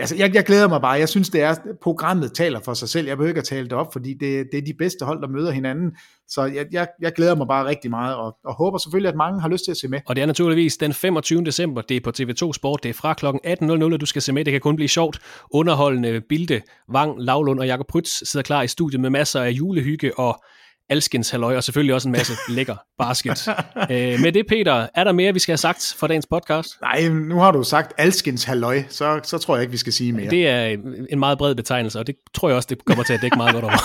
[0.01, 0.93] altså, jeg, jeg glæder mig bare.
[0.93, 3.07] Jeg synes, det er, programmet taler for sig selv.
[3.07, 5.29] Jeg behøver ikke at tale det op, fordi det, det er de bedste hold, der
[5.29, 5.97] møder hinanden.
[6.29, 9.41] Så jeg, jeg, jeg glæder mig bare rigtig meget, og, og håber selvfølgelig, at mange
[9.41, 10.01] har lyst til at se med.
[10.07, 11.45] Og det er naturligvis den 25.
[11.45, 11.83] december.
[11.83, 12.83] Det er på TV2 Sport.
[12.83, 13.27] Det er fra kl.
[13.27, 14.45] 18.00, at du skal se med.
[14.45, 15.19] Det kan kun blive sjovt.
[15.51, 16.63] Underholdende Bilde,
[16.93, 20.43] Vang, Lavlund og Jakob Prytz sidder klar i studiet med masser af julehygge og
[20.91, 23.49] alskens halløj, og selvfølgelig også en masse lækker basket.
[23.91, 26.81] øh, med det, Peter, er der mere, vi skal have sagt for dagens podcast?
[26.81, 30.13] Nej, nu har du sagt alskens halløj, så, så tror jeg ikke, vi skal sige
[30.13, 30.31] mere.
[30.31, 30.67] Det er
[31.11, 33.55] en, meget bred betegnelse, og det tror jeg også, det kommer til at dække meget
[33.55, 33.79] godt over.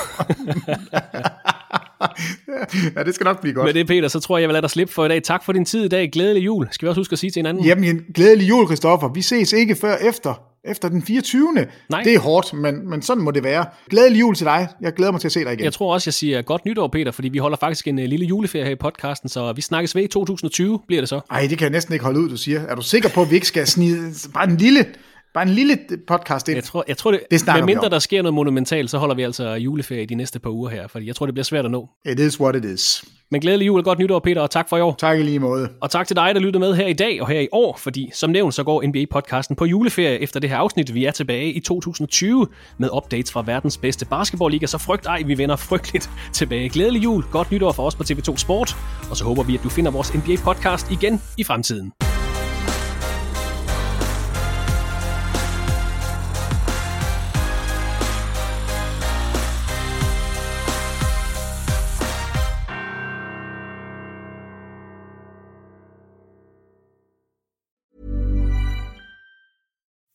[2.95, 3.65] ja, det skal nok blive godt.
[3.65, 5.23] Med det, Peter, så tror jeg, jeg vil lade dig slippe for i dag.
[5.23, 6.09] Tak for din tid i dag.
[6.11, 6.67] Glædelig jul.
[6.71, 7.65] Skal vi også huske at sige til hinanden?
[7.65, 9.13] Jamen, glædelig jul, Christoffer.
[9.13, 11.53] Vi ses ikke før efter efter den 24.
[11.89, 12.03] Nej.
[12.03, 13.65] Det er hårdt, men, men sådan må det være.
[13.89, 14.67] Glædelig jul til dig.
[14.81, 15.63] Jeg glæder mig til at se dig igen.
[15.63, 18.25] Jeg tror også, jeg siger godt nytår, Peter, fordi vi holder faktisk en uh, lille
[18.25, 21.19] juleferie her i podcasten, så vi snakkes ved i 2020, bliver det så.
[21.31, 22.61] Nej, det kan jeg næsten ikke holde ud, du siger.
[22.61, 24.85] Er du sikker på, at vi ikke skal snide bare en lille
[25.37, 25.77] Bare en lille
[26.07, 26.55] podcast ind.
[26.55, 29.23] Jeg tror, jeg tror det, det med mindre der sker noget monumentalt, så holder vi
[29.23, 31.89] altså juleferie de næste par uger her, fordi jeg tror, det bliver svært at nå.
[32.05, 33.05] It is what it is.
[33.31, 34.95] Men glædelig jul og godt nytår, Peter, og tak for i år.
[34.99, 35.69] Tak i lige måde.
[35.81, 38.09] Og tak til dig, der lyttede med her i dag og her i år, fordi
[38.13, 40.93] som nævnt, så går NBA-podcasten på juleferie efter det her afsnit.
[40.93, 42.47] Vi er tilbage i 2020
[42.77, 46.69] med updates fra verdens bedste basketballliga, så frygt ej, vi vender frygteligt tilbage.
[46.69, 48.75] Glædelig jul, godt nytår for os på TV2 Sport,
[49.09, 52.16] og så håber vi, at du finder vores NBA-podcast igen i fremtiden.